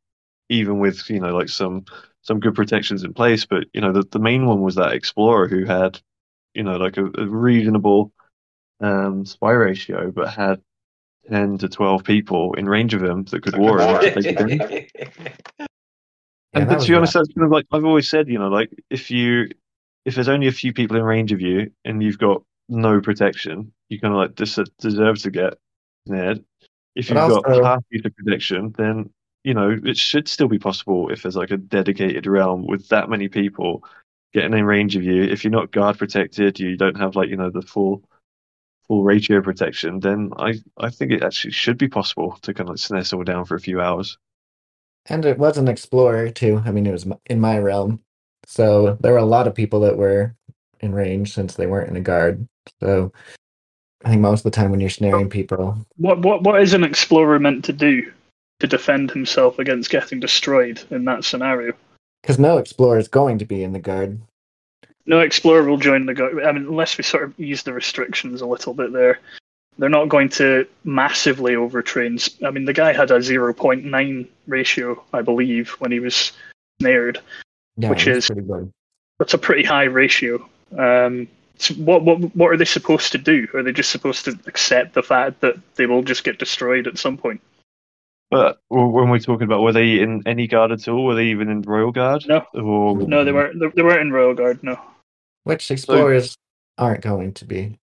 even 0.49 0.79
with 0.79 1.09
you 1.11 1.21
know 1.21 1.35
like 1.35 1.49
some 1.49 1.85
some 2.23 2.41
good 2.41 2.55
protections 2.55 3.05
in 3.05 3.13
place. 3.13 3.45
But 3.45 3.65
you 3.75 3.81
know 3.81 3.93
the 3.93 4.05
the 4.11 4.19
main 4.19 4.47
one 4.47 4.63
was 4.63 4.77
that 4.77 4.93
explorer 4.93 5.49
who 5.49 5.65
had 5.65 6.01
you 6.55 6.63
know 6.63 6.77
like 6.77 6.97
a, 6.97 7.05
a 7.05 7.27
reasonable 7.27 8.13
um, 8.81 9.27
spy 9.27 9.53
ratio, 9.53 10.11
but 10.11 10.33
had 10.33 10.63
ten 11.29 11.59
to 11.59 11.69
twelve 11.69 12.05
people 12.05 12.55
in 12.55 12.67
range 12.69 12.95
of 12.95 13.03
him 13.03 13.25
that 13.25 13.43
could 13.43 13.57
war 13.59 13.81
him. 13.81 14.15
Yeah, 16.55 16.61
and 16.61 16.71
that 16.71 16.79
but 16.79 16.83
to 16.83 16.89
be 16.89 16.95
honest, 16.95 17.15
rough. 17.17 17.25
that's 17.25 17.35
kind 17.35 17.45
of 17.47 17.51
like 17.51 17.67
I've 17.73 17.85
always 17.85 18.09
said, 18.09 18.29
you 18.29 18.39
know, 18.39 18.49
like 18.49 18.71
if 18.89 19.11
you 19.11 19.49
if 20.05 20.15
there's 20.15 20.29
only 20.29 20.47
a 20.47 20.53
few 20.53 20.73
people 20.73 20.97
in 20.97 21.03
range 21.03 21.33
of 21.33 21.41
you 21.41 21.73
and 21.85 22.01
you've 22.03 22.19
got 22.19 22.43
no 22.69 23.01
protection, 23.01 23.73
you 23.89 23.99
kind 23.99 24.15
of 24.15 24.19
like 24.21 24.35
des- 24.37 24.71
deserve 24.79 25.19
to 25.23 25.31
get 25.31 25.55
snared. 26.07 26.45
If 26.95 27.09
you've 27.11 27.17
got 27.17 27.45
also- 27.45 27.65
half 27.65 27.83
piece 27.91 28.05
of 28.05 28.15
protection, 28.15 28.73
then 28.79 29.11
you 29.43 29.53
know 29.55 29.77
it 29.85 29.97
should 29.97 30.29
still 30.29 30.49
be 30.49 30.59
possible 30.61 31.11
if 31.11 31.23
there's 31.23 31.37
like 31.37 31.51
a 31.51 31.57
dedicated 31.57 32.27
realm 32.27 32.67
with 32.67 32.89
that 32.89 33.11
many 33.11 33.29
people 33.29 33.83
getting 34.33 34.55
in 34.57 34.65
range 34.65 34.95
of 34.95 35.03
you. 35.03 35.25
If 35.25 35.43
you're 35.43 35.51
not 35.51 35.73
guard 35.73 35.99
protected, 35.99 36.61
you 36.61 36.77
don't 36.77 36.99
have 36.99 37.17
like 37.17 37.31
you 37.31 37.37
know 37.37 37.51
the 37.51 37.63
full 37.63 38.05
full 38.89 39.05
ratio 39.05 39.41
protection, 39.41 40.01
then 40.01 40.31
I 40.37 40.55
I 40.79 40.91
think 40.91 41.13
it 41.13 41.23
actually 41.23 41.53
should 41.53 41.79
be 41.79 41.89
possible 41.89 42.39
to 42.43 42.55
kind 42.55 42.71
of 42.71 42.81
snare 42.81 43.05
someone 43.05 43.27
down 43.27 43.45
for 43.45 43.55
a 43.55 43.61
few 43.61 43.81
hours. 43.81 44.19
And 45.07 45.25
it 45.25 45.39
was 45.39 45.59
an 45.59 45.69
explorer 45.69 46.31
too. 46.31 46.63
I 46.65 46.71
mean, 46.71 46.87
it 46.87 46.93
was 46.93 47.07
in 47.27 47.41
my 47.41 47.59
realm. 47.59 48.01
So 48.47 48.97
there 49.01 49.13
were 49.13 49.19
a 49.19 49.25
lot 49.25 49.47
of 49.47 49.55
people 49.55 49.81
that 49.81 49.97
were 49.97 50.35
in 50.81 50.95
range 50.95 51.33
since 51.33 51.55
they 51.55 51.67
weren't 51.67 51.91
in 51.91 51.97
a 51.97 52.01
guard. 52.01 52.47
So 52.81 53.13
I 54.05 54.11
think 54.11 54.21
most 54.21 54.41
of 54.41 54.53
the 54.53 54.57
time 54.57 54.71
when 54.71 54.81
you're 54.81 54.91
snaring 54.91 55.31
people, 55.31 55.79
What 55.97 56.21
what 56.21 56.43
what 56.43 56.61
is 56.61 56.75
an 56.75 56.85
explorer 56.85 57.39
meant 57.39 57.65
to 57.67 57.73
do 57.73 58.13
to 58.61 58.67
defend 58.67 59.11
himself 59.11 59.59
against 59.59 59.91
getting 59.91 60.21
destroyed 60.21 60.83
in 60.91 61.05
that 61.07 61.25
scenario? 61.25 61.73
because 62.23 62.39
no 62.39 62.57
explorer 62.57 62.97
is 62.97 63.09
going 63.09 63.39
to 63.39 63.45
be 63.45 63.63
in 63.63 63.75
the 63.75 63.79
guard. 63.79 64.19
No 65.07 65.21
explorer 65.21 65.65
will 65.65 65.77
join 65.77 66.07
the 66.07 66.15
guard. 66.15 66.43
I 66.45 66.53
mean, 66.53 66.67
unless 66.67 66.97
we 66.97 67.05
sort 67.05 67.25
of 67.25 67.39
ease 67.39 67.63
the 67.63 67.73
restrictions 67.73 68.41
a 68.41 68.47
little 68.47 68.73
bit 68.75 68.93
there. 68.93 69.21
They're 69.77 69.89
not 69.89 70.09
going 70.09 70.29
to 70.31 70.67
massively 70.85 71.55
overtrain. 71.55 72.43
I 72.47 72.51
mean, 72.51 72.65
the 72.65 72.73
guy 72.73 72.93
had 72.93 73.11
a 73.11 73.19
0.9 73.19 74.29
ratio, 74.47 75.03
I 75.13 75.23
believe, 75.23 75.71
when 75.81 75.91
he 75.91 75.99
was 76.01 76.33
snared. 76.81 77.21
Yeah, 77.77 77.91
Which 77.91 78.07
is- 78.07 78.27
pretty 78.27 78.43
good. 78.43 78.71
That's 79.19 79.35
a 79.35 79.39
pretty 79.39 79.65
high 79.65 79.85
ratio. 79.85 80.49
Um, 80.77 81.29
so 81.57 81.75
what 81.75 82.03
what 82.03 82.19
what 82.35 82.49
are 82.51 82.57
they 82.57 82.65
supposed 82.65 83.13
to 83.13 83.19
do? 83.19 83.47
Are 83.55 83.63
they 83.63 83.73
just 83.73 83.91
supposed 83.91 84.25
to 84.25 84.37
accept 84.47 84.95
the 84.95 85.05
fact 85.05 85.41
that 85.41 85.55
they 85.77 85.87
will 85.87 86.03
just 86.03 86.25
get 86.25 86.39
destroyed 86.39 86.89
at 86.89 86.99
some 86.99 87.17
point? 87.17 87.41
But 88.31 88.59
w- 88.71 88.89
when 88.91 89.09
we're 89.11 89.21
talking 89.21 89.45
about 89.45 89.63
were 89.63 89.73
they 89.73 90.01
in 90.01 90.23
any 90.27 90.49
guard 90.49 90.73
at 90.73 90.89
all? 90.89 91.05
Were 91.05 91.15
they 91.15 91.27
even 91.27 91.49
in 91.49 91.63
royal 91.63 91.93
guard? 91.93 92.25
No. 92.27 92.45
Or 92.55 92.97
No, 92.97 93.25
they 93.25 93.31
weren't. 93.31 93.61
They, 93.61 93.69
they 93.69 93.83
weren't 93.83 94.01
in 94.01 94.13
royal 94.13 94.35
guard. 94.35 94.65
No. 94.65 94.81
Which 95.45 95.71
explorers 95.71 96.37
aren't 96.79 97.03
going 97.03 97.35
to 97.35 97.45
be. 97.45 97.79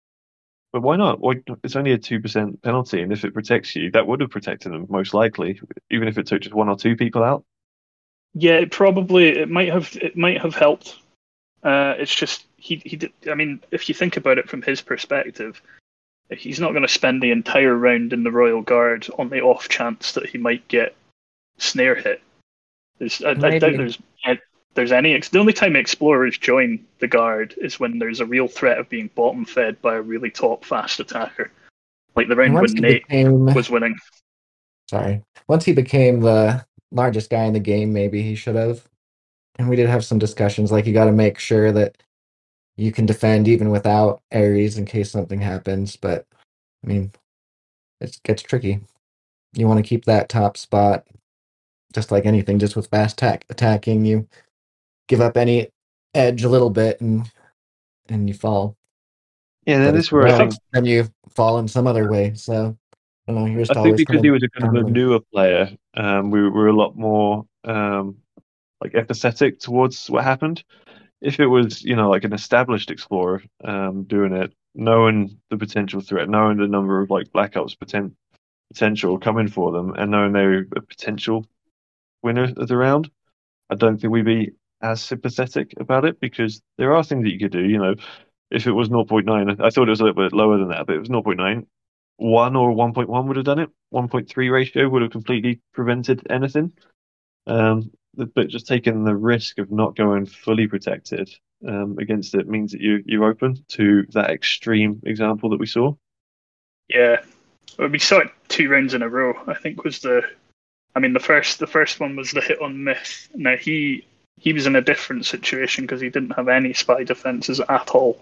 But 0.73 0.83
why 0.83 0.97
not? 0.97 1.21
Why, 1.21 1.43
it's 1.65 1.77
only 1.77 1.93
a 1.93 1.99
two 1.99 2.21
percent 2.21 2.61
penalty, 2.63 3.01
and 3.01 3.13
if 3.13 3.25
it 3.25 3.35
protects 3.35 3.75
you, 3.75 3.91
that 3.93 4.07
would 4.07 4.21
have 4.21 4.31
protected 4.31 4.73
them 4.73 4.87
most 4.89 5.15
likely, 5.15 5.61
even 5.91 6.07
if 6.07 6.19
it 6.19 6.27
took 6.27 6.43
just 6.43 6.55
one 6.55 6.69
or 6.69 6.77
two 6.77 6.97
people 6.97 7.25
out. 7.25 7.45
Yeah, 8.35 8.59
it 8.59 8.71
probably 8.71 9.29
it 9.29 9.49
might 9.49 9.73
have 9.73 9.97
it 10.01 10.17
might 10.17 10.41
have 10.43 10.55
helped. 10.55 10.99
Uh, 11.63 11.95
it's 11.99 12.15
just 12.15 12.45
he 12.59 12.83
he 12.85 12.97
did. 12.97 13.13
I 13.31 13.35
mean, 13.35 13.61
if 13.71 13.89
you 13.89 13.95
think 13.95 14.19
about 14.19 14.37
it 14.37 14.51
from 14.51 14.61
his 14.61 14.83
perspective, 14.83 15.63
he's 16.31 16.61
not 16.61 16.73
going 16.73 16.83
to 16.83 16.89
spend 16.89 17.23
the 17.23 17.31
entire 17.31 17.75
round 17.75 18.13
in 18.13 18.23
the 18.23 18.31
royal 18.31 18.61
guard 18.61 19.09
on 19.19 19.31
the 19.31 19.41
off 19.41 19.69
chance 19.69 20.13
that 20.13 20.27
he 20.27 20.37
might 20.37 20.69
get 20.69 20.95
snare 21.57 21.95
hit. 21.95 22.21
There's, 22.99 23.23
I, 23.23 23.31
I 23.31 23.35
doubt 23.35 23.61
there's 23.61 23.99
there's 24.77 24.93
any. 24.93 25.15
ex- 25.15 25.29
The 25.29 25.41
only 25.41 25.53
time 25.53 25.75
explorers 25.75 26.39
join 26.39 26.85
the 27.01 27.09
guard 27.09 27.55
is 27.57 27.81
when 27.81 27.99
there's 27.99 28.21
a 28.21 28.27
real 28.27 28.47
threat 28.47 28.79
of 28.79 28.89
being 28.89 29.11
bottom 29.15 29.45
fed 29.45 29.81
by 29.83 29.97
a 29.97 30.01
really 30.01 30.31
top 30.31 30.65
fast 30.65 31.01
attacker, 31.01 31.51
like 32.15 32.29
the 32.29 32.37
round 32.37 32.55
when 32.55 32.69
he 32.69 32.81
Nate 32.81 33.09
became, 33.09 33.47
was 33.47 33.71
winning. 33.71 33.97
sorry, 34.89 35.23
once 35.49 35.65
he 35.65 35.73
became 35.73 36.21
the 36.21 36.65
largest 36.93 37.31
guy 37.31 37.45
in 37.45 37.53
the 37.53 37.61
game, 37.61 37.93
maybe 37.93 38.23
he 38.23 38.37
should 38.37 38.55
have. 38.55 38.87
And 39.59 39.69
we 39.69 39.77
did 39.77 39.89
have 39.89 40.05
some 40.05 40.19
discussions, 40.19 40.71
like 40.71 40.87
you 40.87 40.93
got 40.93 41.07
to 41.07 41.13
make 41.13 41.39
sure 41.39 41.73
that 41.73 41.97
you 42.77 42.93
can 42.93 43.07
defend 43.07 43.49
even 43.49 43.71
without 43.71 44.21
Ares 44.33 44.77
in 44.79 44.85
case 44.85 45.11
something 45.11 45.41
happens. 45.41 45.97
But 45.97 46.27
I 46.85 46.87
mean, 46.87 47.13
it 48.01 48.19
gets 48.23 48.43
tricky. 48.43 48.81
You 49.55 49.67
want 49.67 49.79
to 49.83 49.89
keep 49.89 50.05
that 50.05 50.29
top 50.29 50.59
spot, 50.59 51.07
just 51.95 52.11
like 52.11 52.27
anything. 52.27 52.59
Just 52.59 52.77
with 52.77 52.89
fast 52.89 53.15
attack 53.15 53.47
attacking, 53.49 54.05
you 54.05 54.29
give 55.09 55.21
up 55.21 55.37
any 55.37 55.69
edge 56.15 56.45
a 56.45 56.49
little 56.49 56.71
bit, 56.71 57.01
and 57.01 57.31
and 58.09 58.29
you 58.29 58.35
fall. 58.35 58.77
Yeah, 59.67 59.79
that 59.79 59.97
is 59.97 60.13
where 60.13 60.27
I 60.27 60.37
think 60.37 60.55
then 60.73 60.85
you 60.85 61.09
fall 61.35 61.59
in 61.59 61.69
some 61.69 61.87
other 61.87 62.09
way. 62.11 62.35
So 62.35 62.77
I 63.29 63.33
don't 63.33 63.55
know. 63.55 63.63
I 63.63 63.83
think 63.83 63.97
because 63.97 64.23
he 64.23 64.31
was 64.31 64.43
a 64.43 64.49
kind 64.49 64.77
of 64.77 64.87
a 64.87 64.91
newer 64.91 65.21
player, 65.33 65.71
um, 65.95 66.31
we 66.31 66.49
were 66.49 66.69
a 66.69 66.77
lot 66.77 66.97
more 66.97 67.45
um, 67.65 68.19
like 68.81 68.93
empathetic 68.93 69.59
towards 69.59 70.09
what 70.09 70.25
happened. 70.25 70.63
If 71.21 71.41
it 71.41 71.47
was, 71.47 71.83
you 71.83 71.97
know, 71.97 72.11
like 72.11 72.25
an 72.25 72.33
established 72.33 72.91
explorer 72.91 73.43
um, 73.65 74.05
doing 74.05 74.33
it, 74.33 74.53
knowing 74.75 75.39
the 75.51 75.57
potential 75.57 76.01
threat, 76.01 76.29
knowing 76.29 76.59
the 76.59 76.69
number 76.69 77.01
of 77.01 77.11
like 77.11 77.33
Black 77.33 77.57
Ops 77.57 77.75
poten- 77.75 78.15
potential 78.73 79.19
coming 79.19 79.49
for 79.49 79.73
them, 79.73 79.95
and 79.95 80.11
knowing 80.11 80.33
they're 80.33 80.67
a 80.77 80.83
potential 80.83 81.45
winner 82.23 82.53
of 82.57 82.69
the 82.69 82.77
round, 82.77 83.11
I 83.71 83.75
don't 83.75 84.01
think 84.01 84.13
we'd 84.13 84.25
be 84.25 84.53
as 84.83 85.03
sympathetic 85.03 85.75
about 85.79 86.05
it 86.05 86.21
because 86.21 86.63
there 86.79 86.95
are 86.95 87.03
things 87.03 87.25
that 87.25 87.33
you 87.33 87.39
could 87.39 87.53
do. 87.53 87.65
You 87.65 87.79
know, 87.79 87.95
if 88.51 88.67
it 88.67 88.73
was 88.73 88.89
0.9, 88.89 89.61
I 89.61 89.71
thought 89.71 89.89
it 89.89 89.91
was 89.91 90.01
a 90.01 90.05
little 90.05 90.23
bit 90.23 90.33
lower 90.33 90.59
than 90.59 90.69
that, 90.69 90.87
but 90.87 90.97
it 90.97 91.01
was 91.01 91.09
0.9 91.09 91.67
one 92.19 92.57
or 92.57 92.71
1.1 92.73 93.27
would 93.27 93.37
have 93.37 93.45
done 93.45 93.59
it. 93.59 93.71
1.3 93.93 94.51
ratio 94.51 94.89
would 94.89 95.03
have 95.03 95.11
completely 95.11 95.61
prevented 95.73 96.27
anything. 96.31 96.73
Um, 97.47 97.91
but 98.15 98.49
just 98.49 98.67
taking 98.67 99.05
the 99.05 99.15
risk 99.15 99.59
of 99.59 99.71
not 99.71 99.95
going 99.95 100.25
fully 100.25 100.67
protected 100.67 101.31
um, 101.67 101.97
against 101.99 102.35
it 102.35 102.49
means 102.49 102.73
that 102.73 102.81
you 102.81 103.03
you're 103.05 103.29
open 103.29 103.63
to 103.69 104.07
that 104.11 104.31
extreme 104.31 105.01
example 105.05 105.51
that 105.51 105.61
we 105.61 105.67
saw. 105.67 105.95
Yeah, 106.89 107.21
well, 107.79 107.89
we 107.89 107.99
saw 107.99 108.21
it 108.21 108.31
two 108.49 108.71
rounds 108.71 108.95
in 108.95 109.03
a 109.03 109.09
row. 109.09 109.35
I 109.47 109.55
think 109.55 109.85
was 109.85 109.99
the, 109.99 110.23
I 110.95 111.01
mean 111.01 111.13
the 111.13 111.21
first 111.21 111.59
the 111.59 111.67
first 111.67 112.01
one 112.01 112.17
was 112.17 112.31
the 112.31 112.41
hit 112.41 112.61
on 112.63 112.85
Myth. 112.85 113.29
Now 113.35 113.57
he 113.57 114.07
he 114.39 114.53
was 114.53 114.67
in 114.67 114.77
a 114.77 114.81
different 114.81 115.27
situation 115.27 115.85
because 115.85 116.01
he 116.01 116.11
didn't 116.11 116.37
have 116.37 116.49
any 116.49 116.73
spy 116.73 117.05
defenses 117.05 117.61
at 117.61 117.91
all. 117.91 118.21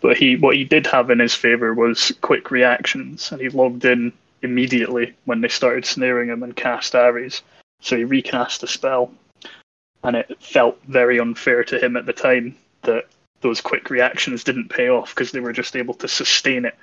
But 0.00 0.16
he 0.16 0.36
what 0.36 0.56
he 0.56 0.64
did 0.64 0.86
have 0.88 1.10
in 1.10 1.20
his 1.20 1.34
favor 1.34 1.72
was 1.74 2.12
quick 2.20 2.50
reactions, 2.50 3.30
and 3.30 3.40
he 3.40 3.48
logged 3.48 3.84
in 3.84 4.12
immediately 4.42 5.14
when 5.24 5.40
they 5.40 5.48
started 5.48 5.86
snaring 5.86 6.28
him 6.28 6.42
and 6.42 6.56
cast 6.56 6.94
Ares. 6.94 7.42
So 7.80 7.96
he 7.96 8.04
recast 8.04 8.62
a 8.62 8.66
spell, 8.66 9.12
and 10.02 10.16
it 10.16 10.42
felt 10.42 10.80
very 10.88 11.20
unfair 11.20 11.62
to 11.64 11.78
him 11.78 11.96
at 11.96 12.06
the 12.06 12.12
time 12.12 12.56
that 12.82 13.06
those 13.40 13.60
quick 13.60 13.90
reactions 13.90 14.44
didn't 14.44 14.68
pay 14.68 14.88
off 14.88 15.14
because 15.14 15.30
they 15.30 15.40
were 15.40 15.52
just 15.52 15.76
able 15.76 15.94
to 15.94 16.08
sustain 16.08 16.64
it 16.64 16.76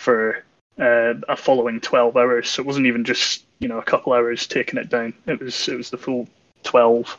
for 0.00 0.44
uh, 0.78 1.14
a 1.28 1.36
following 1.36 1.80
12 1.80 2.16
hours. 2.16 2.48
So 2.48 2.62
it 2.62 2.66
wasn't 2.66 2.86
even 2.86 3.04
just 3.04 3.44
you 3.60 3.68
know 3.68 3.78
a 3.78 3.84
couple 3.84 4.12
hours 4.12 4.46
taking 4.46 4.78
it 4.78 4.88
down. 4.88 5.14
It 5.26 5.40
was 5.40 5.68
it 5.68 5.76
was 5.76 5.90
the 5.90 5.98
full 5.98 6.28
12. 6.64 7.16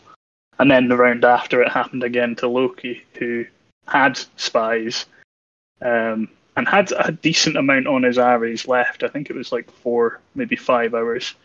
And 0.60 0.72
then 0.72 0.88
the 0.88 0.97
round 0.97 1.24
after 1.24 1.62
it 1.62 1.72
happened 1.72 2.03
again 2.03 2.36
to 2.38 2.47
Loki, 2.47 3.03
who 3.14 3.45
had 3.88 4.18
spies 4.38 5.05
um, 5.82 6.30
and 6.55 6.68
had 6.68 6.91
a 6.97 7.12
decent 7.12 7.58
amount 7.58 7.88
on 7.88 8.03
his 8.03 8.18
Ares 8.18 8.68
left. 8.68 9.03
I 9.03 9.08
think 9.08 9.30
it 9.30 9.36
was 9.36 9.51
like 9.51 9.70
four, 9.70 10.20
maybe 10.34 10.55
five 10.55 10.95
hours, 10.95 11.36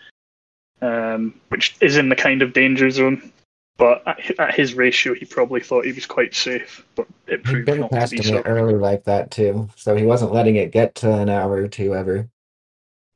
um, 0.80 1.38
which 1.50 1.76
is 1.80 1.96
in 1.98 2.08
the 2.08 2.16
kind 2.16 2.40
of 2.42 2.54
danger 2.54 2.90
zone. 2.90 3.30
But 3.78 4.02
at, 4.06 4.38
at 4.38 4.54
his 4.54 4.74
ratio, 4.74 5.14
he 5.14 5.24
probably 5.24 5.60
thought 5.60 5.84
he 5.84 5.92
was 5.92 6.06
quite 6.06 6.34
safe, 6.34 6.84
but 6.94 7.06
it 7.26 7.38
He'd 7.38 7.44
proved 7.44 7.66
been 7.66 7.80
not 7.80 7.90
to 7.90 7.96
past 7.96 8.12
be 8.12 8.18
him 8.18 8.24
so. 8.24 8.42
early 8.44 8.74
like 8.74 9.04
that 9.04 9.30
too, 9.30 9.68
so 9.76 9.96
he 9.96 10.04
wasn't 10.04 10.32
letting 10.32 10.56
it 10.56 10.72
get 10.72 10.94
to 10.96 11.12
an 11.12 11.28
hour 11.28 11.52
or 11.54 11.68
two 11.68 11.94
ever. 11.94 12.28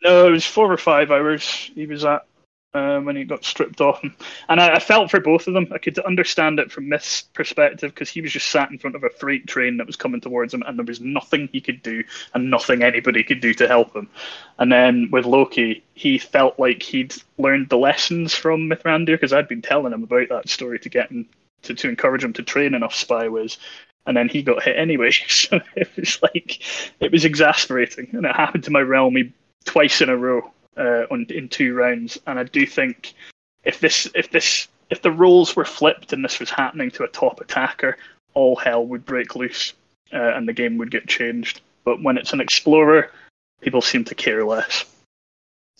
No, 0.03 0.29
it 0.29 0.31
was 0.31 0.47
four 0.47 0.71
or 0.73 0.77
five 0.79 1.11
hours 1.11 1.71
he 1.75 1.87
was 1.87 2.05
at 2.05 2.27
uh, 2.77 3.01
when 3.01 3.17
he 3.17 3.25
got 3.25 3.45
stripped 3.45 3.81
off. 3.81 4.03
And, 4.49 4.61
I, 4.61 4.75
I 4.75 4.79
felt 4.79 5.11
for 5.11 5.21
both 5.21 5.47
of 5.47 5.55
them. 5.55 5.67
I 5.73 5.79
could 5.79 5.99
understand 6.01 6.59
it 6.59 6.71
from 6.71 6.89
Myth's 6.89 7.23
perspective 7.23 7.95
because 7.95 8.11
he 8.11 8.21
was 8.21 8.33
just 8.33 8.49
sat 8.49 8.71
in 8.71 8.79
front 8.79 8.97
of 8.97 9.05
a 9.05 9.09
freight 9.09 9.47
train 9.47 9.79
that 9.79 9.87
was 9.87 9.97
coming 9.97 10.21
towards 10.21 10.53
him 10.53 10.63
and 10.67 10.79
there 10.79 10.85
was 10.85 11.01
nothing 11.01 11.49
he 11.53 11.61
could 11.61 11.83
do 11.83 12.05
and 12.35 12.51
nothing 12.51 12.83
anybody 12.83 13.25
could 13.25 13.41
do 13.41 13.55
to 13.55 13.67
help 13.67 13.97
him. 13.97 14.09
And 14.59 14.71
then 14.71 15.09
with 15.11 15.25
Loki, 15.25 15.83
he 15.95 16.19
felt 16.19 16.59
like 16.59 16.83
he'd 16.83 17.15
learned 17.39 17.71
the 17.71 17.79
lessons 17.79 18.35
from 18.35 18.69
Mithrandir 18.69 19.15
because 19.15 19.33
I'd 19.33 19.49
been 19.49 19.63
telling 19.63 19.93
him 19.93 20.03
about 20.03 20.29
that 20.29 20.49
story 20.49 20.79
to 20.81 20.89
get 20.89 21.11
him 21.11 21.27
to, 21.63 21.75
to 21.75 21.89
encourage 21.89 22.25
him 22.25 22.35
to 22.35 22.43
train 22.43 22.75
enough 22.75 22.95
spyways. 22.95 23.57
And 24.07 24.17
then 24.17 24.29
he 24.29 24.43
got 24.43 24.63
hit 24.63 24.77
anyway. 24.77 25.11
So 25.29 25.61
it 25.75 25.91
was 25.97 26.21
like, 26.23 26.63
it 27.01 27.11
was 27.11 27.25
exasperating. 27.25 28.11
And 28.13 28.27
it 28.27 28.37
happened 28.37 28.65
to 28.65 28.71
my 28.71 28.81
realm 28.81 29.17
twice 29.65 30.01
in 30.01 30.09
a 30.09 30.17
row 30.17 30.53
uh, 30.77 31.07
in 31.09 31.49
two 31.49 31.75
rounds, 31.75 32.19
and 32.27 32.39
I 32.39 32.45
do 32.45 32.67
think 32.67 33.15
if 33.65 33.81
this 33.81 34.09
if 34.15 34.31
this 34.31 34.69
if 34.91 35.03
the 35.03 35.11
roles 35.11 35.57
were 35.57 35.65
flipped 35.65 36.13
and 36.13 36.25
this 36.25 36.39
was 36.39 36.51
happening 36.51 36.91
to 36.93 37.05
a 37.05 37.09
top 37.09 37.41
attacker, 37.41 37.97
all 38.35 38.57
hell 38.57 38.87
would 38.87 39.05
break 39.05 39.35
loose 39.35 39.73
uh, 40.13 40.35
and 40.35 40.49
the 40.49 40.53
game 40.53 40.79
would 40.79 40.91
get 40.91 41.09
changed. 41.09 41.61
But 41.85 42.03
when 42.03 42.17
it's 42.19 42.33
an 42.33 42.41
explorer, 42.41 43.11
people 43.61 43.83
seem 43.83 44.05
to 44.05 44.15
care 44.15 44.45
less. 44.45 44.85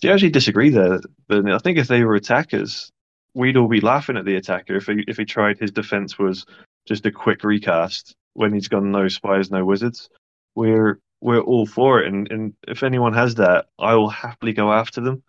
Do 0.01 0.07
you 0.07 0.13
actually 0.13 0.29
disagree 0.29 0.69
there? 0.69 0.99
But 1.27 1.49
I 1.49 1.57
think 1.59 1.77
if 1.77 1.87
they 1.87 2.03
were 2.03 2.15
attackers, 2.15 2.91
we'd 3.33 3.57
all 3.57 3.67
be 3.67 3.81
laughing 3.81 4.17
at 4.17 4.25
the 4.25 4.35
attacker 4.35 4.75
if 4.75 4.87
he 4.87 5.03
if 5.07 5.17
he 5.17 5.25
tried 5.25 5.57
his 5.57 5.71
defense 5.71 6.19
was 6.19 6.45
just 6.85 7.05
a 7.05 7.11
quick 7.11 7.43
recast 7.43 8.15
when 8.33 8.53
he's 8.53 8.67
gone 8.67 8.91
no 8.91 9.07
spies, 9.07 9.51
no 9.51 9.65
wizards. 9.65 10.09
We're 10.55 10.99
we're 11.21 11.41
all 11.41 11.65
for 11.65 12.01
it, 12.01 12.07
and, 12.07 12.31
and 12.31 12.53
if 12.67 12.83
anyone 12.83 13.13
has 13.13 13.35
that, 13.35 13.67
I 13.79 13.95
will 13.95 14.09
happily 14.09 14.53
go 14.53 14.71
after 14.71 15.01
them. 15.01 15.23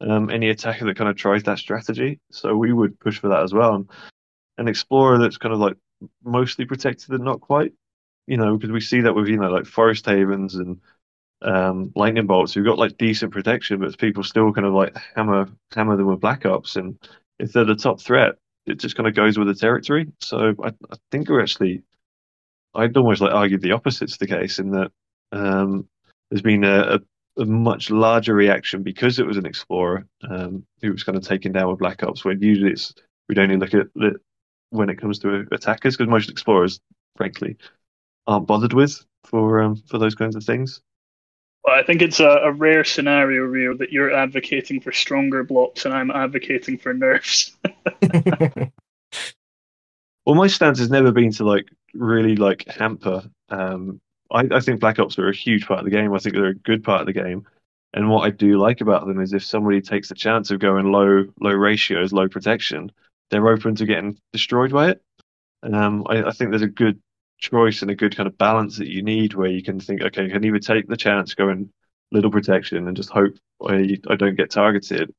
Um, 0.00 0.30
any 0.30 0.50
attacker 0.50 0.84
that 0.86 0.96
kind 0.96 1.08
of 1.08 1.16
tries 1.16 1.44
that 1.44 1.58
strategy, 1.58 2.18
so 2.30 2.56
we 2.56 2.72
would 2.72 2.98
push 2.98 3.20
for 3.20 3.28
that 3.28 3.42
as 3.42 3.54
well. 3.54 3.74
And 3.74 3.88
an 4.58 4.68
explorer 4.68 5.18
that's 5.18 5.38
kind 5.38 5.54
of 5.54 5.60
like 5.60 5.76
mostly 6.24 6.64
protected 6.64 7.10
and 7.10 7.24
not 7.24 7.40
quite, 7.40 7.72
you 8.26 8.36
know, 8.36 8.56
because 8.56 8.72
we 8.72 8.80
see 8.80 9.00
that 9.02 9.14
with 9.14 9.28
you 9.28 9.36
know 9.36 9.50
like 9.50 9.66
forest 9.66 10.06
havens 10.06 10.56
and 10.56 10.80
um, 11.42 11.92
lightning 11.94 12.26
bolts 12.26 12.52
who've 12.52 12.64
got 12.64 12.78
like 12.78 12.98
decent 12.98 13.32
protection, 13.32 13.80
but 13.80 13.96
people 13.98 14.24
still 14.24 14.52
kind 14.52 14.66
of 14.66 14.72
like 14.72 14.96
hammer 15.14 15.48
hammer 15.72 15.96
them 15.96 16.06
with 16.06 16.20
black 16.20 16.46
ops, 16.46 16.76
and 16.76 16.98
if 17.38 17.52
they're 17.52 17.64
the 17.64 17.74
top 17.74 18.00
threat, 18.00 18.36
it 18.66 18.78
just 18.78 18.96
kind 18.96 19.08
of 19.08 19.14
goes 19.14 19.38
with 19.38 19.48
the 19.48 19.54
territory. 19.54 20.08
So 20.20 20.54
I, 20.62 20.68
I 20.68 20.96
think 21.10 21.28
we're 21.28 21.42
actually, 21.42 21.82
I'd 22.74 22.96
almost 22.96 23.20
like 23.20 23.32
argue 23.32 23.58
the 23.58 23.72
opposite's 23.72 24.18
the 24.18 24.26
case 24.26 24.58
in 24.58 24.70
that 24.70 24.92
um, 25.32 25.88
there's 26.30 26.42
been 26.42 26.64
a, 26.64 26.98
a, 27.36 27.42
a, 27.42 27.44
much 27.44 27.90
larger 27.90 28.34
reaction 28.34 28.82
because 28.82 29.18
it 29.18 29.26
was 29.26 29.36
an 29.36 29.46
explorer 29.46 30.06
um, 30.28 30.64
who 30.80 30.92
was 30.92 31.02
kind 31.02 31.16
of 31.16 31.24
taken 31.24 31.52
down 31.52 31.70
with 31.70 31.78
black 31.78 32.02
ops. 32.02 32.24
When 32.24 32.40
usually 32.40 32.72
it's 32.72 32.94
we'd 33.28 33.38
only 33.38 33.56
look 33.56 33.74
at 33.74 33.88
it 33.96 34.16
when 34.70 34.88
it 34.88 34.98
comes 34.98 35.18
to 35.20 35.46
attackers 35.52 35.96
because 35.96 36.10
most 36.10 36.30
explorers, 36.30 36.80
frankly, 37.16 37.56
aren't 38.26 38.46
bothered 38.46 38.72
with 38.72 39.04
for 39.24 39.62
um, 39.62 39.76
for 39.76 39.98
those 39.98 40.14
kinds 40.14 40.36
of 40.36 40.44
things. 40.44 40.80
Well, 41.64 41.78
I 41.78 41.84
think 41.84 42.02
it's 42.02 42.18
a, 42.18 42.26
a, 42.26 42.52
rare 42.52 42.82
scenario, 42.82 43.42
Rio, 43.42 43.76
that 43.76 43.92
you're 43.92 44.12
advocating 44.12 44.80
for 44.80 44.90
stronger 44.90 45.44
blocks 45.44 45.84
and 45.84 45.94
I'm 45.94 46.10
advocating 46.10 46.76
for 46.76 46.92
nerfs. 46.92 47.56
well, 50.26 50.34
my 50.34 50.48
stance 50.48 50.80
has 50.80 50.90
never 50.90 51.12
been 51.12 51.30
to 51.32 51.44
like 51.44 51.68
really 51.94 52.34
like 52.34 52.66
hamper. 52.66 53.30
Um, 53.48 54.00
I, 54.32 54.48
I 54.50 54.60
think 54.60 54.80
Black 54.80 54.98
Ops 54.98 55.18
are 55.18 55.28
a 55.28 55.34
huge 55.34 55.66
part 55.66 55.80
of 55.80 55.84
the 55.84 55.90
game. 55.90 56.12
I 56.12 56.18
think 56.18 56.34
they're 56.34 56.46
a 56.46 56.54
good 56.54 56.82
part 56.82 57.00
of 57.00 57.06
the 57.06 57.12
game. 57.12 57.46
And 57.94 58.08
what 58.08 58.24
I 58.24 58.30
do 58.30 58.58
like 58.58 58.80
about 58.80 59.06
them 59.06 59.20
is 59.20 59.32
if 59.32 59.44
somebody 59.44 59.80
takes 59.80 60.08
the 60.08 60.14
chance 60.14 60.50
of 60.50 60.60
going 60.60 60.90
low 60.90 61.26
low 61.40 61.52
ratios, 61.52 62.12
low 62.12 62.28
protection, 62.28 62.90
they're 63.30 63.48
open 63.48 63.74
to 63.76 63.86
getting 63.86 64.18
destroyed 64.32 64.72
by 64.72 64.90
it. 64.90 65.02
Um, 65.62 66.06
I, 66.08 66.24
I 66.24 66.30
think 66.30 66.50
there's 66.50 66.62
a 66.62 66.68
good 66.68 67.00
choice 67.38 67.82
and 67.82 67.90
a 67.90 67.94
good 67.94 68.16
kind 68.16 68.26
of 68.26 68.38
balance 68.38 68.78
that 68.78 68.88
you 68.88 69.02
need 69.02 69.34
where 69.34 69.50
you 69.50 69.62
can 69.62 69.78
think, 69.78 70.00
okay, 70.00 70.24
I 70.24 70.28
can 70.30 70.44
either 70.44 70.58
take 70.58 70.88
the 70.88 70.96
chance, 70.96 71.34
go 71.34 71.50
in 71.50 71.70
little 72.12 72.30
protection 72.30 72.88
and 72.88 72.96
just 72.96 73.10
hope 73.10 73.34
I, 73.66 73.98
I 74.08 74.16
don't 74.16 74.36
get 74.36 74.50
targeted, 74.50 75.12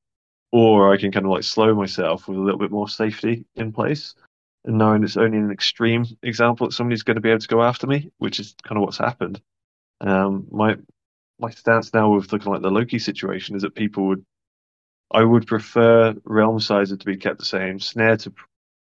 or 0.52 0.92
I 0.94 0.98
can 0.98 1.12
kind 1.12 1.26
of 1.26 1.32
like 1.32 1.44
slow 1.44 1.76
myself 1.76 2.28
with 2.28 2.38
a 2.38 2.42
little 2.42 2.60
bit 2.60 2.72
more 2.72 2.90
safety 2.90 3.46
in 3.56 3.72
place 3.72 4.16
and 4.66 4.78
knowing 4.78 5.04
it's 5.04 5.18
only 5.18 5.38
an 5.38 5.52
extreme 5.52 6.06
example 6.22 6.68
that 6.68 6.74
somebody's 6.74 7.04
going 7.04 7.16
to 7.16 7.22
be 7.22 7.30
able 7.30 7.40
to 7.40 7.48
go 7.48 7.64
after 7.64 7.88
me, 7.88 8.12
which 8.18 8.40
is 8.40 8.56
kind 8.64 8.78
of 8.78 8.84
what's 8.84 8.98
happened. 8.98 9.42
Um, 10.02 10.48
my 10.52 10.78
my 11.40 11.50
stance 11.50 11.94
now 11.94 12.14
with 12.14 12.32
looking 12.32 12.52
like 12.52 12.62
the 12.62 12.72
Loki 12.72 13.00
situation 13.00 13.56
is 13.56 13.64
that 13.64 13.76
people 13.76 14.08
would, 14.08 14.26
I 15.12 15.24
would 15.24 15.48
prefer 15.48 16.16
realm 16.24 16.60
sizes 16.60 16.98
to 17.00 17.06
be 17.06 17.18
kept 17.18 17.40
the 17.40 17.46
same, 17.46 17.80
snare 17.80 18.18
to 18.18 18.34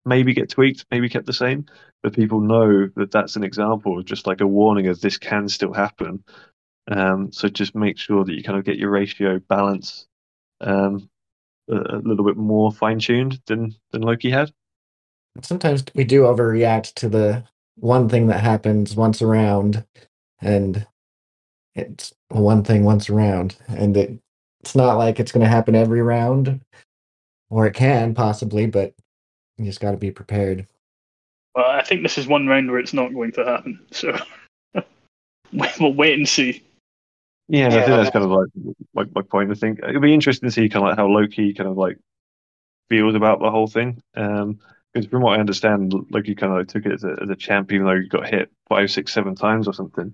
maybe 0.05 0.33
get 0.33 0.49
tweaked, 0.49 0.85
maybe 0.91 1.09
kept 1.09 1.25
the 1.25 1.33
same, 1.33 1.65
but 2.01 2.13
people 2.13 2.39
know 2.39 2.89
that 2.95 3.11
that's 3.11 3.35
an 3.35 3.43
example 3.43 4.01
just 4.03 4.27
like 4.27 4.41
a 4.41 4.47
warning 4.47 4.87
of 4.87 5.01
this 5.01 5.17
can 5.17 5.49
still 5.49 5.73
happen. 5.73 6.23
Um, 6.89 7.31
so 7.31 7.47
just 7.47 7.75
make 7.75 7.97
sure 7.97 8.23
that 8.23 8.33
you 8.33 8.43
kind 8.43 8.57
of 8.57 8.65
get 8.65 8.77
your 8.77 8.91
ratio 8.91 9.39
balance 9.39 10.07
um, 10.61 11.09
a, 11.69 11.75
a 11.75 11.99
little 12.03 12.25
bit 12.25 12.37
more 12.37 12.71
fine 12.71 12.99
tuned 12.99 13.41
than 13.47 13.75
than 13.91 14.01
Loki 14.01 14.29
had. 14.29 14.51
Sometimes 15.41 15.83
we 15.95 16.03
do 16.03 16.23
overreact 16.23 16.93
to 16.95 17.09
the 17.09 17.43
one 17.75 18.07
thing 18.07 18.27
that 18.27 18.39
happens 18.39 18.95
once 18.95 19.21
around, 19.21 19.83
and 20.41 20.85
it's 21.75 22.13
one 22.29 22.63
thing 22.63 22.83
once 22.83 23.09
around, 23.09 23.55
and 23.67 23.97
it, 23.97 24.19
it's 24.61 24.75
not 24.75 24.97
like 24.97 25.19
it's 25.19 25.31
going 25.31 25.43
to 25.43 25.49
happen 25.49 25.75
every 25.75 26.01
round, 26.01 26.61
or 27.49 27.65
it 27.65 27.73
can 27.73 28.13
possibly, 28.13 28.67
but 28.67 28.93
you 29.57 29.65
just 29.65 29.79
got 29.79 29.91
to 29.91 29.97
be 29.97 30.11
prepared. 30.11 30.67
Well, 31.55 31.65
I 31.65 31.83
think 31.83 32.03
this 32.03 32.17
is 32.17 32.27
one 32.27 32.47
round 32.47 32.69
where 32.69 32.79
it's 32.79 32.93
not 32.93 33.13
going 33.13 33.31
to 33.33 33.45
happen. 33.45 33.79
So 33.91 34.17
we'll 35.53 35.93
wait 35.93 36.17
and 36.17 36.27
see. 36.27 36.63
Yeah, 37.47 37.61
yeah, 37.61 37.67
I 37.67 37.71
think 37.71 37.87
that's 37.87 38.09
kind 38.09 38.25
of 38.25 38.31
like 38.31 38.47
my, 38.93 39.03
my 39.15 39.21
point. 39.21 39.51
I 39.51 39.55
think 39.55 39.79
it'll 39.79 40.01
be 40.01 40.13
interesting 40.13 40.47
to 40.47 40.53
see 40.53 40.69
kind 40.69 40.85
of 40.85 40.89
like 40.89 40.97
how 40.97 41.07
Loki 41.07 41.53
kind 41.53 41.69
of 41.69 41.77
like 41.77 41.97
feels 42.89 43.15
about 43.15 43.39
the 43.39 43.51
whole 43.51 43.67
thing. 43.67 44.01
Um, 44.15 44.59
because 44.93 45.09
from 45.09 45.21
what 45.21 45.37
I 45.37 45.39
understand, 45.39 45.93
Loki 46.11 46.35
kind 46.35 46.53
of 46.53 46.59
like 46.59 46.67
took 46.67 46.85
it 46.85 46.91
as 46.91 47.03
a, 47.03 47.15
as 47.21 47.29
a 47.29 47.35
champ, 47.35 47.71
even 47.71 47.87
though 47.87 47.99
he 47.99 48.07
got 48.07 48.27
hit 48.27 48.51
five, 48.69 48.91
six, 48.91 49.11
seven 49.11 49.35
times 49.35 49.67
or 49.67 49.73
something. 49.73 50.13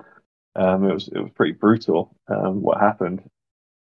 Um, 0.56 0.90
it 0.90 0.94
was 0.94 1.08
it 1.10 1.20
was 1.20 1.32
pretty 1.36 1.54
brutal. 1.54 2.16
Um, 2.28 2.62
what 2.62 2.80
happened? 2.80 3.22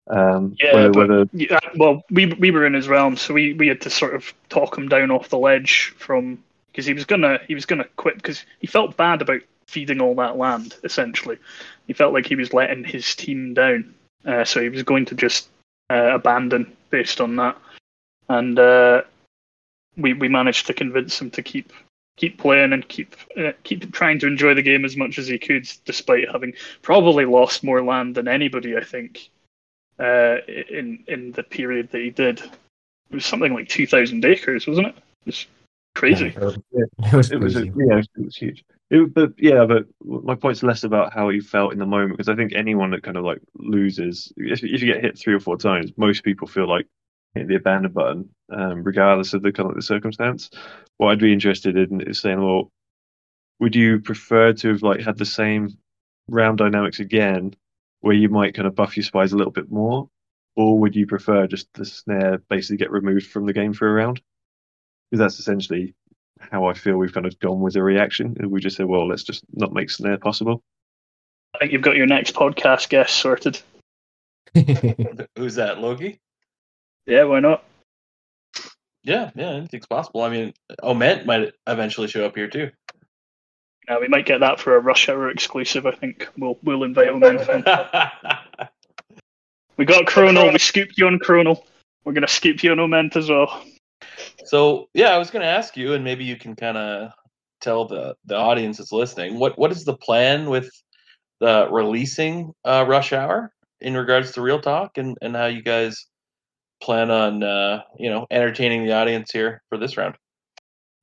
Um, 0.08 0.56
yeah, 0.60 0.74
whether, 0.74 0.90
but, 0.92 1.08
whether... 1.08 1.28
yeah, 1.32 1.58
well, 1.76 2.02
we 2.10 2.26
we 2.34 2.50
were 2.50 2.66
in 2.66 2.74
his 2.74 2.88
realm, 2.88 3.16
so 3.16 3.34
we, 3.34 3.54
we 3.54 3.66
had 3.66 3.80
to 3.82 3.90
sort 3.90 4.14
of 4.14 4.32
talk 4.48 4.78
him 4.78 4.88
down 4.88 5.10
off 5.10 5.28
the 5.28 5.38
ledge 5.38 5.94
from 5.98 6.42
because 6.70 6.86
he 6.86 6.94
was 6.94 7.04
gonna 7.04 7.40
he 7.46 7.54
was 7.54 7.66
gonna 7.66 7.86
quit 7.96 8.16
because 8.16 8.44
he 8.60 8.66
felt 8.66 8.96
bad 8.96 9.22
about 9.22 9.40
feeding 9.66 10.00
all 10.00 10.14
that 10.14 10.36
land. 10.36 10.76
Essentially, 10.84 11.38
he 11.86 11.92
felt 11.92 12.14
like 12.14 12.26
he 12.26 12.36
was 12.36 12.52
letting 12.52 12.84
his 12.84 13.14
team 13.16 13.54
down, 13.54 13.92
uh, 14.24 14.44
so 14.44 14.62
he 14.62 14.68
was 14.68 14.84
going 14.84 15.04
to 15.06 15.14
just 15.16 15.48
uh, 15.90 16.14
abandon 16.14 16.76
based 16.90 17.20
on 17.20 17.36
that. 17.36 17.56
And 18.28 18.58
uh, 18.58 19.02
we 19.96 20.12
we 20.12 20.28
managed 20.28 20.66
to 20.66 20.74
convince 20.74 21.20
him 21.20 21.30
to 21.30 21.42
keep 21.42 21.72
keep 22.16 22.38
playing 22.38 22.72
and 22.72 22.88
keep 22.88 23.16
uh, 23.38 23.52
keep 23.62 23.92
trying 23.92 24.18
to 24.20 24.26
enjoy 24.26 24.54
the 24.54 24.62
game 24.62 24.84
as 24.84 24.96
much 24.96 25.18
as 25.18 25.26
he 25.26 25.38
could, 25.38 25.68
despite 25.84 26.30
having 26.30 26.54
probably 26.82 27.24
lost 27.24 27.64
more 27.64 27.82
land 27.82 28.14
than 28.14 28.28
anybody. 28.28 28.76
I 28.76 28.84
think 28.84 29.28
uh, 29.98 30.38
in 30.46 31.04
in 31.06 31.32
the 31.32 31.42
period 31.42 31.90
that 31.92 32.00
he 32.00 32.10
did. 32.10 32.40
It 33.08 33.14
was 33.14 33.26
something 33.26 33.54
like 33.54 33.68
two 33.68 33.86
thousand 33.86 34.24
acres, 34.24 34.66
wasn't 34.66 34.88
it? 34.88 34.96
It 34.96 35.26
was 35.26 35.46
crazy. 35.94 36.34
Yeah, 36.36 36.50
it 37.12 37.12
was, 37.12 37.30
it 37.30 37.40
was 37.40 37.54
yeah, 37.54 37.98
it 37.98 38.24
was 38.24 38.36
huge. 38.36 38.64
It, 38.90 39.14
but 39.14 39.32
yeah, 39.38 39.64
but 39.64 39.86
my 40.04 40.34
point's 40.34 40.62
less 40.62 40.84
about 40.84 41.12
how 41.12 41.28
he 41.28 41.40
felt 41.40 41.72
in 41.72 41.78
the 41.78 41.86
moment 41.86 42.12
because 42.12 42.28
I 42.28 42.36
think 42.36 42.52
anyone 42.52 42.90
that 42.90 43.02
kind 43.02 43.16
of 43.16 43.24
like 43.24 43.40
loses, 43.54 44.32
if, 44.36 44.62
if 44.62 44.82
you 44.82 44.92
get 44.92 45.02
hit 45.02 45.18
three 45.18 45.34
or 45.34 45.40
four 45.40 45.56
times, 45.56 45.92
most 45.96 46.24
people 46.24 46.46
feel 46.46 46.68
like 46.68 46.86
hit 47.36 47.48
the 47.48 47.56
abandon 47.56 47.92
button, 47.92 48.28
um, 48.50 48.82
regardless 48.82 49.34
of 49.34 49.42
the 49.42 49.52
kind 49.52 49.68
of 49.68 49.76
the 49.76 49.82
circumstance. 49.82 50.50
What 50.96 51.08
I'd 51.08 51.18
be 51.18 51.32
interested 51.32 51.76
in 51.76 52.00
is 52.00 52.20
saying, 52.20 52.42
well, 52.42 52.70
would 53.60 53.74
you 53.74 54.00
prefer 54.00 54.52
to 54.52 54.68
have 54.68 54.82
like 54.82 55.00
had 55.00 55.18
the 55.18 55.24
same 55.24 55.76
round 56.28 56.58
dynamics 56.58 57.00
again, 57.00 57.54
where 58.00 58.14
you 58.14 58.28
might 58.28 58.54
kind 58.54 58.66
of 58.66 58.74
buff 58.74 58.96
your 58.96 59.04
spies 59.04 59.32
a 59.32 59.36
little 59.36 59.52
bit 59.52 59.70
more, 59.70 60.08
or 60.56 60.78
would 60.78 60.96
you 60.96 61.06
prefer 61.06 61.46
just 61.46 61.68
the 61.74 61.84
snare 61.84 62.38
basically 62.48 62.76
get 62.78 62.90
removed 62.90 63.26
from 63.26 63.46
the 63.46 63.52
game 63.52 63.72
for 63.72 63.88
a 63.88 63.92
round? 63.92 64.20
Because 65.10 65.20
that's 65.20 65.38
essentially 65.38 65.94
how 66.38 66.66
I 66.66 66.74
feel 66.74 66.96
we've 66.96 67.12
kind 67.12 67.26
of 67.26 67.38
gone 67.38 67.60
with 67.60 67.74
the 67.74 67.82
reaction. 67.82 68.36
We 68.48 68.60
just 68.60 68.76
said, 68.76 68.86
well, 68.86 69.08
let's 69.08 69.22
just 69.22 69.44
not 69.52 69.72
make 69.72 69.90
snare 69.90 70.18
possible. 70.18 70.62
I 71.54 71.58
think 71.58 71.72
you've 71.72 71.82
got 71.82 71.96
your 71.96 72.06
next 72.06 72.34
podcast 72.34 72.88
guest 72.88 73.16
sorted. 73.16 73.60
Who's 75.36 75.54
that, 75.54 75.78
Loki? 75.78 76.20
Yeah, 77.06 77.24
why 77.24 77.40
not? 77.40 77.64
Yeah, 79.04 79.30
yeah, 79.36 79.50
anything's 79.50 79.86
possible. 79.86 80.22
I 80.22 80.30
mean, 80.30 80.52
Oment 80.82 81.26
might 81.26 81.52
eventually 81.68 82.08
show 82.08 82.26
up 82.26 82.34
here 82.34 82.48
too. 82.48 82.70
Yeah, 83.88 84.00
we 84.00 84.08
might 84.08 84.26
get 84.26 84.40
that 84.40 84.58
for 84.58 84.74
a 84.74 84.80
rush 84.80 85.08
hour 85.08 85.30
exclusive. 85.30 85.86
I 85.86 85.92
think 85.92 86.28
we'll 86.36 86.58
we'll 86.64 86.82
invite 86.82 87.08
Oment. 87.08 87.46
we 89.76 89.84
got 89.84 90.06
Chronal. 90.06 90.52
We 90.52 90.58
scooped 90.58 90.98
you 90.98 91.06
on 91.06 91.20
Chronal. 91.20 91.62
We're 92.04 92.14
gonna 92.14 92.26
scoop 92.26 92.64
you 92.64 92.72
on 92.72 92.80
Oment 92.80 93.14
as 93.14 93.30
well. 93.30 93.62
So 94.44 94.88
yeah, 94.92 95.10
I 95.10 95.18
was 95.18 95.30
gonna 95.30 95.44
ask 95.44 95.76
you, 95.76 95.94
and 95.94 96.02
maybe 96.02 96.24
you 96.24 96.34
can 96.34 96.56
kind 96.56 96.76
of 96.76 97.12
tell 97.60 97.86
the 97.86 98.16
the 98.24 98.34
audience 98.34 98.78
that's 98.78 98.90
listening 98.90 99.38
what 99.38 99.56
what 99.56 99.70
is 99.70 99.84
the 99.84 99.96
plan 99.96 100.50
with 100.50 100.68
the 101.38 101.68
releasing 101.70 102.52
uh, 102.64 102.84
Rush 102.88 103.12
Hour 103.12 103.52
in 103.80 103.96
regards 103.96 104.32
to 104.32 104.42
Real 104.42 104.60
Talk 104.60 104.98
and 104.98 105.16
and 105.22 105.36
how 105.36 105.46
you 105.46 105.62
guys 105.62 106.08
plan 106.80 107.10
on 107.10 107.42
uh, 107.42 107.82
you 107.98 108.10
know 108.10 108.26
entertaining 108.30 108.84
the 108.84 108.92
audience 108.92 109.30
here 109.30 109.62
for 109.68 109.78
this 109.78 109.96
round? 109.96 110.16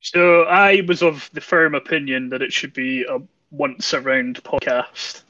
So 0.01 0.43
I 0.43 0.81
was 0.87 1.01
of 1.01 1.29
the 1.33 1.41
firm 1.41 1.75
opinion 1.75 2.29
that 2.29 2.41
it 2.41 2.51
should 2.51 2.73
be 2.73 3.03
a 3.03 3.19
once 3.51 3.93
around 3.93 4.43
podcast, 4.43 5.23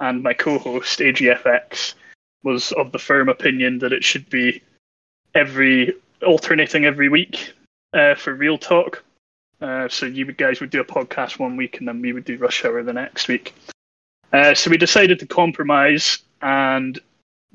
and 0.00 0.22
my 0.22 0.34
co-host 0.34 0.98
AGFX 0.98 1.94
was 2.42 2.72
of 2.72 2.92
the 2.92 2.98
firm 2.98 3.28
opinion 3.28 3.78
that 3.78 3.92
it 3.92 4.04
should 4.04 4.28
be 4.28 4.62
every 5.34 5.94
alternating 6.26 6.84
every 6.84 7.08
week 7.08 7.52
uh, 7.94 8.14
for 8.14 8.34
real 8.34 8.58
talk. 8.58 9.02
Uh, 9.60 9.88
so 9.88 10.06
you 10.06 10.24
guys 10.32 10.60
would 10.60 10.70
do 10.70 10.80
a 10.80 10.84
podcast 10.84 11.38
one 11.38 11.56
week, 11.56 11.78
and 11.78 11.86
then 11.86 12.02
we 12.02 12.12
would 12.12 12.24
do 12.24 12.36
Rush 12.36 12.64
Hour 12.64 12.82
the 12.82 12.92
next 12.92 13.28
week. 13.28 13.54
Uh, 14.32 14.54
so 14.54 14.70
we 14.70 14.76
decided 14.76 15.18
to 15.20 15.26
compromise 15.26 16.18
and 16.40 16.98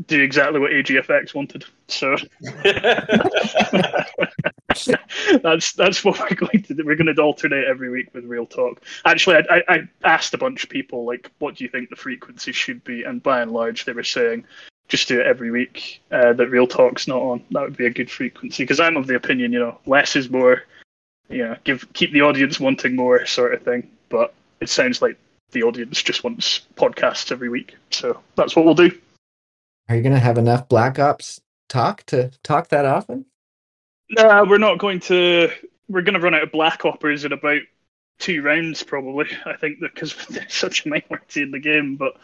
do 0.06 0.22
exactly 0.22 0.60
what 0.60 0.72
AGFX 0.72 1.34
wanted. 1.34 1.66
So 1.88 2.16
that's 5.42 5.74
that's 5.74 6.04
what 6.04 6.20
we're 6.20 6.36
going 6.36 6.64
to 6.64 6.74
do. 6.74 6.86
We're 6.86 6.96
going 6.96 7.14
to 7.14 7.22
alternate 7.22 7.66
every 7.66 7.90
week 7.90 8.14
with 8.14 8.26
real 8.26 8.46
talk. 8.46 8.84
Actually, 9.06 9.38
I, 9.38 9.44
I, 9.50 9.64
I 9.70 9.80
asked 10.04 10.34
a 10.34 10.38
bunch 10.38 10.64
of 10.64 10.70
people 10.70 11.06
like, 11.06 11.32
what 11.40 11.56
do 11.56 11.64
you 11.64 11.70
think 11.70 11.90
the 11.90 11.96
frequency 11.96 12.52
should 12.52 12.84
be, 12.84 13.04
and 13.04 13.24
by 13.24 13.42
and 13.42 13.52
large, 13.52 13.86
they 13.86 13.94
were 13.94 14.04
saying 14.04 14.46
just 14.88 15.08
do 15.08 15.20
it 15.20 15.26
every 15.26 15.52
week. 15.52 16.02
Uh, 16.12 16.34
that 16.34 16.50
real 16.50 16.68
talk's 16.68 17.08
not 17.08 17.22
on. 17.22 17.44
That 17.52 17.64
would 17.64 17.78
be 17.78 17.86
a 17.86 17.92
good 17.92 18.10
frequency 18.10 18.64
because 18.64 18.80
I'm 18.80 18.98
of 18.98 19.08
the 19.08 19.16
opinion, 19.16 19.52
you 19.52 19.60
know, 19.60 19.80
less 19.86 20.16
is 20.16 20.30
more. 20.30 20.64
You 21.30 21.40
know, 21.40 21.58
give 21.64 21.92
keep 21.94 22.14
the 22.14 22.22
audience 22.22 22.60
wanting 22.60 22.96
more, 22.96 23.26
sort 23.26 23.54
of 23.54 23.64
thing. 23.64 23.90
But 24.10 24.34
it 24.62 24.70
sounds 24.70 25.02
like 25.02 25.18
the 25.52 25.64
audience 25.64 26.02
just 26.02 26.24
wants 26.24 26.62
podcasts 26.76 27.32
every 27.32 27.50
week, 27.50 27.76
so 27.90 28.22
that's 28.36 28.56
what 28.56 28.66
we'll 28.66 28.76
do. 28.76 28.98
Are 29.90 29.96
you 29.96 30.02
going 30.02 30.16
to 30.16 30.20
have 30.20 30.38
enough 30.38 30.68
Black 30.68 31.00
Ops 31.00 31.40
talk 31.70 32.04
to 32.08 32.32
talk 32.44 32.70
that 32.70 32.86
often? 32.86 33.26
No, 34.10 34.46
we're 34.46 34.58
not 34.58 34.80
going 34.80 35.00
to. 35.02 35.50
We're 35.88 36.02
going 36.02 36.16
to 36.16 36.20
run 36.20 36.36
out 36.36 36.44
of 36.44 36.52
Black 36.52 36.84
Oppers 36.84 37.24
in 37.24 37.32
about 37.32 37.62
two 38.20 38.42
rounds, 38.42 38.84
probably. 38.84 39.28
I 39.46 39.56
think 39.56 39.80
because 39.80 40.16
there's 40.30 40.54
such 40.54 40.86
a 40.86 40.90
minority 40.90 41.42
in 41.42 41.52
the 41.52 41.60
game. 41.60 41.96
But 41.96 42.18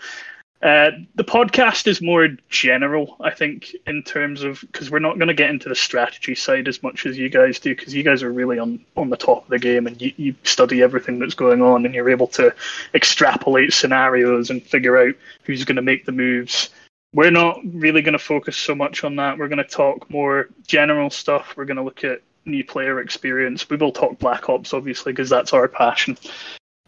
uh, 0.62 0.92
the 1.16 1.24
podcast 1.24 1.88
is 1.88 2.02
more 2.02 2.28
general, 2.50 3.16
I 3.22 3.32
think, 3.32 3.74
in 3.88 4.04
terms 4.04 4.44
of 4.44 4.60
because 4.60 4.92
we're 4.92 5.00
not 5.00 5.18
going 5.18 5.30
to 5.30 5.34
get 5.34 5.50
into 5.50 5.70
the 5.70 5.76
strategy 5.76 6.36
side 6.36 6.68
as 6.68 6.84
much 6.84 7.06
as 7.06 7.18
you 7.18 7.30
guys 7.30 7.60
do, 7.60 7.74
because 7.74 7.94
you 7.94 8.04
guys 8.04 8.24
are 8.24 8.32
really 8.32 8.60
on 8.60 8.84
on 8.98 9.10
the 9.10 9.18
top 9.18 9.44
of 9.44 9.50
the 9.50 9.60
game 9.60 9.88
and 9.88 10.02
you, 10.02 10.12
you 10.18 10.36
study 10.44 10.82
everything 10.82 11.18
that's 11.18 11.34
going 11.34 11.62
on 11.62 11.86
and 11.86 11.96
you're 11.96 12.10
able 12.10 12.28
to 12.28 12.54
extrapolate 12.94 13.72
scenarios 13.72 14.50
and 14.50 14.64
figure 14.64 14.98
out 14.98 15.16
who's 15.44 15.64
going 15.64 15.78
to 15.78 15.82
make 15.82 16.06
the 16.06 16.12
moves 16.12 16.70
we're 17.14 17.32
not 17.32 17.60
really 17.64 18.02
going 18.02 18.14
to 18.14 18.20
focus 18.20 18.58
so 18.58 18.74
much 18.74 19.04
on 19.04 19.16
that. 19.18 19.38
We're 19.38 19.48
going 19.48 19.58
to 19.58 19.64
talk 19.64 20.10
more 20.10 20.50
general 20.66 21.10
stuff. 21.10 21.54
We're 21.56 21.66
going 21.66 21.78
to 21.78 21.84
look 21.84 22.04
at 22.04 22.22
new 22.46 22.64
player 22.64 23.00
experience. 23.00 23.70
We 23.70 23.78
will 23.78 23.92
talk 23.92 24.18
Black 24.20 24.50
Ops, 24.50 24.74
obviously, 24.74 25.14
because 25.14 25.30
that's 25.30 25.54
our 25.54 25.68
passion. 25.68 26.18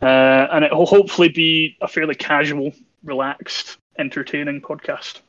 Uh, 0.02 0.48
and 0.52 0.66
it 0.66 0.74
will 0.74 0.88
hopefully 0.88 1.30
be 1.30 1.78
a 1.82 1.88
fairly 1.88 2.16
casual, 2.16 2.74
relaxed, 3.04 3.78
entertaining 4.00 4.62
podcast. 4.62 5.20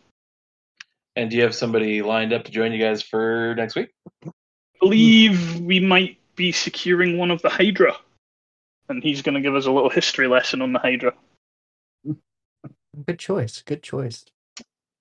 And 1.15 1.31
do 1.31 1.37
you 1.37 1.43
have 1.43 1.55
somebody 1.55 2.03
lined 2.03 2.33
up 2.33 2.45
to 2.45 2.51
join 2.51 2.73
you 2.73 2.79
guys 2.79 3.03
for 3.03 3.55
next 3.57 3.77
week? 3.77 3.91
I 4.25 4.31
believe 4.81 5.61
we 5.61 5.79
might 5.79 6.19
be 6.37 6.53
securing 6.53 7.19
one 7.19 7.31
of 7.31 7.43
the 7.43 7.49
Hydra. 7.49 7.97
And 8.89 9.03
he's 9.03 9.23
going 9.23 9.35
to 9.35 9.41
give 9.41 9.55
us 9.55 9.67
a 9.67 9.73
little 9.73 9.91
history 9.91 10.27
lesson 10.27 10.63
on 10.63 10.73
the 10.73 10.79
Hydra. 10.79 11.13
Good 13.05 13.19
choice. 13.19 13.63
Good 13.63 13.83
choice 13.83 14.25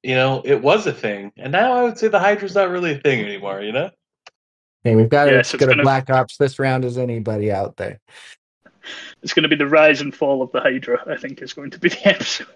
you 0.05 0.13
know, 0.13 0.43
it 0.45 0.61
was 0.61 0.85
a 0.85 0.93
thing, 0.93 1.31
and 1.35 1.51
now 1.51 1.73
I 1.73 1.81
would 1.81 1.97
say 1.97 2.07
the 2.09 2.19
Hydra's 2.19 2.53
not 2.53 2.69
really 2.69 2.91
a 2.91 2.99
thing 2.99 3.25
anymore. 3.25 3.61
You 3.61 3.71
know. 3.71 3.89
Hey, 4.83 4.95
we've 4.95 5.09
got 5.09 5.27
yeah, 5.27 5.39
as 5.39 5.47
so 5.47 5.57
good 5.57 5.79
a 5.79 5.81
Black 5.81 6.11
Ops 6.11 6.37
this 6.37 6.59
round 6.59 6.85
as 6.85 6.99
anybody 6.99 7.51
out 7.51 7.75
there. 7.77 7.99
It's 9.23 9.33
going 9.33 9.41
to 9.41 9.49
be 9.49 9.55
the 9.55 9.67
rise 9.67 10.01
and 10.01 10.13
fall 10.13 10.43
of 10.43 10.51
the 10.51 10.61
Hydra. 10.61 11.03
I 11.07 11.17
think 11.17 11.41
is 11.41 11.53
going 11.53 11.71
to 11.71 11.79
be 11.79 11.89
the 11.89 12.07
episode. 12.07 12.47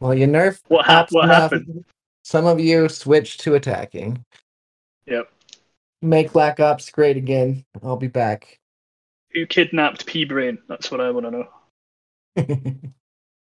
well, 0.00 0.12
you 0.12 0.26
nerf. 0.26 0.60
What, 0.66 0.84
ha- 0.84 1.06
what 1.10 1.28
happened? 1.28 1.84
Some 2.24 2.46
of 2.46 2.58
you 2.58 2.88
switched 2.88 3.40
to 3.42 3.54
attacking. 3.54 4.24
Yep. 5.06 5.30
Make 6.02 6.32
Black 6.32 6.58
Ops 6.58 6.90
great 6.90 7.18
again. 7.18 7.64
I'll 7.84 7.96
be 7.96 8.08
back. 8.08 8.58
Who 9.32 9.46
kidnapped 9.46 10.06
P 10.06 10.24
Brain? 10.24 10.58
That's 10.68 10.90
what 10.90 11.00
I 11.00 11.12
want 11.12 11.26
to 11.26 12.66
know. 12.66 12.90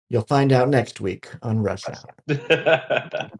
You'll 0.09 0.23
find 0.23 0.51
out 0.51 0.69
next 0.69 1.01
week 1.01 1.29
on 1.41 1.63
Rush 1.63 1.83
Hour. 2.29 3.31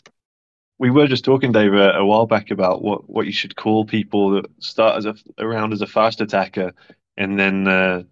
we 0.80 0.90
were 0.90 1.08
just 1.08 1.24
talking, 1.24 1.52
Dave, 1.52 1.74
a, 1.74 1.92
a, 1.92 2.06
while 2.06 2.26
back 2.26 2.52
about 2.52 2.82
what, 2.82 3.10
what 3.10 3.26
you 3.26 3.32
should 3.32 3.56
call 3.56 3.86
people 3.86 4.32
that 4.32 4.46
start 4.60 4.98
as 4.98 5.06
a 5.06 5.16
around 5.38 5.74
as 5.74 5.82
a 5.82 5.88
fast 5.88 6.22
attacker, 6.22 6.74
and 7.18 7.40
then 7.40 7.68
uh, 7.68 8.04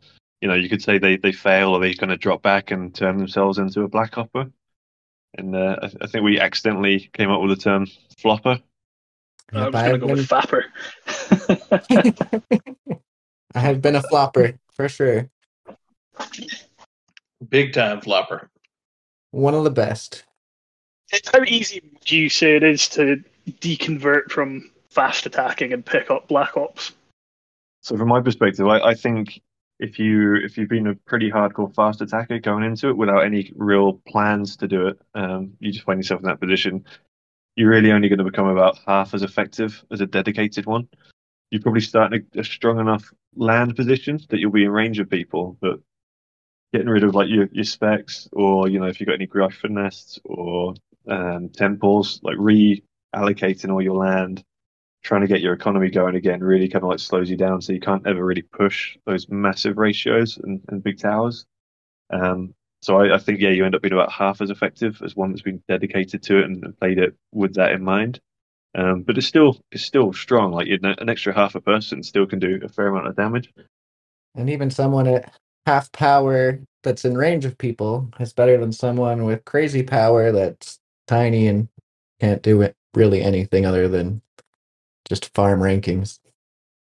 you 0.41 0.47
know 0.47 0.54
you 0.54 0.70
could 0.70 0.82
say 0.82 0.97
they, 0.97 1.18
they 1.18 1.32
fail 1.32 1.70
or 1.70 1.80
they're 1.80 1.93
going 1.95 2.10
to 2.10 2.18
drop 2.18 2.41
back 2.41 2.72
and 2.72 2.93
turn 2.93 3.18
themselves 3.18 3.58
into 3.58 3.82
a 3.82 3.88
black 3.88 4.18
opper. 4.18 4.51
And 5.36 5.56
uh, 5.56 5.78
I, 5.82 5.86
I, 6.01 6.08
think 6.08 6.24
we 6.24 6.39
accidentally 6.39 7.10
came 7.14 7.32
up 7.32 7.41
with 7.41 7.49
the 7.49 7.56
term 7.64 7.88
flopper. 8.20 8.60
I 9.51 9.70
was 9.70 9.74
going 9.74 9.91
to 9.93 9.97
go 9.97 10.08
been... 10.08 10.18
with 10.18 10.28
fapper. 10.30 10.64
I 13.56 13.60
have 13.60 13.82
been 13.82 13.95
a 13.95 14.04
flopper 14.04 14.60
for 14.74 14.88
sure. 14.89 15.30
Big 17.50 17.74
time 17.74 18.02
flopper. 18.02 18.50
One 19.32 19.54
of 19.54 19.64
the 19.64 19.72
best. 19.72 20.24
How 21.32 21.44
easy 21.44 21.82
do 22.06 22.18
you 22.18 22.30
say 22.30 22.56
it 22.56 22.64
is 22.64 22.88
to 22.89 23.24
deconvert 23.48 24.32
from 24.32 24.72
fast 24.89 25.26
attacking 25.26 25.74
and 25.74 25.86
pick 25.86 26.10
up 26.10 26.28
Black 26.28 26.56
Ops? 26.58 26.94
So 27.82 27.98
from 27.98 28.08
my 28.08 28.22
perspective, 28.22 28.68
I, 28.68 28.80
I 28.80 28.94
think 28.94 29.41
if 29.80 30.00
you 30.00 30.36
if 30.36 30.58
you've 30.58 30.70
been 30.70 30.88
a 30.88 30.96
pretty 30.96 31.30
hardcore 31.30 31.74
fast 31.76 32.02
attacker 32.02 32.39
going 32.39 32.64
into 32.64 32.89
it 32.89 32.98
without 32.98 33.26
any 33.26 33.52
real 33.56 33.94
plans 34.08 34.56
to 34.58 34.68
do 34.68 34.88
it, 34.88 35.02
um, 35.16 35.54
you 35.60 35.72
just 35.72 35.86
find 35.86 36.00
yourself 36.00 36.22
in 36.22 36.28
that 36.28 36.39
position. 36.39 36.86
You're 37.56 37.70
really 37.70 37.91
only 37.91 38.10
going 38.10 38.20
to 38.20 38.26
become 38.26 38.48
about 38.48 38.80
half 38.88 39.14
as 39.14 39.22
effective 39.22 39.84
as 39.91 40.02
a 40.02 40.08
dedicated 40.08 40.66
one. 40.66 40.88
You're 41.52 41.62
probably 41.62 41.82
start 41.82 42.14
in 42.14 42.26
a, 42.36 42.39
a 42.39 42.44
strong 42.44 42.80
enough 42.80 43.14
land 43.36 43.76
position 43.76 44.20
that 44.30 44.39
you'll 44.39 44.52
be 44.52 44.64
in 44.64 44.72
range 44.72 45.00
of 45.00 45.10
people, 45.10 45.58
but 45.62 45.80
getting 46.74 46.89
rid 46.89 47.03
of 47.03 47.15
like 47.15 47.30
your, 47.30 47.47
your 47.51 47.63
specs 47.63 48.28
or 48.34 48.67
you 48.67 48.80
know 48.80 48.88
if 48.88 48.99
you've 48.99 49.07
got 49.07 49.13
any 49.13 49.28
griffin 49.28 49.76
nests 49.76 50.19
or 50.26 50.74
um, 51.07 51.49
temples 51.49 52.19
like 52.24 52.38
reallocating 52.38 53.71
all 53.71 53.82
your 53.82 53.95
land 53.95 54.43
trying 55.03 55.21
to 55.21 55.28
get 55.28 55.41
your 55.41 55.53
economy 55.53 55.89
going 55.89 56.15
again 56.15 56.41
really 56.41 56.67
kind 56.69 56.84
of 56.84 56.89
like 56.89 56.99
slows 56.99 57.30
you 57.30 57.38
down. 57.38 57.61
So 57.61 57.74
you 57.74 57.80
can't 57.80 58.07
ever 58.07 58.26
really 58.26 58.41
push 58.41 58.97
those 59.05 59.28
massive 59.30 59.78
ratios 59.78 60.38
and, 60.41 60.61
and 60.69 60.84
big 60.84 60.97
towers. 60.97 61.45
Um, 62.09 62.53
so 62.82 62.97
I, 62.97 63.15
I, 63.15 63.17
think 63.17 63.39
yeah 63.39 63.49
you 63.49 63.65
end 63.65 63.76
up 63.76 63.82
being 63.82 63.93
about 63.93 64.11
half 64.11 64.41
as 64.41 64.49
effective 64.49 65.01
as 65.03 65.15
one 65.15 65.32
that's 65.32 65.41
been 65.41 65.63
dedicated 65.67 66.21
to 66.24 66.39
it 66.39 66.45
and, 66.45 66.63
and 66.63 66.78
played 66.78 66.99
it 66.99 67.15
with 67.32 67.55
that 67.55 67.71
in 67.71 67.84
mind. 67.84 68.19
Um, 68.76 69.03
but 69.03 69.17
it's 69.17 69.28
still 69.28 69.59
it's 69.71 69.86
still 69.86 70.13
strong. 70.13 70.51
Like 70.51 70.67
you'd 70.67 70.82
know 70.82 70.95
an 70.97 71.09
extra 71.09 71.34
half 71.34 71.55
a 71.55 71.61
person 71.61 72.01
still 72.01 72.26
can 72.26 72.39
do 72.39 72.59
a 72.63 72.69
fair 72.69 72.88
amount 72.88 73.07
of 73.07 73.15
damage. 73.15 73.51
And 74.36 74.49
even 74.49 74.69
someone 74.69 75.07
at 75.07 75.34
half 75.66 75.91
power 75.91 76.59
that's 76.84 77.05
in 77.05 77.18
range 77.18 77.45
of 77.45 77.57
people 77.57 78.09
is 78.20 78.34
better 78.34 78.57
than 78.57 78.72
someone 78.72 79.24
with 79.24 79.45
crazy 79.45 79.84
power 79.84 80.32
that's 80.32 80.80
tiny 81.07 81.47
and 81.47 81.68
can't 82.20 82.41
do 82.41 82.61
it 82.61 82.76
really 82.93 83.22
anything 83.22 83.66
other 83.66 83.88
than 83.88 84.22
just 85.07 85.34
farm 85.34 85.59
rankings. 85.59 86.20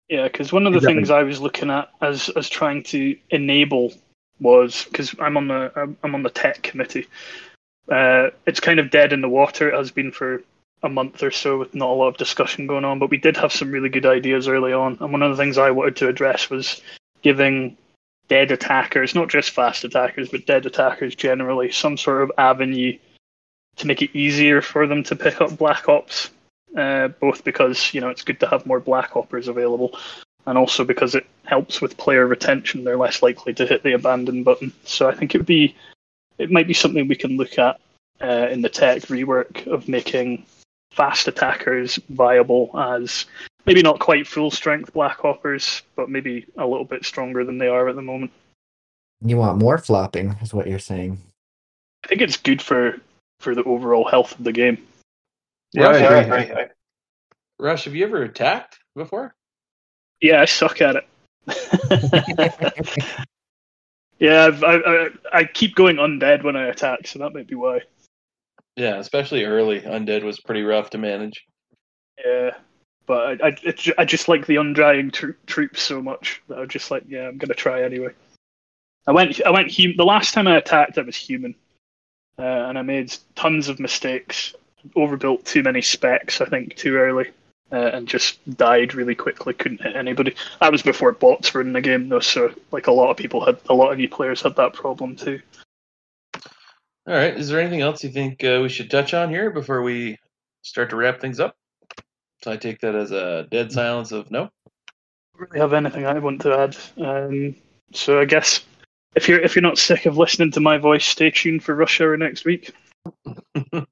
Yeah, 0.08 0.24
because 0.24 0.52
one 0.52 0.66
of 0.66 0.72
the 0.72 0.78
exactly. 0.78 0.94
things 0.96 1.10
I 1.10 1.22
was 1.22 1.40
looking 1.40 1.70
at 1.70 1.88
as 2.00 2.28
as 2.30 2.48
trying 2.48 2.82
to 2.84 3.16
enable 3.30 3.94
was 4.40 4.84
because 4.84 5.14
I'm 5.18 5.36
on 5.36 5.48
the 5.48 5.96
I'm 6.02 6.14
on 6.14 6.22
the 6.22 6.30
tech 6.30 6.62
committee. 6.62 7.06
Uh, 7.90 8.30
it's 8.46 8.60
kind 8.60 8.78
of 8.78 8.90
dead 8.90 9.12
in 9.12 9.20
the 9.20 9.28
water. 9.28 9.70
It 9.70 9.74
has 9.74 9.90
been 9.90 10.12
for 10.12 10.42
a 10.82 10.88
month 10.88 11.22
or 11.22 11.30
so 11.30 11.58
with 11.58 11.74
not 11.74 11.88
a 11.88 11.92
lot 11.92 12.08
of 12.08 12.16
discussion 12.16 12.66
going 12.66 12.84
on, 12.84 12.98
but 12.98 13.10
we 13.10 13.16
did 13.16 13.36
have 13.36 13.52
some 13.52 13.70
really 13.70 13.88
good 13.88 14.06
ideas 14.06 14.48
early 14.48 14.72
on. 14.72 14.98
And 15.00 15.12
one 15.12 15.22
of 15.22 15.30
the 15.30 15.42
things 15.42 15.58
I 15.58 15.70
wanted 15.70 15.96
to 15.96 16.08
address 16.08 16.50
was 16.50 16.82
giving 17.22 17.76
dead 18.28 18.50
attackers, 18.50 19.14
not 19.14 19.28
just 19.28 19.50
fast 19.50 19.84
attackers, 19.84 20.28
but 20.28 20.46
dead 20.46 20.66
attackers 20.66 21.14
generally, 21.14 21.70
some 21.70 21.96
sort 21.96 22.22
of 22.22 22.32
avenue 22.38 22.96
to 23.76 23.86
make 23.86 24.02
it 24.02 24.16
easier 24.16 24.60
for 24.62 24.86
them 24.86 25.02
to 25.04 25.16
pick 25.16 25.40
up 25.40 25.56
Black 25.56 25.88
Ops. 25.88 26.30
Uh, 26.76 27.08
both 27.08 27.44
because 27.44 27.92
you 27.92 28.00
know 28.00 28.08
it's 28.08 28.22
good 28.22 28.40
to 28.40 28.48
have 28.48 28.64
more 28.64 28.80
Black 28.80 29.14
Oppers 29.14 29.46
available, 29.46 29.98
and 30.46 30.56
also 30.56 30.84
because 30.84 31.14
it 31.14 31.26
helps 31.44 31.82
with 31.82 31.98
player 31.98 32.26
retention. 32.26 32.84
They're 32.84 32.96
less 32.96 33.22
likely 33.22 33.52
to 33.54 33.66
hit 33.66 33.82
the 33.82 33.92
abandon 33.92 34.42
button. 34.42 34.72
So 34.84 35.08
I 35.08 35.14
think 35.14 35.34
it 35.34 35.38
would 35.38 35.46
be, 35.46 35.76
it 36.38 36.50
might 36.50 36.66
be 36.66 36.74
something 36.74 37.06
we 37.06 37.16
can 37.16 37.36
look 37.36 37.58
at 37.58 37.78
uh, 38.22 38.48
in 38.50 38.62
the 38.62 38.70
tech 38.70 39.02
rework 39.02 39.66
of 39.66 39.88
making 39.88 40.46
fast 40.92 41.28
attackers 41.28 41.98
viable 42.08 42.70
as 42.78 43.26
maybe 43.66 43.82
not 43.82 44.00
quite 44.00 44.26
full 44.26 44.50
strength 44.50 44.92
Black 44.92 45.24
Oppers, 45.24 45.82
but 45.96 46.08
maybe 46.08 46.46
a 46.56 46.66
little 46.66 46.84
bit 46.84 47.04
stronger 47.04 47.44
than 47.44 47.58
they 47.58 47.68
are 47.68 47.88
at 47.88 47.96
the 47.96 48.02
moment. 48.02 48.32
You 49.24 49.36
want 49.36 49.58
more 49.58 49.78
flopping, 49.78 50.36
is 50.42 50.52
what 50.52 50.66
you're 50.66 50.78
saying. 50.78 51.18
I 52.04 52.08
think 52.08 52.20
it's 52.20 52.36
good 52.36 52.60
for 52.60 52.96
for 53.38 53.54
the 53.54 53.64
overall 53.64 54.08
health 54.08 54.38
of 54.38 54.44
the 54.44 54.52
game. 54.52 54.78
Yeah, 55.72 55.84
Rush, 55.84 56.02
right, 56.02 56.28
right, 56.28 56.54
right. 56.54 56.70
Rush, 57.58 57.84
have 57.84 57.94
you 57.94 58.04
ever 58.04 58.22
attacked 58.22 58.78
before? 58.94 59.34
Yeah, 60.20 60.40
I 60.40 60.44
suck 60.44 60.80
at 60.80 60.96
it. 60.96 61.06
yeah, 64.18 64.46
I've, 64.46 64.62
I, 64.62 64.76
I, 64.76 65.08
I 65.32 65.44
keep 65.44 65.74
going 65.74 65.96
undead 65.96 66.44
when 66.44 66.56
I 66.56 66.68
attack, 66.68 67.06
so 67.06 67.18
that 67.20 67.34
might 67.34 67.48
be 67.48 67.54
why. 67.54 67.80
Yeah, 68.76 68.98
especially 68.98 69.44
early. 69.44 69.80
Undead 69.80 70.22
was 70.22 70.40
pretty 70.40 70.62
rough 70.62 70.90
to 70.90 70.98
manage. 70.98 71.44
Yeah, 72.24 72.52
but 73.06 73.42
I, 73.42 73.48
I, 73.48 73.74
I 73.98 74.04
just 74.04 74.28
like 74.28 74.46
the 74.46 74.56
undrying 74.56 75.10
tro- 75.10 75.34
troops 75.46 75.82
so 75.82 76.00
much 76.00 76.42
that 76.48 76.58
I 76.58 76.60
was 76.60 76.68
just 76.68 76.90
like, 76.90 77.04
yeah, 77.08 77.28
I'm 77.28 77.38
gonna 77.38 77.54
try 77.54 77.82
anyway. 77.82 78.10
I 79.06 79.12
went, 79.12 79.40
I 79.44 79.50
went. 79.50 79.74
Hum- 79.74 79.96
the 79.96 80.04
last 80.04 80.34
time 80.34 80.46
I 80.46 80.56
attacked, 80.56 80.98
I 80.98 81.02
was 81.02 81.16
human, 81.16 81.54
uh, 82.38 82.42
and 82.42 82.78
I 82.78 82.82
made 82.82 83.14
tons 83.34 83.68
of 83.68 83.80
mistakes. 83.80 84.54
Overbuilt 84.96 85.44
too 85.44 85.62
many 85.62 85.80
specs, 85.80 86.40
I 86.40 86.44
think, 86.46 86.74
too 86.74 86.96
early, 86.96 87.30
uh, 87.70 87.90
and 87.92 88.08
just 88.08 88.38
died 88.56 88.94
really 88.94 89.14
quickly. 89.14 89.54
Couldn't 89.54 89.82
hit 89.82 89.94
anybody. 89.94 90.34
That 90.60 90.72
was 90.72 90.82
before 90.82 91.12
bots 91.12 91.54
were 91.54 91.60
in 91.60 91.72
the 91.72 91.80
game, 91.80 92.08
though. 92.08 92.20
So, 92.20 92.52
like 92.72 92.88
a 92.88 92.92
lot 92.92 93.10
of 93.10 93.16
people 93.16 93.44
had, 93.44 93.58
a 93.68 93.74
lot 93.74 93.92
of 93.92 94.00
you 94.00 94.08
players 94.08 94.42
had 94.42 94.56
that 94.56 94.72
problem 94.72 95.14
too. 95.14 95.40
All 97.06 97.14
right. 97.14 97.36
Is 97.36 97.48
there 97.48 97.60
anything 97.60 97.80
else 97.80 98.04
you 98.04 98.10
think 98.10 98.44
uh, 98.44 98.60
we 98.62 98.68
should 98.68 98.90
touch 98.90 99.12
on 99.12 99.28
here 99.28 99.50
before 99.50 99.82
we 99.82 100.18
start 100.62 100.90
to 100.90 100.96
wrap 100.96 101.20
things 101.20 101.40
up? 101.40 101.56
So 102.42 102.50
I 102.50 102.56
take 102.56 102.80
that 102.80 102.94
as 102.94 103.12
a 103.12 103.46
dead 103.50 103.70
silence 103.70 104.12
of 104.12 104.30
no. 104.30 104.50
really 105.34 105.60
have 105.60 105.72
anything 105.72 106.06
I 106.06 106.18
want 106.18 106.42
to 106.42 106.58
add. 106.58 106.76
Um, 106.98 107.54
so 107.92 108.20
I 108.20 108.24
guess 108.24 108.64
if 109.14 109.28
you're 109.28 109.40
if 109.40 109.54
you're 109.54 109.62
not 109.62 109.78
sick 109.78 110.06
of 110.06 110.16
listening 110.16 110.50
to 110.52 110.60
my 110.60 110.78
voice, 110.78 111.04
stay 111.04 111.30
tuned 111.30 111.62
for 111.62 111.74
Rush 111.74 112.00
Hour 112.00 112.16
next 112.16 112.44
week. 112.44 112.72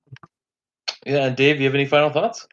Yeah, 1.06 1.26
and 1.26 1.36
Dave, 1.36 1.58
you 1.58 1.64
have 1.64 1.74
any 1.74 1.86
final 1.86 2.10
thoughts? 2.10 2.46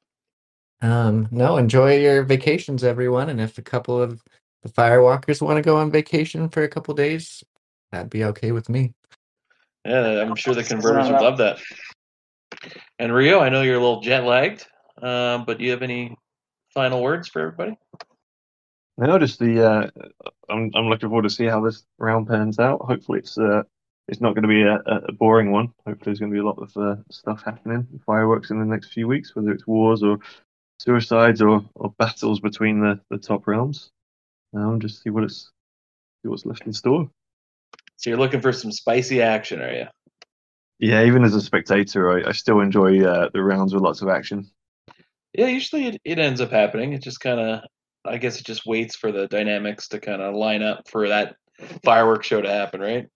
Um, 0.82 1.28
no, 1.32 1.58
enjoy 1.58 1.98
your 1.98 2.24
vacations, 2.24 2.84
everyone. 2.84 3.30
And 3.30 3.42
if 3.42 3.58
a 3.58 3.62
couple 3.62 4.02
of 4.02 4.24
the 4.64 4.70
firewalkers 4.70 5.42
want 5.42 5.58
to 5.58 5.62
go 5.62 5.78
on 5.78 5.92
vacation 5.92 6.48
for 6.50 6.64
a 6.64 6.70
couple 6.70 6.94
days, 6.94 7.44
that'd 7.92 8.10
be 8.10 8.24
okay 8.24 8.54
with 8.54 8.70
me. 8.70 8.94
Yeah, 9.86 10.22
I'm 10.22 10.36
sure 10.36 10.54
the 10.54 10.64
converters 10.64 11.10
would 11.10 11.22
love 11.22 11.38
that. 11.40 11.60
And 13.00 13.14
Rio, 13.14 13.40
I 13.42 13.50
know 13.50 13.64
you're 13.64 13.76
a 13.76 13.80
little 13.80 14.02
jet 14.02 14.24
lagged, 14.24 14.66
um, 15.02 15.46
but 15.46 15.58
do 15.58 15.66
you 15.66 15.72
have 15.72 15.84
any 15.84 16.18
final 16.74 17.02
words 17.02 17.28
for 17.28 17.42
everybody? 17.42 17.78
No, 18.98 19.20
just 19.20 19.40
the 19.40 19.64
uh, 19.64 19.90
I'm 20.50 20.72
I'm 20.74 20.88
looking 20.88 21.10
forward 21.10 21.24
to 21.24 21.30
see 21.30 21.46
how 21.46 21.62
this 21.62 21.86
round 22.00 22.28
pans 22.28 22.60
out. 22.60 22.82
Hopefully, 22.82 23.20
it's 23.20 23.38
uh, 23.38 23.64
it's 24.08 24.22
not 24.22 24.34
going 24.34 24.44
to 24.44 24.48
be 24.48 24.64
a, 24.64 24.76
a 25.10 25.12
boring 25.12 25.52
one. 25.52 25.74
Hopefully, 25.86 26.06
there's 26.06 26.20
going 26.20 26.32
to 26.32 26.36
be 26.36 26.42
a 26.42 26.46
lot 26.46 26.58
of 26.58 26.76
uh, 26.78 26.96
stuff 27.12 27.44
happening, 27.44 27.88
fireworks 28.06 28.50
in 28.50 28.60
the 28.60 28.66
next 28.66 28.94
few 28.94 29.08
weeks, 29.08 29.36
whether 29.36 29.52
it's 29.52 29.68
wars 29.68 30.02
or 30.02 30.20
suicides 30.80 31.42
or, 31.42 31.64
or 31.76 31.94
battles 31.98 32.40
between 32.40 32.80
the, 32.80 33.00
the 33.10 33.18
top 33.18 33.48
realms. 33.48 33.90
Um, 34.56 34.80
just 34.80 35.04
see 35.04 35.10
what 35.10 35.24
it's 35.24 35.52
see 36.24 36.30
what's 36.30 36.46
left 36.46 36.66
in 36.66 36.74
store. 36.74 37.10
So 37.98 38.10
you're 38.10 38.20
looking 38.20 38.42
for 38.42 38.54
some 38.54 38.72
spicy 38.72 39.22
action, 39.22 39.62
are 39.62 39.74
you? 39.74 39.86
Yeah, 40.80 41.04
even 41.04 41.24
as 41.24 41.34
a 41.34 41.42
spectator, 41.42 42.12
I, 42.12 42.30
I 42.30 42.32
still 42.32 42.62
enjoy 42.62 43.04
uh, 43.04 43.30
the 43.34 43.44
rounds 43.44 43.74
with 43.74 43.84
lots 43.84 44.02
of 44.02 44.10
action. 44.10 44.50
Yeah, 45.38 45.48
usually 45.48 45.86
it, 45.86 46.02
it 46.04 46.20
ends 46.20 46.42
up 46.42 46.50
happening. 46.50 46.94
It 46.94 47.04
just 47.04 47.20
kind 47.20 47.40
of, 47.40 47.62
I 48.04 48.18
guess 48.18 48.40
it 48.40 48.46
just 48.46 48.66
waits 48.66 48.96
for 48.96 49.12
the 49.12 49.28
dynamics 49.28 49.88
to 49.90 50.00
kind 50.00 50.22
of 50.22 50.36
line 50.36 50.64
up 50.64 50.90
for 50.90 51.08
that 51.08 51.36
fireworks 51.84 52.26
show 52.26 52.42
to 52.42 52.50
happen, 52.50 52.82
right? 52.82 53.08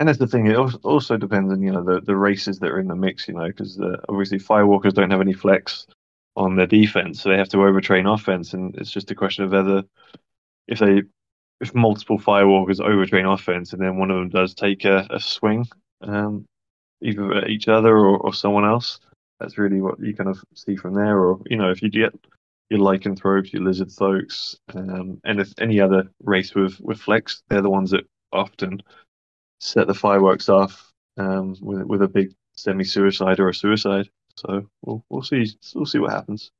And 0.00 0.08
that's 0.08 0.18
the 0.18 0.26
thing. 0.26 0.48
It 0.48 0.56
also, 0.56 1.16
depends 1.16 1.52
on 1.52 1.62
you 1.62 1.72
know 1.72 1.84
the, 1.84 2.00
the 2.00 2.16
races 2.16 2.58
that 2.58 2.70
are 2.70 2.80
in 2.80 2.88
the 2.88 2.96
mix. 2.96 3.28
You 3.28 3.34
know, 3.34 3.46
because 3.46 3.80
obviously 4.08 4.38
firewalkers 4.38 4.94
don't 4.94 5.10
have 5.10 5.20
any 5.20 5.32
flex 5.32 5.86
on 6.36 6.56
their 6.56 6.66
defense, 6.66 7.20
so 7.20 7.28
they 7.28 7.36
have 7.36 7.48
to 7.48 7.56
overtrain 7.58 8.12
offense, 8.12 8.54
and 8.54 8.76
it's 8.76 8.90
just 8.90 9.10
a 9.10 9.14
question 9.14 9.44
of 9.44 9.52
whether 9.52 9.82
if 10.68 10.78
they 10.78 11.02
if 11.60 11.74
multiple 11.74 12.18
firewalkers 12.18 12.78
overtrain 12.80 13.32
offense, 13.32 13.72
and 13.72 13.82
then 13.82 13.96
one 13.96 14.10
of 14.10 14.16
them 14.18 14.28
does 14.28 14.54
take 14.54 14.84
a, 14.84 15.06
a 15.10 15.18
swing, 15.18 15.66
um, 16.02 16.46
either 17.02 17.34
at 17.34 17.50
each 17.50 17.66
other 17.66 17.96
or, 17.96 18.18
or 18.18 18.32
someone 18.32 18.64
else. 18.64 19.00
That's 19.40 19.58
really 19.58 19.80
what 19.80 20.00
you 20.00 20.14
kind 20.14 20.28
of 20.28 20.42
see 20.54 20.76
from 20.76 20.94
there. 20.94 21.18
Or 21.18 21.40
you 21.46 21.56
know, 21.56 21.70
if 21.70 21.82
you 21.82 21.90
get 21.90 22.12
your 22.70 22.80
lycanthropes, 22.80 23.52
your 23.52 23.62
lizard 23.62 23.92
folks, 23.92 24.56
um, 24.74 25.20
and 25.24 25.40
if 25.40 25.52
any 25.58 25.80
other 25.80 26.10
race 26.22 26.54
with 26.54 26.80
with 26.80 27.00
flex, 27.00 27.42
they're 27.48 27.62
the 27.62 27.70
ones 27.70 27.90
that 27.90 28.04
often 28.32 28.82
set 29.60 29.86
the 29.86 29.94
fireworks 29.94 30.48
off 30.48 30.92
um, 31.16 31.56
with 31.60 31.82
with 31.84 32.02
a 32.02 32.08
big 32.08 32.34
semi-suicide 32.56 33.40
or 33.40 33.48
a 33.48 33.54
suicide. 33.54 34.08
So 34.36 34.68
we'll 34.82 35.04
we'll 35.08 35.22
see 35.22 35.46
we'll 35.74 35.86
see 35.86 35.98
what 35.98 36.12
happens. 36.12 36.50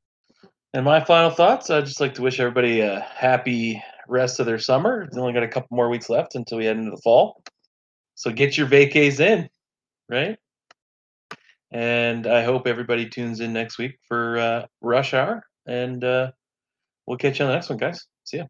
And 0.75 0.85
my 0.85 1.03
final 1.03 1.31
thoughts, 1.31 1.71
I'd 1.71 1.87
just 1.87 2.01
like 2.01 2.15
to 2.15 2.23
wish 2.23 2.41
everybody 2.41 2.81
a 2.81 3.01
happy 3.01 3.83
rest 4.07 4.39
of 4.39 4.47
their 4.47 4.59
summer. 4.59 5.03
It's 5.03 5.17
only 5.17 5.33
got 5.33 5.43
a 5.43 5.49
couple 5.49 5.77
more 5.77 5.89
weeks 5.89 6.11
left 6.11 6.35
until 6.35 6.59
we 6.59 6.67
head 6.67 6.77
into 6.77 6.91
the 6.91 6.99
fall. 6.99 7.43
So 8.17 8.31
get 8.31 8.59
your 8.59 8.67
vacays 8.67 9.21
in, 9.21 9.49
right? 10.09 10.39
And 11.71 12.27
I 12.27 12.43
hope 12.45 12.67
everybody 12.67 13.09
tunes 13.09 13.41
in 13.41 13.53
next 13.53 13.79
week 13.79 13.99
for 14.09 14.39
uh, 14.39 14.67
Rush 14.81 15.15
Hour. 15.15 15.45
And 15.67 16.03
uh, 16.03 16.33
we'll 17.07 17.19
catch 17.19 17.39
you 17.39 17.45
on 17.45 17.51
the 17.51 17.57
next 17.57 17.69
one, 17.69 17.79
guys. 17.79 18.07
See 18.25 18.39
ya. 18.39 18.45